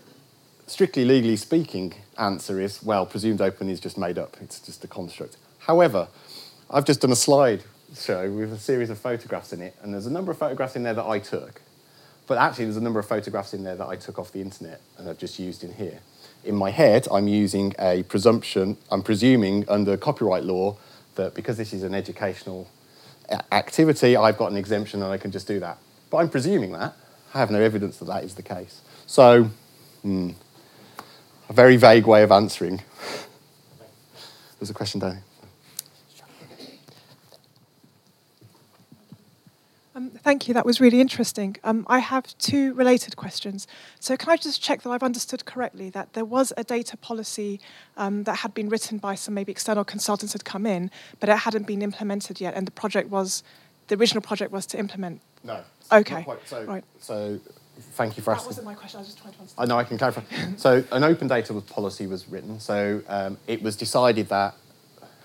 strictly 0.67 1.05
legally 1.05 1.37
speaking 1.37 1.93
answer 2.17 2.59
is 2.59 2.83
well, 2.83 3.05
presumed 3.05 3.39
open 3.39 3.69
is 3.69 3.79
just 3.79 3.97
made 3.97 4.17
up. 4.17 4.35
It's 4.41 4.59
just 4.59 4.83
a 4.83 4.89
construct. 4.89 5.37
However, 5.59 6.09
I've 6.69 6.83
just 6.83 6.99
done 6.99 7.13
a 7.13 7.15
slide 7.15 7.63
show 7.95 8.31
with 8.31 8.53
a 8.53 8.57
series 8.57 8.89
of 8.89 8.97
photographs 8.97 9.53
in 9.53 9.61
it, 9.61 9.75
and 9.81 9.93
there's 9.93 10.05
a 10.05 10.11
number 10.11 10.31
of 10.31 10.37
photographs 10.37 10.75
in 10.75 10.83
there 10.83 10.93
that 10.93 11.05
I 11.05 11.19
took. 11.19 11.61
But 12.27 12.37
actually, 12.37 12.65
there's 12.65 12.77
a 12.77 12.81
number 12.81 12.99
of 12.99 13.07
photographs 13.07 13.53
in 13.53 13.63
there 13.63 13.75
that 13.75 13.87
I 13.87 13.95
took 13.95 14.17
off 14.17 14.31
the 14.31 14.41
internet 14.41 14.79
and 14.97 15.09
I've 15.09 15.17
just 15.17 15.37
used 15.37 15.63
in 15.63 15.73
here. 15.73 15.99
In 16.45 16.55
my 16.55 16.71
head, 16.71 17.07
I'm 17.11 17.27
using 17.27 17.73
a 17.77 18.03
presumption, 18.03 18.77
I'm 18.89 19.03
presuming 19.03 19.67
under 19.67 19.97
copyright 19.97 20.45
law 20.45 20.77
that 21.15 21.33
because 21.33 21.57
this 21.57 21.73
is 21.73 21.83
an 21.83 21.93
educational 21.93 22.69
activity, 23.51 24.15
I've 24.15 24.37
got 24.37 24.51
an 24.51 24.57
exemption 24.57 25.03
and 25.03 25.11
I 25.11 25.17
can 25.17 25.31
just 25.31 25.47
do 25.47 25.59
that. 25.59 25.77
But 26.09 26.17
I'm 26.17 26.29
presuming 26.29 26.71
that. 26.71 26.93
I 27.33 27.39
have 27.39 27.51
no 27.51 27.59
evidence 27.59 27.97
that 27.97 28.05
that 28.05 28.23
is 28.23 28.35
the 28.35 28.43
case. 28.43 28.81
So, 29.05 29.49
hmm, 30.01 30.31
a 31.49 31.53
very 31.53 31.77
vague 31.77 32.05
way 32.05 32.23
of 32.23 32.31
answering. 32.31 32.81
There's 34.59 34.69
a 34.69 34.73
question 34.73 34.99
down 34.99 35.13
here. 35.13 35.23
Um, 39.95 40.10
thank 40.23 40.47
you. 40.47 40.53
That 40.53 40.65
was 40.65 40.79
really 40.79 41.01
interesting. 41.01 41.57
Um, 41.63 41.85
I 41.89 41.99
have 41.99 42.37
two 42.37 42.73
related 42.73 43.15
questions. 43.15 43.67
So, 43.99 44.17
can 44.17 44.29
I 44.29 44.37
just 44.37 44.61
check 44.61 44.81
that 44.83 44.89
I've 44.89 45.03
understood 45.03 45.45
correctly 45.45 45.89
that 45.91 46.13
there 46.13 46.25
was 46.25 46.53
a 46.57 46.63
data 46.63 46.97
policy 46.97 47.59
um, 47.97 48.23
that 48.23 48.37
had 48.37 48.53
been 48.53 48.69
written 48.69 48.97
by 48.97 49.15
some 49.15 49.33
maybe 49.33 49.51
external 49.51 49.83
consultants 49.83 50.33
had 50.33 50.45
come 50.45 50.65
in, 50.65 50.91
but 51.19 51.29
it 51.29 51.37
hadn't 51.37 51.67
been 51.67 51.81
implemented 51.81 52.39
yet, 52.39 52.53
and 52.55 52.67
the 52.67 52.71
project 52.71 53.09
was 53.09 53.43
the 53.87 53.95
original 53.95 54.21
project 54.21 54.51
was 54.51 54.65
to 54.67 54.79
implement. 54.79 55.21
No. 55.43 55.61
Okay. 55.91 56.25
So, 56.45 56.63
right. 56.63 56.83
So, 56.99 57.39
thank 57.93 58.15
you 58.17 58.23
for 58.23 58.31
that 58.31 58.37
asking. 58.37 58.43
That 58.43 58.49
wasn't 58.49 58.65
my 58.65 58.73
question. 58.75 58.97
I 58.97 59.01
was 59.01 59.07
just 59.07 59.21
trying 59.21 59.33
to 59.33 59.39
understand. 59.39 59.71
I 59.71 59.73
know 59.73 59.79
I 59.79 59.83
can 59.83 59.97
clarify. 59.97 60.21
so, 60.57 60.83
an 60.91 61.03
open 61.03 61.27
data 61.27 61.53
policy 61.61 62.07
was 62.07 62.27
written. 62.29 62.59
So, 62.59 63.01
um, 63.07 63.37
it 63.47 63.61
was 63.61 63.75
decided 63.75 64.29
that 64.29 64.55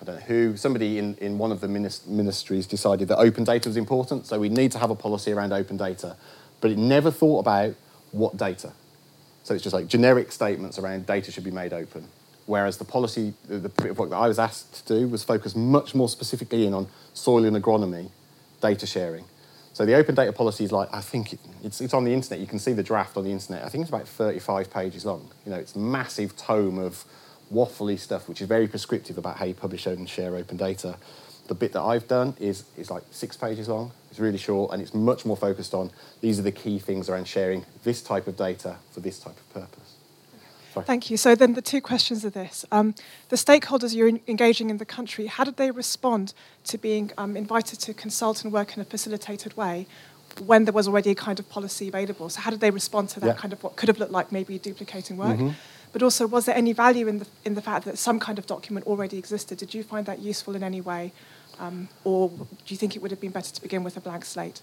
I 0.01 0.05
don't 0.05 0.17
know 0.17 0.23
who, 0.23 0.57
somebody 0.57 0.99
in, 0.99 1.15
in 1.17 1.39
one 1.39 1.53
of 1.53 1.61
the 1.61 1.69
ministries 1.69 2.67
decided 2.67 3.09
that 3.09 3.19
open 3.19 3.45
data 3.45 3.69
was 3.69 3.77
important, 3.77 4.27
so 4.27 4.39
we 4.39 4.49
need 4.49 4.73
to 4.73 4.79
have 4.79 4.91
a 4.91 4.95
policy 4.95 5.33
around 5.33 5.53
open 5.53 5.77
data. 5.77 6.17
But 6.61 6.71
it 6.71 6.79
never 6.79 7.11
thought 7.11 7.41
about 7.41 7.75
what 8.13 8.37
data. 8.37 8.73
So 9.43 9.55
it's 9.55 9.63
just 9.63 9.75
like 9.75 9.87
generic 9.87 10.33
statements 10.33 10.79
around 10.79 11.07
data 11.07 11.31
should 11.31 11.45
be 11.45 11.51
made 11.51 11.73
open. 11.73 12.09
Whereas 12.47 12.79
the 12.79 12.85
policy, 12.85 13.35
the, 13.49 13.59
the 13.59 13.93
work 13.95 14.11
that 14.11 14.17
I 14.17 14.29
was 14.29 14.39
asked 14.39 14.87
to 14.87 14.99
do 14.99 15.09
was 15.09 15.25
focus 15.25 15.57
much 15.57 15.95
more 15.95 16.09
specifically 16.09 16.67
in 16.67 16.75
on 16.75 16.89
soil 17.15 17.45
and 17.45 17.57
agronomy 17.57 18.11
data 18.61 18.87
sharing. 18.87 19.25
So 19.73 19.85
the 19.85 19.95
open 19.95 20.15
data 20.15 20.33
policy 20.33 20.65
is 20.65 20.73
like, 20.73 20.89
I 20.93 21.01
think 21.01 21.35
it, 21.35 21.41
it's, 21.63 21.81
it's 21.81 21.93
on 21.93 22.05
the 22.05 22.15
internet. 22.15 22.41
You 22.41 22.47
can 22.47 22.59
see 22.59 22.73
the 22.73 22.83
draft 22.83 23.17
on 23.17 23.25
the 23.25 23.31
internet. 23.31 23.65
I 23.65 23.69
think 23.69 23.83
it's 23.83 23.91
about 23.91 24.09
35 24.09 24.71
pages 24.71 25.05
long. 25.05 25.29
You 25.45 25.53
know, 25.53 25.59
it's 25.59 25.77
massive 25.77 26.37
tome 26.37 26.79
of 26.79 27.05
waffly 27.53 27.99
stuff, 27.99 28.29
which 28.29 28.41
is 28.41 28.49
very 28.49 28.69
prescriptive 28.69 29.19
about 29.19 29.37
how 29.37 29.45
you 29.45 29.55
publish 29.55 29.87
and 29.87 30.09
share 30.09 30.37
open 30.37 30.57
data. 30.57 30.97
The 31.49 31.55
bit 31.55 31.73
that 31.73 31.83
I've 31.83 32.09
done 32.09 32.35
is, 32.41 32.65
is 32.77 32.91
like 32.91 33.05
six 33.11 33.37
pages 33.37 33.69
long. 33.69 33.93
It's 34.11 34.19
really 34.19 34.39
short 34.39 34.73
and 34.73 34.83
it's 34.83 34.95
much 34.95 35.25
more 35.25 35.37
focused 35.37 35.75
on 35.75 35.91
these 36.21 36.39
are 36.39 36.43
the 36.43 36.53
key 36.53 36.79
things 36.79 37.09
around 37.09 37.29
sharing 37.29 37.65
this 37.85 38.03
type 38.03 38.27
of 38.27 38.37
data 38.37 38.77
for 38.91 39.01
this 39.01 39.19
type 39.19 39.37
of 39.37 39.55
purpose. 39.55 39.97
Thank 40.85 41.11
you. 41.11 41.17
So 41.17 41.35
then 41.35 41.55
the 41.55 41.63
two 41.63 41.81
questions 41.81 42.25
are 42.25 42.31
this. 42.31 42.65
Um, 42.71 42.95
the 43.29 43.37
stakeholders 43.37 43.95
you're 43.95 44.09
engaging 44.29 44.71
in 44.71 44.77
the 44.77 44.85
country, 44.85 45.27
how 45.27 45.45
did 45.45 45.57
they 45.57 45.71
respond 45.71 46.35
to 46.65 46.79
being 46.79 47.13
um, 47.17 47.37
invited 47.37 47.81
to 47.81 47.95
consult 47.95 48.45
and 48.45 48.53
work 48.53 48.77
in 48.77 48.83
a 48.83 48.85
facilitated 48.85 49.57
way 49.57 49.87
when 50.45 50.65
there 50.65 50.75
was 50.75 50.87
already 50.87 51.11
a 51.11 51.15
kind 51.15 51.39
of 51.39 51.49
policy 51.49 51.89
available? 51.89 52.29
So 52.29 52.41
how 52.41 52.51
did 52.51 52.61
they 52.61 52.71
respond 52.71 53.09
to 53.11 53.21
that 53.21 53.27
yeah. 53.27 53.33
kind 53.35 53.53
of 53.53 53.63
what 53.63 53.77
could 53.77 53.89
have 53.89 53.99
looked 53.99 54.13
like 54.13 54.33
maybe 54.33 54.59
duplicating 54.59 55.17
work? 55.17 55.39
Mm-hmm. 55.39 55.51
But 55.97 56.03
also, 56.03 56.27
was 56.27 56.45
there 56.45 56.55
any 56.55 56.75
value 56.75 57.09
in 57.09 57.21
the, 57.21 57.27
in 57.47 57.55
the 57.55 57.63
fact 57.63 57.87
that 57.87 57.97
some 57.97 58.21
kind 58.21 58.39
of 58.39 58.45
document 58.45 58.87
already 58.87 59.17
existed? 59.17 59.57
Did 59.57 59.73
you 59.73 59.83
find 59.83 60.05
that 60.05 60.19
useful 60.19 60.55
in 60.55 60.63
any 60.63 60.83
way? 60.83 61.11
Um, 61.59 61.89
or 62.05 62.29
do 62.29 62.47
you 62.67 62.77
think 62.77 62.97
it 62.97 62.99
would 63.01 63.11
have 63.11 63.21
been 63.23 63.31
better 63.31 63.51
to 63.51 63.63
begin 63.63 63.83
with 63.83 63.97
a 63.97 64.01
blank 64.01 64.27
slate? 64.27 64.61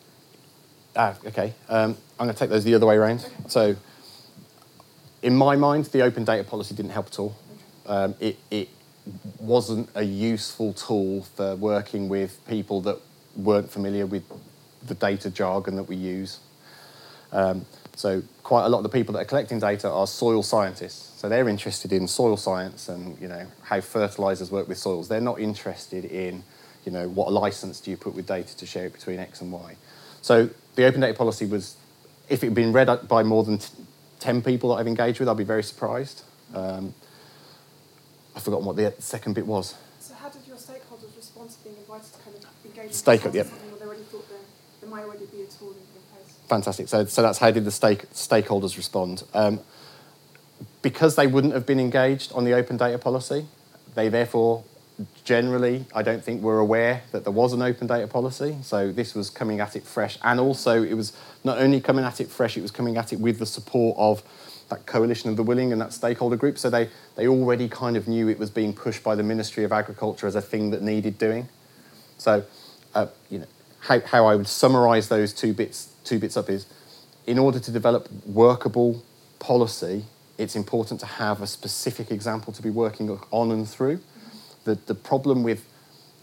Ah, 0.95 1.17
okay. 1.25 1.55
Um, 1.69 1.97
I'm 2.19 2.27
going 2.27 2.36
to 2.36 2.39
take 2.39 2.51
those 2.51 2.63
the 2.63 2.75
other 2.75 2.86
way 2.86 2.97
around. 2.97 3.21
Okay. 3.21 3.49
So, 3.49 3.75
in 5.23 5.36
my 5.36 5.55
mind, 5.55 5.86
the 5.86 6.03
open 6.03 6.23
data 6.23 6.43
policy 6.43 6.75
didn't 6.75 6.91
help 6.91 7.07
at 7.07 7.17
all. 7.17 7.36
Um, 7.88 8.13
it, 8.19 8.38
it 8.51 8.69
wasn't 9.39 9.89
a 9.95 10.03
useful 10.03 10.73
tool 10.73 11.23
for 11.23 11.55
working 11.55 12.09
with 12.09 12.47
people 12.47 12.79
that 12.81 12.99
weren't 13.36 13.71
familiar 13.71 14.05
with 14.05 14.21
the 14.86 14.93
data 14.93 15.31
jargon 15.31 15.77
that 15.77 15.86
we 15.86 15.95
use. 15.95 16.41
Um, 17.31 17.65
so 17.95 18.21
quite 18.43 18.65
a 18.65 18.69
lot 18.69 18.77
of 18.77 18.84
the 18.84 18.89
people 18.89 19.13
that 19.13 19.21
are 19.21 19.25
collecting 19.25 19.57
data 19.57 19.89
are 19.89 20.05
soil 20.05 20.43
scientists. 20.43 21.12
So 21.24 21.30
they're 21.30 21.47
interested 21.47 21.93
in 21.93 22.09
soil 22.09 22.36
science 22.36 22.89
and 22.89 23.17
you 23.21 23.30
know 23.30 23.47
how 23.61 23.80
fertilizers 23.80 24.51
work 24.51 24.67
with 24.67 24.78
soils. 24.78 25.07
They're 25.07 25.21
not 25.21 25.39
interested 25.39 26.03
in 26.03 26.43
you 26.84 26.91
know 26.91 27.07
what 27.07 27.32
license 27.32 27.80
do 27.80 27.91
you 27.91 27.95
put 27.95 28.13
with 28.13 28.28
data 28.28 28.57
to 28.57 28.65
share 28.65 28.88
it 28.88 28.91
between 28.91 29.19
X 29.19 29.39
and 29.39 29.49
Y. 29.49 29.78
So 30.21 30.49
the 30.76 30.84
open 30.84 30.99
data 30.99 31.13
policy 31.13 31.45
was, 31.45 31.78
if 32.28 32.43
it 32.43 32.47
had 32.47 32.55
been 32.55 32.74
read 32.74 33.07
by 33.07 33.24
more 33.24 33.45
than 33.45 33.61
10 34.19 34.41
people 34.41 34.71
that 34.71 34.82
I've 34.82 34.88
engaged 34.88 35.21
with, 35.21 35.30
I'd 35.30 35.38
be 35.38 35.45
very 35.45 35.63
surprised. 35.63 36.24
Um, 36.53 36.93
I've 38.36 38.43
forgotten 38.43 38.65
what 38.65 38.76
the 38.76 38.93
second 38.99 39.32
bit 39.32 39.47
was. 39.47 39.76
So 40.01 40.15
how 40.15 40.28
did 40.28 40.45
your 40.45 40.57
stakeholders 40.57 41.15
respond 41.15 41.51
to 41.51 41.63
being 41.63 41.78
invited 41.78 42.11
to 42.11 42.19
kind 42.19 42.36
of 42.36 42.45
engage 42.65 42.91
Stakeholder, 42.91 43.38
yep. 43.38 43.47
they 43.80 43.86
already 43.86 44.03
thought 44.03 44.28
there, 44.28 44.39
there 44.82 44.89
might 44.89 45.05
already 45.05 45.28
be 45.28 45.43
a 45.43 45.45
tool 45.45 45.69
in 45.69 45.76
place. 46.11 46.36
Fantastic. 46.49 46.89
So, 46.89 47.05
so 47.05 47.21
that's 47.21 47.38
how 47.38 47.49
did 47.49 47.63
the 47.63 47.71
stake, 47.71 48.09
stakeholders 48.11 48.76
respond? 48.76 49.24
Um, 49.34 49.61
because 50.84 51.15
they 51.15 51.25
wouldn't 51.25 51.53
have 51.53 51.65
been 51.65 51.79
engaged 51.79 52.31
on 52.34 52.43
the 52.43 52.53
open 52.53 52.77
data 52.77 52.99
policy, 52.99 53.47
they 53.95 54.09
therefore 54.09 54.63
generally, 55.23 55.86
I 55.95 56.03
don't 56.03 56.23
think, 56.23 56.43
were 56.43 56.59
aware 56.59 57.01
that 57.11 57.23
there 57.23 57.34
was 57.34 57.53
an 57.53 57.63
open 57.63 57.88
data 57.88 58.07
policy. 58.07 58.57
So 58.61 58.91
this 58.91 59.15
was 59.15 59.31
coming 59.31 59.59
at 59.59 59.75
it 59.75 59.84
fresh. 59.84 60.19
And 60.23 60.39
also, 60.39 60.84
it 60.84 60.93
was 60.93 61.13
not 61.43 61.57
only 61.57 61.81
coming 61.81 62.05
at 62.05 62.21
it 62.21 62.29
fresh, 62.29 62.57
it 62.57 62.61
was 62.61 62.69
coming 62.69 62.97
at 62.97 63.11
it 63.11 63.19
with 63.19 63.39
the 63.39 63.47
support 63.47 63.97
of 63.97 64.21
that 64.69 64.86
coalition 64.86 65.29
of 65.29 65.36
the 65.36 65.43
willing 65.43 65.71
and 65.71 65.81
that 65.81 65.93
stakeholder 65.93 66.36
group. 66.36 66.59
So 66.59 66.69
they, 66.69 66.89
they 67.15 67.27
already 67.27 67.67
kind 67.67 67.97
of 67.97 68.07
knew 68.07 68.29
it 68.29 68.38
was 68.38 68.51
being 68.51 68.73
pushed 68.73 69.03
by 69.03 69.15
the 69.15 69.23
Ministry 69.23 69.63
of 69.63 69.71
Agriculture 69.71 70.27
as 70.27 70.36
a 70.36 70.41
thing 70.41 70.69
that 70.71 70.81
needed 70.81 71.17
doing. 71.17 71.49
So, 72.17 72.43
uh, 72.93 73.07
you 73.29 73.39
know, 73.39 73.47
how, 73.79 73.99
how 74.01 74.25
I 74.27 74.36
would 74.36 74.47
summarize 74.47 75.09
those 75.09 75.34
two 75.34 75.53
bits 75.53 75.89
two 76.03 76.19
bits 76.19 76.38
up 76.38 76.49
is 76.49 76.65
in 77.25 77.39
order 77.39 77.59
to 77.59 77.71
develop 77.71 78.09
workable 78.25 79.03
policy, 79.39 80.05
it's 80.43 80.55
important 80.55 80.99
to 80.99 81.05
have 81.05 81.41
a 81.41 81.47
specific 81.47 82.11
example 82.11 82.53
to 82.53 82.61
be 82.61 82.69
working 82.69 83.09
on 83.31 83.51
and 83.51 83.67
through. 83.67 83.99
The, 84.65 84.75
the 84.75 84.95
problem 84.95 85.43
with, 85.43 85.65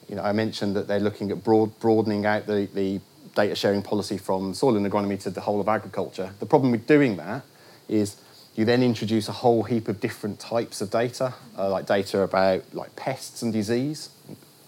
you 0.09 0.15
know, 0.15 0.23
I 0.23 0.33
mentioned 0.33 0.77
that 0.77 0.87
they're 0.87 1.01
looking 1.01 1.31
at 1.31 1.43
broad, 1.43 1.79
broadening 1.81 2.27
out 2.27 2.47
the, 2.47 2.69
the 2.75 3.01
data 3.35 3.55
sharing 3.55 3.83
policy 3.83 4.19
from 4.19 4.55
soil 4.55 4.77
and 4.77 4.87
agronomy 4.87 5.21
to 5.23 5.31
the 5.31 5.41
whole 5.41 5.61
of 5.61 5.69
agriculture. 5.69 6.33
The 6.39 6.47
problem 6.47 6.71
with 6.71 6.87
doing 6.87 7.17
that 7.17 7.43
is 7.89 8.21
you 8.55 8.65
then 8.65 8.83
introduce 8.83 9.29
a 9.29 9.33
whole 9.33 9.63
heap 9.63 9.89
of 9.89 10.01
different 10.01 10.39
types 10.39 10.81
of 10.81 10.91
data, 10.91 11.35
uh, 11.57 11.71
like 11.71 11.87
data 11.87 12.21
about 12.23 12.63
like 12.75 12.95
pests 12.97 13.43
and 13.43 13.53
disease, 13.53 14.11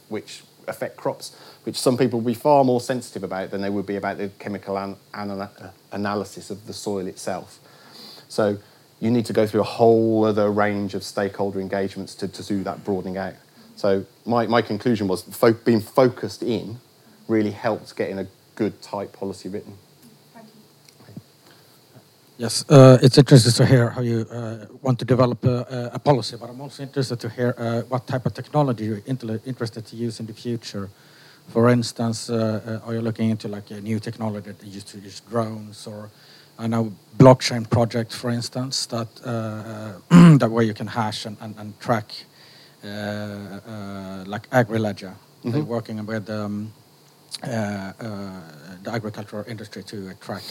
which 0.09 0.42
affect 0.68 0.96
crops, 0.96 1.36
which 1.64 1.76
some 1.76 1.98
people 1.98 2.20
will 2.20 2.26
be 2.26 2.34
far 2.34 2.64
more 2.64 2.80
sensitive 2.80 3.24
about 3.24 3.50
than 3.50 3.61
they 3.61 3.70
would 3.70 3.86
be 3.86 3.96
about 3.96 4.18
the 4.18 4.28
chemical 4.38 4.78
an- 4.78 4.96
an- 5.14 5.48
analysis 5.90 6.50
of 6.50 6.66
the 6.66 6.72
soil 6.72 7.07
itself. 7.07 7.59
So 8.28 8.59
you 9.03 9.11
need 9.11 9.26
to 9.26 9.32
go 9.32 9.44
through 9.48 9.61
a 9.61 9.64
whole 9.80 10.24
other 10.24 10.48
range 10.53 10.94
of 10.94 11.03
stakeholder 11.03 11.61
engagements 11.61 12.14
to, 12.14 12.28
to 12.28 12.42
do 12.44 12.62
that 12.62 12.84
broadening 12.84 13.16
out. 13.16 13.34
So 13.74 14.07
my, 14.24 14.46
my 14.46 14.62
conclusion 14.62 15.09
was 15.09 15.22
fo- 15.22 15.55
being 15.55 15.80
focused 15.80 16.40
in 16.40 16.78
really 17.26 17.50
helped 17.50 17.96
getting 17.96 18.20
a 18.20 18.28
good 18.55 18.80
tight 18.80 19.12
policy 19.12 19.48
written. 19.48 19.76
Thank 20.32 20.46
you. 20.46 20.53
Yes, 22.38 22.64
uh, 22.68 22.98
it's 23.03 23.18
interesting 23.18 23.53
to 23.53 23.66
hear 23.66 23.90
how 23.90 24.03
you 24.03 24.20
uh, 24.30 24.66
want 24.82 25.00
to 25.00 25.05
develop 25.05 25.44
a, 25.44 25.90
a, 25.94 25.98
policy, 25.98 26.36
but 26.40 26.48
I'm 26.48 26.61
also 26.61 26.84
interested 26.84 27.18
to 27.18 27.28
hear 27.28 27.57
uh, 27.59 27.80
what 27.88 28.07
type 28.07 28.24
of 28.24 28.34
technology 28.34 28.84
you're 28.84 29.03
interested 29.46 29.84
to 29.84 29.96
use 29.96 30.20
in 30.20 30.26
the 30.26 30.32
future. 30.32 30.88
For 31.48 31.70
instance, 31.70 32.30
uh, 32.30 32.80
uh, 32.84 32.86
are 32.86 32.94
you 32.94 33.00
looking 33.00 33.30
into 33.30 33.48
like 33.48 33.68
a 33.72 33.80
new 33.80 33.98
technology 33.98 34.53
that 34.53 34.64
used 34.64 34.88
to 34.88 34.98
use 35.00 35.18
drones, 35.28 35.88
or 35.88 36.09
I 36.59 36.66
know 36.66 36.92
blockchain 37.18 37.68
project, 37.68 38.12
for 38.12 38.30
instance, 38.30 38.86
that 38.86 39.09
uh, 39.24 39.92
that 40.38 40.50
way 40.50 40.64
you 40.64 40.74
can 40.74 40.86
hash 40.86 41.26
and, 41.26 41.36
and, 41.40 41.55
and 41.59 41.78
track 41.80 42.12
like 42.82 44.48
AgriLedger. 44.50 45.14
Mm-hmm. 45.14 45.50
They're 45.50 45.64
working 45.64 46.05
with 46.07 46.28
um, 46.30 46.72
the 47.40 48.90
agricultural 48.90 49.44
industry 49.48 49.82
to 49.84 50.14
track. 50.14 50.42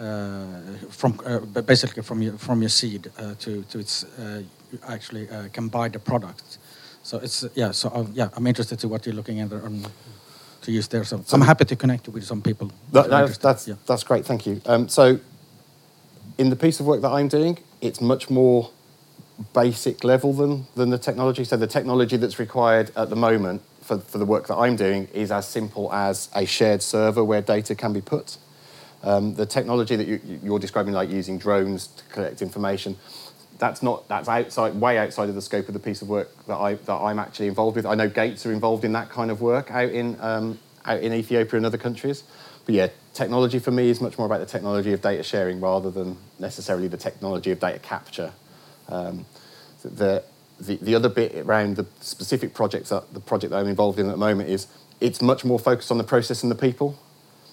Uh, 0.00 0.78
from 0.90 1.18
uh, 1.26 1.40
basically 1.62 2.04
from 2.04 2.22
your 2.22 2.38
from 2.38 2.62
your 2.62 2.68
seed 2.68 3.10
uh, 3.18 3.34
to 3.34 3.64
to 3.64 3.80
its 3.80 4.04
actually 4.86 5.28
can 5.52 5.66
buy 5.66 5.88
the 5.88 5.98
product. 5.98 6.58
So 7.02 7.18
it's 7.18 7.44
yeah. 7.56 7.72
So 7.72 8.06
yeah, 8.14 8.28
I'm 8.36 8.46
interested 8.46 8.78
to 8.78 8.88
what 8.88 9.06
you're 9.06 9.14
looking 9.16 9.40
at 9.40 9.52
um, 9.52 9.84
to 10.68 10.72
use 10.72 10.88
there. 10.88 11.04
So, 11.04 11.22
so 11.24 11.34
I'm 11.34 11.40
happy 11.40 11.64
to 11.64 11.76
connect 11.76 12.08
with 12.08 12.24
some 12.24 12.42
people. 12.42 12.70
That, 12.92 13.10
that's 13.10 13.38
that's, 13.38 13.68
yeah. 13.68 13.74
that's 13.86 14.04
great. 14.04 14.24
Thank 14.24 14.46
you. 14.46 14.60
Um, 14.66 14.88
so 14.88 15.18
in 16.36 16.50
the 16.50 16.56
piece 16.56 16.78
of 16.80 16.86
work 16.86 17.00
that 17.02 17.10
I'm 17.10 17.28
doing, 17.28 17.58
it's 17.80 18.00
much 18.00 18.30
more 18.30 18.70
basic 19.54 20.04
level 20.04 20.32
than 20.32 20.66
than 20.74 20.90
the 20.90 20.98
technology. 20.98 21.44
So 21.44 21.56
the 21.56 21.66
technology 21.66 22.16
that's 22.16 22.38
required 22.38 22.90
at 22.96 23.08
the 23.08 23.16
moment 23.16 23.62
for, 23.80 23.98
for 23.98 24.18
the 24.18 24.26
work 24.26 24.46
that 24.48 24.56
I'm 24.56 24.76
doing 24.76 25.08
is 25.14 25.32
as 25.32 25.48
simple 25.48 25.92
as 25.92 26.28
a 26.34 26.44
shared 26.44 26.82
server 26.82 27.24
where 27.24 27.42
data 27.42 27.74
can 27.74 27.92
be 27.92 28.00
put. 28.00 28.36
Um, 29.02 29.34
the 29.34 29.46
technology 29.46 29.94
that 29.96 30.08
you, 30.08 30.20
you're 30.42 30.58
describing, 30.58 30.92
like 30.92 31.08
using 31.08 31.38
drones 31.38 31.86
to 31.86 32.04
collect 32.12 32.42
information, 32.42 32.96
that's 33.58 33.82
not 33.82 34.06
that's 34.08 34.28
outside, 34.28 34.74
way 34.74 34.98
outside 34.98 35.28
of 35.28 35.34
the 35.34 35.42
scope 35.42 35.68
of 35.68 35.74
the 35.74 35.80
piece 35.80 36.02
of 36.02 36.08
work 36.08 36.28
that 36.46 36.56
I 36.56 36.74
that 36.74 36.94
I'm 36.94 37.18
actually 37.18 37.48
involved 37.48 37.76
with. 37.76 37.86
I 37.86 37.94
know 37.94 38.08
Gates 38.08 38.46
are 38.46 38.52
involved 38.52 38.84
in 38.84 38.92
that 38.92 39.10
kind 39.10 39.30
of 39.30 39.40
work 39.40 39.70
out 39.70 39.90
in 39.90 40.16
um, 40.20 40.58
out 40.84 41.00
in 41.00 41.12
Ethiopia 41.12 41.56
and 41.56 41.66
other 41.66 41.78
countries. 41.78 42.22
But 42.64 42.74
yeah, 42.74 42.88
technology 43.14 43.58
for 43.58 43.70
me 43.70 43.88
is 43.88 44.00
much 44.00 44.18
more 44.18 44.26
about 44.26 44.40
the 44.40 44.46
technology 44.46 44.92
of 44.92 45.00
data 45.00 45.22
sharing 45.22 45.60
rather 45.60 45.90
than 45.90 46.18
necessarily 46.38 46.86
the 46.86 46.96
technology 46.98 47.50
of 47.50 47.60
data 47.60 47.78
capture. 47.78 48.32
Um, 48.88 49.26
the, 49.82 50.22
the 50.60 50.76
the 50.76 50.94
other 50.94 51.08
bit 51.08 51.34
around 51.36 51.76
the 51.76 51.86
specific 52.00 52.54
projects 52.54 52.90
that 52.90 53.12
the 53.14 53.20
project 53.20 53.52
that 53.52 53.58
I'm 53.58 53.68
involved 53.68 53.98
in 53.98 54.06
at 54.06 54.12
the 54.12 54.18
moment 54.18 54.50
is 54.50 54.66
it's 55.00 55.22
much 55.22 55.44
more 55.44 55.58
focused 55.58 55.90
on 55.90 55.98
the 55.98 56.04
process 56.04 56.42
and 56.42 56.50
the 56.50 56.56
people. 56.56 56.98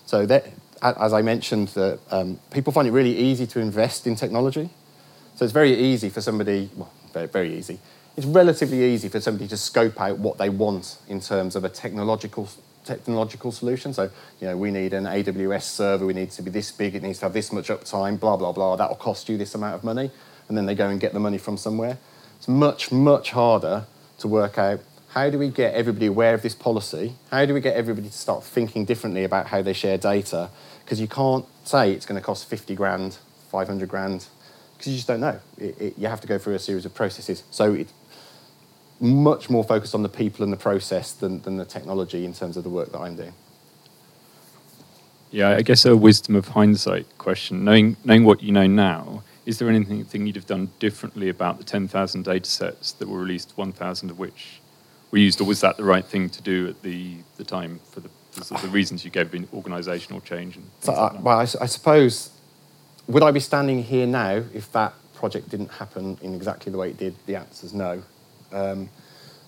So 0.06 0.26
that, 0.28 0.48
as 0.82 1.14
I 1.14 1.22
mentioned, 1.22 1.70
that 1.70 2.00
um, 2.12 2.40
people 2.52 2.72
find 2.74 2.88
it 2.88 2.92
really 2.92 3.18
easy 3.18 3.48
to 3.48 3.60
invest 3.60 4.06
in 4.06 4.16
technology. 4.16 4.70
So 5.36 5.44
it's 5.44 5.54
very 5.54 5.74
easy 5.74 6.10
for 6.10 6.22
somebody, 6.22 6.70
well, 6.76 6.92
very, 7.14 7.28
very 7.28 7.56
easy. 7.56 7.80
It's 8.16 8.26
relatively 8.26 8.84
easy 8.84 9.10
for 9.10 9.20
somebody 9.20 9.48
to 9.50 9.58
scope 9.58 10.00
out 10.00 10.18
what 10.18 10.38
they 10.38 10.50
want 10.50 10.98
in 11.10 11.20
terms 11.20 11.56
of 11.56 11.64
a 11.64 11.70
technological 11.70 12.50
technological 12.86 13.52
solution. 13.52 13.94
So, 13.94 14.12
you 14.40 14.48
know, 14.48 14.56
we 14.56 14.70
need 14.70 14.94
an 14.94 15.06
AWS 15.06 15.64
server, 15.64 16.06
we 16.06 16.14
need 16.14 16.30
to 16.32 16.44
be 16.44 16.52
this 16.52 16.72
big, 16.72 16.94
it 16.94 17.02
needs 17.02 17.18
to 17.20 17.26
have 17.26 17.34
this 17.34 17.52
much 17.52 17.70
uptime, 17.70 18.20
blah, 18.20 18.38
blah, 18.38 18.52
blah. 18.52 18.76
That'll 18.76 18.96
cost 18.96 19.28
you 19.28 19.38
this 19.38 19.56
amount 19.56 19.74
of 19.74 19.84
money. 19.84 20.12
And 20.48 20.56
then 20.56 20.68
they 20.68 20.76
go 20.76 20.88
and 20.88 21.00
get 21.00 21.12
the 21.12 21.20
money 21.20 21.40
from 21.40 21.58
somewhere. 21.58 21.98
It's 22.38 22.48
much, 22.48 22.92
much 22.92 23.32
harder 23.32 23.88
to 24.20 24.28
work 24.28 24.60
out 24.60 24.82
how 25.16 25.30
do 25.30 25.40
we 25.40 25.48
get 25.48 25.74
everybody 25.74 26.08
aware 26.08 26.34
of 26.34 26.42
this 26.42 26.54
policy? 26.54 27.16
How 27.32 27.46
do 27.46 27.54
we 27.54 27.62
get 27.62 27.78
everybody 27.78 28.10
to 28.10 28.14
start 28.14 28.44
thinking 28.44 28.84
differently 28.84 29.24
about 29.24 29.48
how 29.48 29.62
they 29.62 29.72
share 29.72 29.98
data? 29.98 30.50
Because 30.84 31.00
you 31.00 31.08
can't 31.08 31.46
say 31.64 31.94
it's 31.94 32.06
going 32.06 32.20
to 32.20 32.26
cost 32.26 32.50
50 32.50 32.76
grand, 32.76 33.18
500 33.50 33.88
grand, 33.88 34.28
because 34.86 34.94
you 34.94 34.98
just 34.98 35.08
don't 35.08 35.20
know. 35.20 35.40
It, 35.58 35.82
it, 35.82 35.98
you 35.98 36.08
have 36.08 36.22
to 36.22 36.28
go 36.28 36.38
through 36.38 36.54
a 36.54 36.60
series 36.60 36.86
of 36.86 36.94
processes. 36.94 37.44
So 37.50 37.74
it's 37.74 37.92
much 39.00 39.50
more 39.50 39.64
focused 39.64 39.96
on 39.96 40.04
the 40.04 40.10
people 40.10 40.44
and 40.44 40.54
the 40.54 40.58
process 40.58 41.12
than, 41.12 41.42
than 41.42 41.58
the 41.58 41.66
technology 41.66 42.24
in 42.24 42.34
terms 42.34 42.56
of 42.56 42.64
the 42.64 42.70
work 42.70 42.92
that 42.92 43.00
I'm 43.00 43.16
doing. 43.16 43.34
Yeah, 45.32 45.50
I 45.50 45.64
guess 45.64 45.86
a 45.86 45.98
wisdom 45.98 46.36
of 46.36 46.50
hindsight 46.50 47.08
question. 47.18 47.66
Knowing, 47.66 47.98
knowing 48.06 48.26
what 48.26 48.44
you 48.44 48.52
know 48.52 48.68
now, 48.68 49.24
is 49.48 49.58
there 49.58 49.70
anything 49.70 50.28
you'd 50.28 50.36
have 50.36 50.46
done 50.46 50.70
differently 50.78 51.30
about 51.30 51.58
the 51.58 51.64
10,000 51.64 52.24
data 52.24 52.48
sets 52.50 52.92
that 52.94 53.08
were 53.08 53.20
released, 53.20 53.54
1,000 53.56 54.12
of 54.12 54.20
which 54.20 54.62
were 55.10 55.18
used, 55.18 55.42
or 55.42 55.46
was 55.46 55.62
that 55.62 55.78
the 55.78 55.84
right 55.84 56.06
thing 56.06 56.30
to 56.30 56.44
do 56.44 56.68
at 56.68 56.84
the, 56.84 57.16
the 57.38 57.44
time 57.44 57.80
for 57.90 58.02
the, 58.02 58.10
the, 58.34 58.60
the 58.62 58.68
reasons 58.68 59.04
you 59.04 59.10
gave 59.10 59.34
in 59.34 59.48
organisational 59.48 60.24
change? 60.24 60.58
And 60.58 60.70
so, 60.82 60.94
uh, 60.94 61.18
well, 61.22 61.40
I, 61.40 61.42
I 61.42 61.66
suppose 61.66 62.35
would 63.08 63.24
I 63.24 63.32
be 63.32 63.40
standing 63.40 63.84
here 63.84 64.08
now 64.08 64.44
if 64.54 64.72
that 64.72 64.94
project 65.14 65.50
didn't 65.50 65.72
happen 65.72 66.18
in 66.22 66.34
exactly 66.34 66.72
the 66.72 66.78
way 66.78 66.90
it 66.90 66.98
did? 66.98 67.16
The 67.26 67.36
answer 67.36 67.66
is 67.66 67.74
no. 67.74 68.02
Um, 68.52 68.90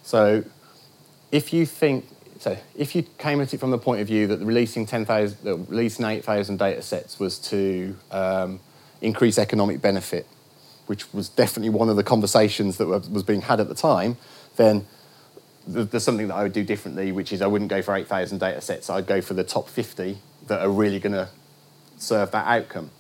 so 0.04 0.44
if 1.32 1.54
you 1.54 1.66
think, 1.66 2.06
so 2.40 2.58
if 2.76 2.96
you 2.96 3.04
came 3.18 3.42
at 3.42 3.54
it 3.54 3.60
from 3.60 3.72
the 3.72 3.78
point 3.78 4.02
of 4.02 4.08
view 4.08 4.28
that 4.28 4.40
releasing 4.40 4.86
10,000, 4.86 5.48
uh, 5.48 5.58
releasing 5.58 6.06
8,000 6.06 6.58
data 6.58 6.82
sets 6.82 7.20
was 7.20 7.40
to 7.40 7.96
um, 8.12 8.60
increase 9.02 9.38
economic 9.38 9.82
benefit, 9.82 10.28
which 10.86 11.12
was 11.14 11.30
definitely 11.30 11.70
one 11.70 11.90
of 11.90 11.96
the 11.96 12.04
conversations 12.04 12.78
that 12.78 12.88
was 12.88 13.24
being 13.24 13.42
had 13.42 13.60
at 13.60 13.70
the 13.70 13.76
time, 13.76 14.18
then 14.56 14.86
there's 15.68 16.04
something 16.04 16.30
that 16.30 16.36
I 16.36 16.44
would 16.44 16.54
do 16.54 16.64
differently, 16.64 17.12
which 17.12 17.34
is 17.34 17.42
I 17.42 17.48
wouldn't 17.48 17.70
go 17.70 17.82
for 17.82 17.94
8,000 17.94 18.38
data 18.38 18.62
sets. 18.62 18.90
I'd 18.90 19.06
go 19.06 19.20
for 19.20 19.34
the 19.34 19.44
top 19.44 19.68
50 19.68 20.18
that 20.48 20.62
are 20.62 20.70
really 20.70 21.00
going 21.00 21.14
to 21.14 21.28
serve 21.98 22.32
that 22.32 22.48
outcome 22.48 22.92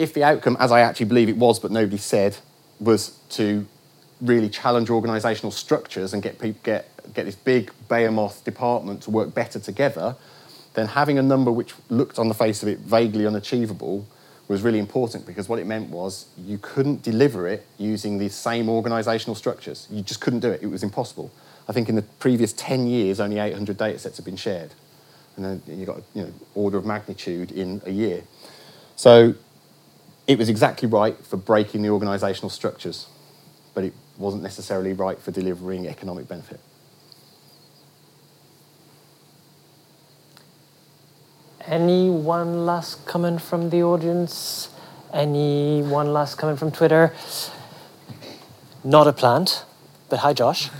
if 0.00 0.14
the 0.14 0.24
outcome, 0.24 0.56
as 0.58 0.72
I 0.72 0.80
actually 0.80 1.06
believe 1.06 1.28
it 1.28 1.36
was, 1.36 1.58
but 1.58 1.70
nobody 1.70 1.98
said, 1.98 2.36
was 2.80 3.18
to 3.30 3.66
really 4.20 4.48
challenge 4.48 4.88
organisational 4.88 5.52
structures 5.52 6.12
and 6.12 6.22
get 6.22 6.38
people, 6.38 6.60
get 6.62 6.90
get 7.14 7.26
this 7.26 7.34
big 7.34 7.70
behemoth 7.88 8.44
department 8.44 9.02
to 9.02 9.10
work 9.10 9.34
better 9.34 9.58
together, 9.58 10.16
then 10.74 10.86
having 10.86 11.18
a 11.18 11.22
number 11.22 11.50
which 11.50 11.74
looked 11.88 12.18
on 12.18 12.28
the 12.28 12.34
face 12.34 12.62
of 12.62 12.68
it 12.68 12.78
vaguely 12.78 13.26
unachievable 13.26 14.06
was 14.48 14.62
really 14.62 14.78
important 14.78 15.26
because 15.26 15.48
what 15.48 15.58
it 15.58 15.66
meant 15.66 15.88
was 15.90 16.26
you 16.36 16.58
couldn't 16.58 17.02
deliver 17.02 17.46
it 17.46 17.66
using 17.78 18.18
the 18.18 18.28
same 18.28 18.66
organisational 18.66 19.36
structures. 19.36 19.86
You 19.90 20.02
just 20.02 20.20
couldn't 20.20 20.40
do 20.40 20.50
it. 20.50 20.62
It 20.62 20.66
was 20.66 20.82
impossible. 20.82 21.30
I 21.68 21.72
think 21.72 21.88
in 21.88 21.94
the 21.94 22.02
previous 22.02 22.52
10 22.54 22.86
years, 22.86 23.20
only 23.20 23.38
800 23.38 23.76
data 23.76 23.98
sets 23.98 24.16
have 24.16 24.26
been 24.26 24.36
shared. 24.36 24.72
And 25.36 25.44
then 25.44 25.62
you 25.66 25.86
got 25.86 26.02
you 26.14 26.22
know, 26.22 26.32
order 26.54 26.78
of 26.78 26.84
magnitude 26.84 27.52
in 27.52 27.80
a 27.86 27.90
year. 27.90 28.24
So 28.96 29.34
it 30.30 30.38
was 30.38 30.48
exactly 30.48 30.86
right 30.86 31.16
for 31.26 31.36
breaking 31.36 31.82
the 31.82 31.88
organisational 31.88 32.52
structures, 32.52 33.08
but 33.74 33.82
it 33.82 33.92
wasn't 34.16 34.44
necessarily 34.44 34.92
right 34.92 35.18
for 35.18 35.32
delivering 35.32 35.88
economic 35.88 36.28
benefit. 36.28 36.60
Any 41.66 42.10
one 42.10 42.64
last 42.64 43.04
comment 43.06 43.42
from 43.42 43.70
the 43.70 43.82
audience? 43.82 44.70
Any 45.12 45.82
one 45.82 46.12
last 46.12 46.36
comment 46.36 46.60
from 46.60 46.70
Twitter? 46.70 47.12
Not 48.84 49.08
a 49.08 49.12
plant, 49.12 49.64
but 50.08 50.20
hi, 50.20 50.32
Josh. 50.32 50.70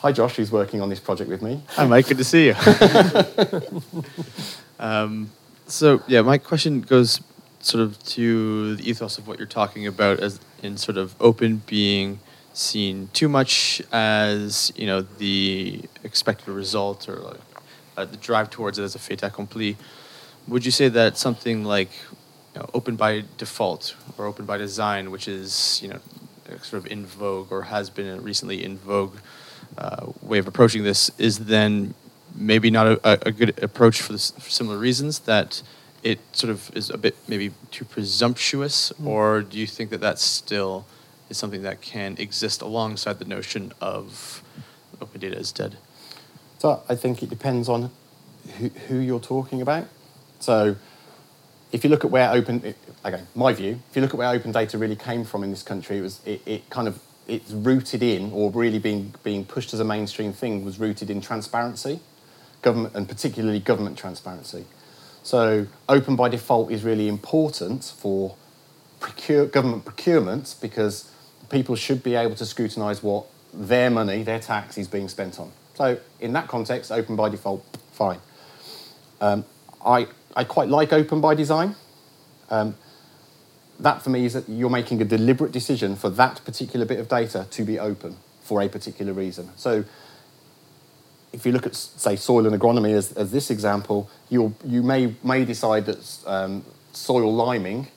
Hi, 0.00 0.12
Josh, 0.12 0.36
who's 0.36 0.52
working 0.52 0.80
on 0.80 0.88
this 0.88 1.00
project 1.00 1.28
with 1.28 1.42
me. 1.42 1.60
Hi, 1.70 1.84
Mike. 1.84 2.06
Good 2.06 2.18
to 2.18 2.24
see 2.24 2.46
you. 2.46 2.54
um, 4.78 5.28
so, 5.66 6.00
yeah, 6.06 6.22
my 6.22 6.38
question 6.38 6.82
goes 6.82 7.20
sort 7.68 7.82
of 7.82 8.02
to 8.04 8.76
the 8.76 8.90
ethos 8.90 9.18
of 9.18 9.28
what 9.28 9.38
you're 9.38 9.46
talking 9.46 9.86
about 9.86 10.20
as 10.20 10.40
in 10.62 10.76
sort 10.76 10.96
of 10.96 11.14
open 11.20 11.62
being 11.66 12.18
seen 12.52 13.08
too 13.12 13.28
much 13.28 13.80
as 13.92 14.72
you 14.74 14.86
know 14.86 15.00
the 15.02 15.82
expected 16.02 16.48
result 16.48 17.08
or 17.08 17.16
like, 17.16 17.40
uh, 17.96 18.04
the 18.04 18.16
drive 18.16 18.48
towards 18.50 18.78
it 18.78 18.82
as 18.82 18.94
a 18.94 18.98
fait 18.98 19.22
accompli. 19.22 19.76
Would 20.48 20.64
you 20.64 20.70
say 20.70 20.88
that 20.88 21.18
something 21.18 21.64
like 21.64 21.90
you 22.54 22.60
know, 22.60 22.70
open 22.72 22.96
by 22.96 23.24
default 23.36 23.94
or 24.16 24.26
open 24.26 24.46
by 24.46 24.56
design, 24.56 25.10
which 25.10 25.28
is 25.28 25.80
you 25.82 25.88
know 25.88 26.00
sort 26.62 26.82
of 26.84 26.90
in 26.90 27.04
vogue 27.04 27.52
or 27.52 27.62
has 27.62 27.90
been 27.90 28.22
recently 28.22 28.64
in 28.64 28.78
vogue 28.78 29.16
uh, 29.76 30.06
way 30.22 30.38
of 30.38 30.48
approaching 30.48 30.82
this, 30.82 31.10
is 31.18 31.38
then 31.46 31.94
maybe 32.34 32.70
not 32.70 32.86
a, 32.86 33.28
a 33.28 33.32
good 33.32 33.62
approach 33.62 34.00
for, 34.00 34.12
this, 34.12 34.30
for 34.32 34.48
similar 34.50 34.78
reasons 34.78 35.20
that 35.20 35.62
it 36.02 36.18
sort 36.32 36.50
of 36.50 36.70
is 36.76 36.90
a 36.90 36.98
bit 36.98 37.16
maybe 37.26 37.52
too 37.70 37.84
presumptuous, 37.84 38.92
mm. 39.00 39.06
or 39.06 39.42
do 39.42 39.58
you 39.58 39.66
think 39.66 39.90
that 39.90 40.00
that 40.00 40.18
still 40.18 40.86
is 41.28 41.36
something 41.36 41.62
that 41.62 41.80
can 41.80 42.16
exist 42.18 42.62
alongside 42.62 43.18
the 43.18 43.24
notion 43.24 43.72
of 43.80 44.42
open 45.00 45.20
data 45.20 45.36
is 45.36 45.52
dead? 45.52 45.76
So 46.58 46.82
I 46.88 46.94
think 46.94 47.22
it 47.22 47.30
depends 47.30 47.68
on 47.68 47.90
who, 48.58 48.68
who 48.68 48.98
you're 48.98 49.20
talking 49.20 49.62
about. 49.62 49.86
So 50.40 50.76
if 51.72 51.84
you 51.84 51.90
look 51.90 52.04
at 52.04 52.10
where 52.10 52.30
open, 52.30 52.74
again, 53.04 53.26
my 53.34 53.52
view, 53.52 53.80
if 53.90 53.96
you 53.96 54.02
look 54.02 54.10
at 54.10 54.18
where 54.18 54.30
open 54.30 54.52
data 54.52 54.78
really 54.78 54.96
came 54.96 55.24
from 55.24 55.44
in 55.44 55.50
this 55.50 55.62
country, 55.62 55.98
it 55.98 56.02
was 56.02 56.20
it, 56.24 56.42
it 56.46 56.70
kind 56.70 56.88
of 56.88 57.00
it's 57.26 57.50
rooted 57.50 58.02
in, 58.02 58.32
or 58.32 58.50
really 58.50 58.78
being 58.78 59.14
being 59.22 59.44
pushed 59.44 59.74
as 59.74 59.80
a 59.80 59.84
mainstream 59.84 60.32
thing, 60.32 60.64
was 60.64 60.78
rooted 60.78 61.10
in 61.10 61.20
transparency, 61.20 62.00
government, 62.62 62.94
and 62.94 63.08
particularly 63.08 63.60
government 63.60 63.98
transparency. 63.98 64.64
So 65.28 65.66
open 65.90 66.16
by 66.16 66.30
default 66.30 66.70
is 66.70 66.84
really 66.84 67.06
important 67.06 67.84
for 67.84 68.34
procure, 68.98 69.44
government 69.44 69.84
procurement 69.84 70.56
because 70.58 71.12
people 71.50 71.76
should 71.76 72.02
be 72.02 72.14
able 72.14 72.34
to 72.36 72.46
scrutinise 72.46 73.02
what 73.02 73.26
their 73.52 73.90
money, 73.90 74.22
their 74.22 74.38
tax 74.38 74.78
is 74.78 74.88
being 74.88 75.06
spent 75.06 75.38
on. 75.38 75.52
So 75.74 75.98
in 76.18 76.32
that 76.32 76.48
context, 76.48 76.90
open 76.90 77.14
by 77.14 77.28
default, 77.28 77.62
fine. 77.92 78.20
Um, 79.20 79.44
I, 79.84 80.06
I 80.34 80.44
quite 80.44 80.70
like 80.70 80.94
open 80.94 81.20
by 81.20 81.34
design. 81.34 81.76
Um, 82.48 82.76
that 83.80 84.00
for 84.00 84.08
me 84.08 84.24
is 84.24 84.32
that 84.32 84.48
you're 84.48 84.70
making 84.70 85.02
a 85.02 85.04
deliberate 85.04 85.52
decision 85.52 85.94
for 85.94 86.08
that 86.08 86.42
particular 86.46 86.86
bit 86.86 87.00
of 87.00 87.06
data 87.06 87.46
to 87.50 87.64
be 87.64 87.78
open 87.78 88.16
for 88.40 88.62
a 88.62 88.68
particular 88.70 89.12
reason. 89.12 89.50
So 89.56 89.84
if 91.32 91.44
you 91.44 91.52
look 91.52 91.66
at, 91.66 91.74
say, 91.74 92.16
soil 92.16 92.46
and 92.46 92.58
agronomy 92.58 92.94
as, 92.94 93.12
as 93.12 93.30
this 93.30 93.50
example, 93.50 94.08
you 94.28 94.54
you 94.64 94.82
may, 94.82 95.14
may 95.22 95.44
decide 95.44 95.86
that 95.86 96.18
um, 96.26 96.64
soil 96.92 97.32
liming 97.32 97.88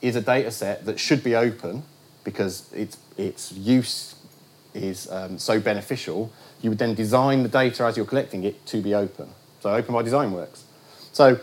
is 0.00 0.16
a 0.16 0.20
data 0.20 0.50
set 0.50 0.84
that 0.84 0.98
should 0.98 1.22
be 1.22 1.34
open 1.34 1.82
because 2.24 2.72
its, 2.72 2.98
its 3.16 3.52
use 3.52 4.16
is 4.74 5.10
um, 5.10 5.38
so 5.38 5.60
beneficial. 5.60 6.32
You 6.60 6.70
would 6.70 6.78
then 6.78 6.94
design 6.94 7.42
the 7.42 7.48
data 7.48 7.84
as 7.84 7.96
you're 7.96 8.06
collecting 8.06 8.44
it 8.44 8.66
to 8.66 8.82
be 8.82 8.94
open. 8.94 9.28
So 9.60 9.70
open 9.70 9.94
by 9.94 10.02
design 10.02 10.32
works. 10.32 10.64
So 11.12 11.38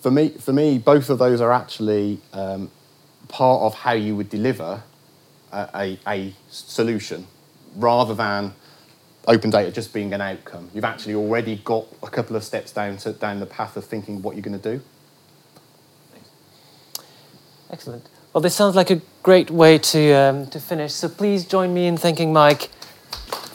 for 0.00 0.10
me, 0.10 0.30
for 0.30 0.52
me 0.52 0.78
both 0.78 1.10
of 1.10 1.18
those 1.18 1.40
are 1.40 1.52
actually 1.52 2.20
um, 2.32 2.70
part 3.28 3.62
of 3.62 3.74
how 3.74 3.92
you 3.92 4.16
would 4.16 4.30
deliver 4.30 4.82
a, 5.52 5.68
a, 5.74 5.98
a 6.08 6.34
solution 6.48 7.26
rather 7.76 8.14
than 8.14 8.54
open 9.28 9.50
data 9.50 9.70
just 9.70 9.92
being 9.92 10.12
an 10.12 10.20
outcome. 10.20 10.70
You've 10.74 10.84
actually 10.84 11.14
already 11.14 11.56
got 11.56 11.86
a 12.02 12.08
couple 12.08 12.34
of 12.34 12.42
steps 12.42 12.72
down 12.72 12.96
to, 12.98 13.12
down 13.12 13.38
the 13.38 13.46
path 13.46 13.76
of 13.76 13.84
thinking 13.84 14.22
what 14.22 14.34
you're 14.34 14.42
going 14.42 14.58
to 14.58 14.76
do. 14.76 14.82
Excellent. 17.70 18.08
Well, 18.32 18.40
this 18.40 18.54
sounds 18.54 18.74
like 18.74 18.90
a 18.90 19.00
great 19.22 19.50
way 19.50 19.78
to, 19.78 20.12
um, 20.12 20.46
to 20.46 20.58
finish. 20.58 20.94
So 20.94 21.08
please 21.08 21.44
join 21.44 21.74
me 21.74 21.86
in 21.86 21.98
thanking 21.98 22.32
Mike 22.32 22.70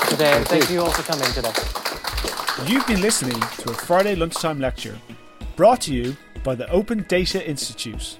today. 0.07 0.33
And 0.33 0.47
thank 0.47 0.69
you 0.69 0.81
all 0.81 0.91
for 0.91 1.01
coming 1.01 1.27
today. 1.33 1.51
You've 2.71 2.85
been 2.85 3.01
listening 3.01 3.39
to 3.39 3.71
a 3.71 3.73
Friday 3.73 4.15
lunchtime 4.15 4.59
lecture 4.59 4.97
brought 5.55 5.81
to 5.81 5.93
you 5.93 6.15
by 6.43 6.53
the 6.53 6.69
Open 6.69 7.05
Data 7.07 7.47
Institute. 7.47 8.19